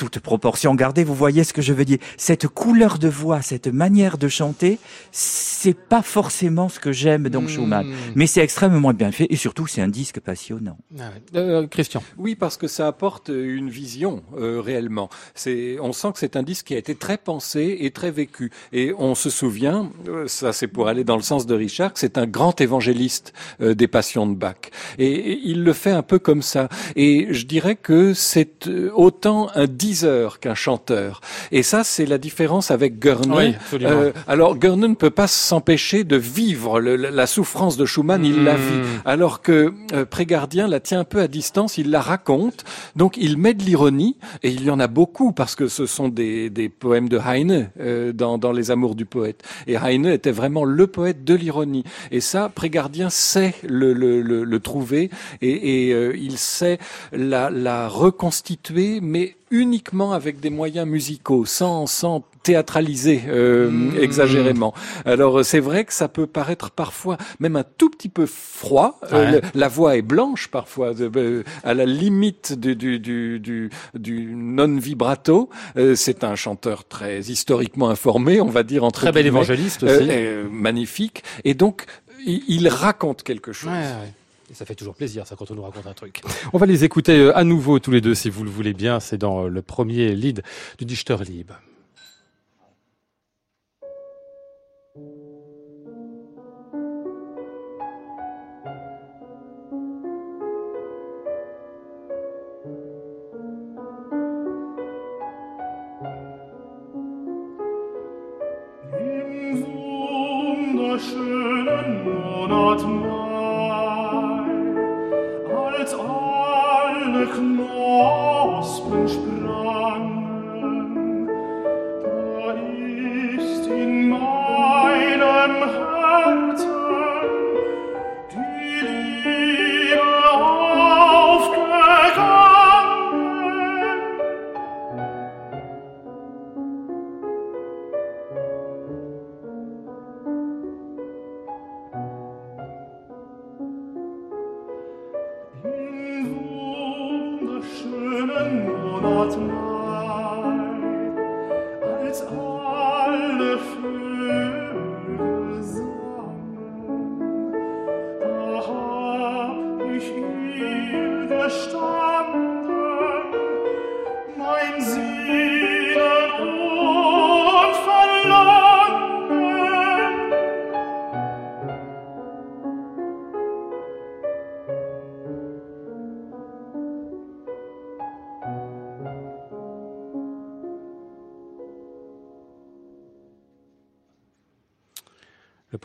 toute 0.00 0.18
proportion 0.18 0.74
gardée, 0.74 1.04
vous 1.04 1.14
voyez 1.14 1.44
ce 1.44 1.52
que 1.52 1.60
je 1.60 1.74
veux 1.74 1.84
dire. 1.84 1.98
Cette 2.16 2.48
couleur 2.48 2.98
de 2.98 3.08
voix, 3.08 3.42
cette 3.42 3.66
manière 3.66 4.16
de 4.16 4.28
chanter, 4.28 4.78
c'est 5.12 5.76
pas 5.76 6.00
forcément 6.00 6.70
ce 6.70 6.80
que 6.80 6.90
j'aime 6.90 7.28
dans 7.28 7.42
Mm. 7.42 7.48
Schumann. 7.48 7.86
Mais 8.14 8.26
c'est 8.26 8.40
extrêmement 8.40 8.94
bien 8.94 9.12
fait 9.12 9.26
et 9.28 9.36
surtout 9.36 9.66
c'est 9.66 9.82
un 9.82 9.88
disque 9.88 10.20
passionnant. 10.20 10.78
Ah 10.98 11.02
ouais. 11.02 11.38
Euh, 11.38 11.66
Christian. 11.66 12.02
Oui, 12.16 12.34
parce 12.34 12.56
que 12.56 12.66
ça 12.66 12.86
apporte 12.86 13.28
une 13.28 13.68
vision 13.68 14.22
euh, 14.38 14.62
réellement. 14.62 15.10
C'est, 15.34 15.76
on 15.80 15.92
sent 15.92 16.12
que 16.14 16.18
c'est 16.18 16.34
un 16.34 16.42
disque 16.42 16.68
qui 16.68 16.74
a 16.74 16.78
été 16.78 16.94
très 16.94 17.18
pensé 17.18 17.76
et 17.80 17.90
très 17.90 18.10
vécu. 18.10 18.50
Et 18.72 18.94
on 18.96 19.14
se 19.14 19.28
souvient, 19.28 19.90
euh, 20.08 20.26
ça 20.28 20.54
c'est 20.54 20.66
pour 20.66 20.88
aller 20.88 21.04
dans 21.04 21.16
le 21.16 21.22
sens 21.22 21.44
de 21.44 21.54
Richard, 21.54 21.92
que 21.92 21.98
c'est 22.00 22.16
un 22.16 22.26
grand 22.26 22.58
évangéliste 22.62 23.34
euh, 23.60 23.74
des 23.74 23.86
passions 23.86 24.26
de 24.26 24.34
Bach. 24.34 24.56
Et, 24.98 25.12
et 25.32 25.40
il 25.44 25.62
le 25.62 25.74
fait 25.74 25.90
un 25.90 26.02
peu 26.02 26.18
comme 26.18 26.40
ça. 26.40 26.70
Et 26.96 27.26
je 27.32 27.44
dirais 27.44 27.76
que 27.76 28.14
c'est 28.14 28.66
autant 28.94 29.50
un 29.54 29.66
diseur 29.90 30.38
qu'un 30.40 30.54
chanteur. 30.54 31.20
Et 31.50 31.62
ça, 31.62 31.82
c'est 31.84 32.06
la 32.06 32.18
différence 32.18 32.70
avec 32.70 32.98
Goerne. 33.04 33.32
Oui. 33.36 33.54
Euh, 33.82 34.12
alors 34.28 34.52
Goerne 34.56 34.86
ne 34.86 34.94
peut 34.94 35.10
pas 35.22 35.26
s'empêcher 35.26 36.04
de 36.04 36.16
vivre 36.16 36.80
le- 36.80 36.96
la 36.96 37.26
souffrance 37.26 37.76
de 37.76 37.86
Schumann, 37.86 38.24
il 38.24 38.44
la 38.44 38.54
vit. 38.54 38.80
Mm. 38.82 38.84
Alors 39.04 39.42
que 39.42 39.72
euh, 39.92 40.04
Prégardien 40.04 40.68
la 40.68 40.78
tient 40.80 41.00
un 41.00 41.04
peu 41.14 41.20
à 41.20 41.28
distance, 41.28 41.76
il 41.82 41.90
la 41.90 42.00
raconte, 42.00 42.64
donc 42.94 43.16
il 43.16 43.36
met 43.36 43.54
de 43.54 43.64
l'ironie, 43.64 44.16
et 44.44 44.50
il 44.50 44.62
y 44.64 44.70
en 44.70 44.78
a 44.80 44.86
beaucoup, 44.86 45.32
parce 45.32 45.54
que 45.56 45.66
ce 45.68 45.86
sont 45.86 46.08
des, 46.08 46.50
des 46.50 46.68
poèmes 46.68 47.08
de 47.08 47.18
Heine 47.18 47.70
euh, 47.80 48.12
dans, 48.12 48.38
dans 48.38 48.52
Les 48.52 48.70
Amours 48.70 48.94
du 48.94 49.06
poète. 49.06 49.42
Et 49.66 49.74
Heine 49.74 50.06
était 50.06 50.30
vraiment 50.42 50.64
le 50.64 50.86
poète 50.86 51.24
de 51.24 51.34
l'ironie. 51.34 51.84
Et 52.12 52.20
ça, 52.20 52.48
Prégardien 52.54 53.10
sait 53.10 53.54
le, 53.66 53.92
le, 53.92 54.22
le, 54.22 54.44
le 54.44 54.60
trouver, 54.60 55.10
et, 55.42 55.88
et 55.88 55.92
euh, 55.94 56.14
il 56.16 56.36
sait 56.38 56.78
la, 57.12 57.50
la 57.50 57.88
reconstituer, 57.88 59.00
mais 59.02 59.34
uniquement 59.50 60.12
avec 60.12 60.40
des 60.40 60.50
moyens 60.50 60.86
musicaux, 60.86 61.44
sans, 61.44 61.86
sans 61.86 62.24
théâtraliser 62.42 63.22
euh, 63.28 63.70
Mmh. 63.70 63.96
exagérément. 64.00 64.72
Alors 65.04 65.40
euh, 65.40 65.42
c'est 65.42 65.60
vrai 65.60 65.84
que 65.84 65.92
ça 65.92 66.08
peut 66.08 66.26
paraître 66.26 66.70
parfois 66.70 67.18
même 67.38 67.56
un 67.56 67.64
tout 67.64 67.90
petit 67.90 68.08
peu 68.08 68.26
froid. 68.26 68.98
Euh, 69.12 69.32
Ouais. 69.32 69.40
la 69.54 69.68
voix 69.68 69.96
est 69.96 70.02
blanche 70.02 70.48
parfois, 70.48 70.92
euh, 71.00 71.42
à 71.64 71.74
la 71.74 71.84
limite 71.84 72.58
du, 72.58 72.74
du, 72.76 72.98
du, 72.98 73.40
du, 73.40 73.70
du 73.94 74.32
non 74.34 74.76
vibrato. 74.78 75.50
C'est 75.94 76.24
un 76.24 76.34
chanteur 76.36 76.86
très 76.88 77.20
historiquement 77.20 77.90
informé, 77.90 78.40
on 78.40 78.46
va 78.48 78.62
dire 78.62 78.84
entre 78.84 79.00
Très 79.02 79.12
bel 79.12 79.26
évangéliste 79.26 79.82
aussi. 79.82 80.08
magnifique. 80.50 81.22
Et 81.44 81.54
donc 81.54 81.84
il, 82.24 82.42
il 82.48 82.68
raconte 82.68 83.22
quelque 83.22 83.52
chose. 83.52 83.70
Ouais, 83.70 83.78
ouais. 83.78 84.12
Ça 84.52 84.64
fait 84.64 84.74
toujours 84.74 84.94
plaisir, 84.94 85.26
ça, 85.26 85.36
quand 85.36 85.50
on 85.50 85.54
nous 85.54 85.62
raconte 85.62 85.86
un 85.86 85.94
truc. 85.94 86.22
On 86.52 86.58
va 86.58 86.66
les 86.66 86.84
écouter 86.84 87.18
euh, 87.18 87.36
à 87.36 87.44
nouveau 87.44 87.78
tous 87.78 87.90
les 87.90 88.00
deux, 88.00 88.14
si 88.14 88.30
vous 88.30 88.44
le 88.44 88.50
voulez 88.50 88.74
bien. 88.74 88.98
C'est 88.98 89.18
dans 89.18 89.44
euh, 89.44 89.48
le 89.48 89.62
premier 89.62 90.14
lead 90.14 90.42
du 90.78 90.84
Dichterlieb. 90.84 91.50
Im 91.50 91.69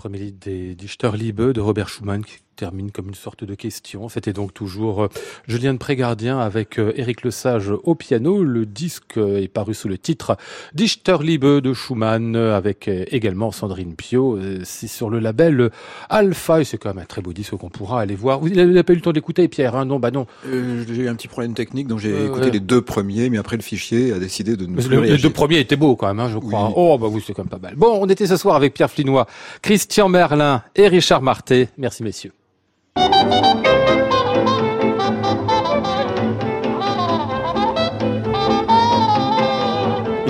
4 0.05 0.11
mélites 0.11 0.39
des, 0.45 0.75
die 0.75 0.87
Störliebe 0.87 1.51
de 1.51 1.61
Robert 1.61 1.89
Schumann, 1.89 2.23
termine 2.55 2.91
comme 2.91 3.07
une 3.09 3.15
sorte 3.15 3.43
de 3.43 3.55
question. 3.55 4.09
C'était 4.09 4.33
donc 4.33 4.53
toujours 4.53 5.03
euh, 5.03 5.07
Julien 5.47 5.73
de 5.73 5.77
Prégardien 5.79 6.39
avec 6.39 6.79
euh, 6.79 6.93
Éric 6.95 7.23
Lesage 7.23 7.71
au 7.83 7.95
piano. 7.95 8.43
Le 8.43 8.65
disque 8.65 9.17
est 9.17 9.47
paru 9.47 9.73
sous 9.73 9.87
le 9.87 9.97
titre 9.97 10.37
Dichterliebe 10.73 11.61
de 11.61 11.73
Schumann 11.73 12.35
euh, 12.35 12.55
avec 12.55 12.87
également 12.87 13.51
Sandrine 13.51 13.95
Pio. 13.95 14.39
C'est 14.63 14.87
sur 14.87 15.09
le 15.09 15.19
label 15.19 15.69
Alpha 16.09 16.61
et 16.61 16.63
c'est 16.63 16.77
quand 16.77 16.89
même 16.89 17.03
un 17.03 17.05
très 17.05 17.21
beau 17.21 17.33
disque 17.33 17.55
qu'on 17.55 17.69
pourra 17.69 18.01
aller 18.01 18.15
voir. 18.15 18.39
Vous 18.39 18.49
n'avez 18.49 18.83
pas 18.83 18.93
eu 18.93 18.97
le 18.97 19.01
temps 19.01 19.11
d'écouter 19.11 19.47
Pierre 19.47 19.75
hein? 19.75 19.85
Non, 19.85 19.99
bah 19.99 20.11
non. 20.11 20.25
Euh, 20.47 20.83
j'ai 20.87 21.03
eu 21.03 21.07
un 21.09 21.15
petit 21.15 21.27
problème 21.27 21.53
technique, 21.53 21.87
donc 21.87 21.99
j'ai 21.99 22.25
écouté 22.25 22.45
ouais. 22.45 22.51
les 22.51 22.59
deux 22.59 22.81
premiers, 22.81 23.29
mais 23.29 23.37
après 23.37 23.57
le 23.57 23.61
fichier 23.63 24.11
a 24.13 24.19
décidé 24.19 24.55
de 24.55 24.65
ne 24.65 24.75
Mais 24.75 24.81
plus 24.83 24.95
le- 24.95 25.01
les 25.03 25.17
deux 25.17 25.29
premiers 25.29 25.59
étaient 25.59 25.75
beaux 25.75 25.95
quand 25.95 26.07
même, 26.07 26.19
hein, 26.19 26.29
je 26.31 26.37
crois. 26.37 26.67
Oui. 26.67 26.73
Oh 26.75 26.97
bah 26.97 27.07
oui, 27.09 27.21
c'est 27.25 27.33
quand 27.33 27.43
même 27.43 27.49
pas 27.49 27.59
mal. 27.59 27.75
Bon, 27.75 27.97
on 28.01 28.07
était 28.07 28.27
ce 28.27 28.37
soir 28.37 28.55
avec 28.55 28.73
Pierre 28.73 28.89
Flinois, 28.89 29.27
Christian 29.61 30.09
Merlin 30.09 30.63
et 30.75 30.87
Richard 30.87 31.21
Marté. 31.21 31.69
Merci 31.77 32.03
messieurs. 32.03 32.31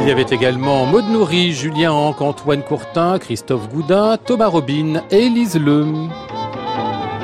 Il 0.06 0.10
y 0.10 0.12
avait 0.12 0.22
également 0.30 0.86
Maud 0.86 1.06
Nourri, 1.10 1.52
Julien 1.52 1.92
Anque, 1.92 2.22
Antoine 2.22 2.62
Courtin, 2.62 3.18
Christophe 3.18 3.68
Goudin, 3.70 4.18
Thomas 4.24 4.50
Robin 4.50 5.02
et 5.10 5.26
Élise 5.26 5.56
Lem. 5.56 6.12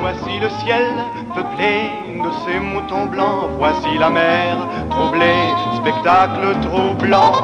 Voici 0.00 0.40
le 0.40 0.48
ciel 0.64 0.86
peuplée 1.32 1.90
de 2.18 2.28
ces 2.44 2.58
moutons 2.58 3.06
blancs. 3.06 3.50
Voici 3.56 3.96
la 4.00 4.10
mer, 4.10 4.66
troublée, 4.90 5.46
spectacle 5.76 6.56
troublant. 6.60 7.34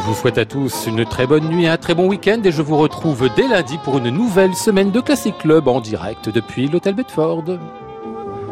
Je 0.00 0.06
vous 0.06 0.14
souhaite 0.14 0.38
à 0.38 0.46
tous 0.46 0.86
une 0.86 1.04
très 1.04 1.26
bonne 1.26 1.46
nuit, 1.48 1.66
un 1.66 1.76
très 1.76 1.94
bon 1.94 2.08
week-end 2.08 2.40
et 2.42 2.50
je 2.50 2.62
vous 2.62 2.78
retrouve 2.78 3.28
dès 3.36 3.46
lundi 3.46 3.76
pour 3.84 3.98
une 3.98 4.08
nouvelle 4.08 4.54
semaine 4.54 4.90
de 4.90 5.00
Classic 5.00 5.36
Club 5.36 5.68
en 5.68 5.82
direct 5.82 6.30
depuis 6.30 6.68
l'hôtel 6.68 6.94
Bedford. 6.94 7.44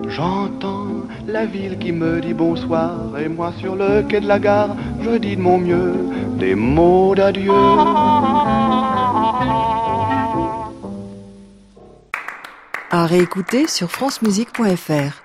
J'entends 0.06 0.88
la 1.26 1.46
ville 1.46 1.78
qui 1.78 1.90
me 1.90 2.20
dit 2.20 2.34
bonsoir 2.34 3.18
et 3.18 3.28
moi 3.30 3.52
sur 3.58 3.76
le 3.76 4.02
quai 4.02 4.20
de 4.20 4.28
la 4.28 4.38
gare, 4.38 4.76
je 5.00 5.16
dis 5.16 5.36
de 5.36 5.40
mon 5.40 5.56
mieux 5.56 5.94
des 6.38 6.54
mots 6.54 7.14
d'adieu. 7.14 7.50
À 12.90 13.06
réécouter 13.06 13.66
sur 13.66 13.90
francemusique.fr. 13.90 15.22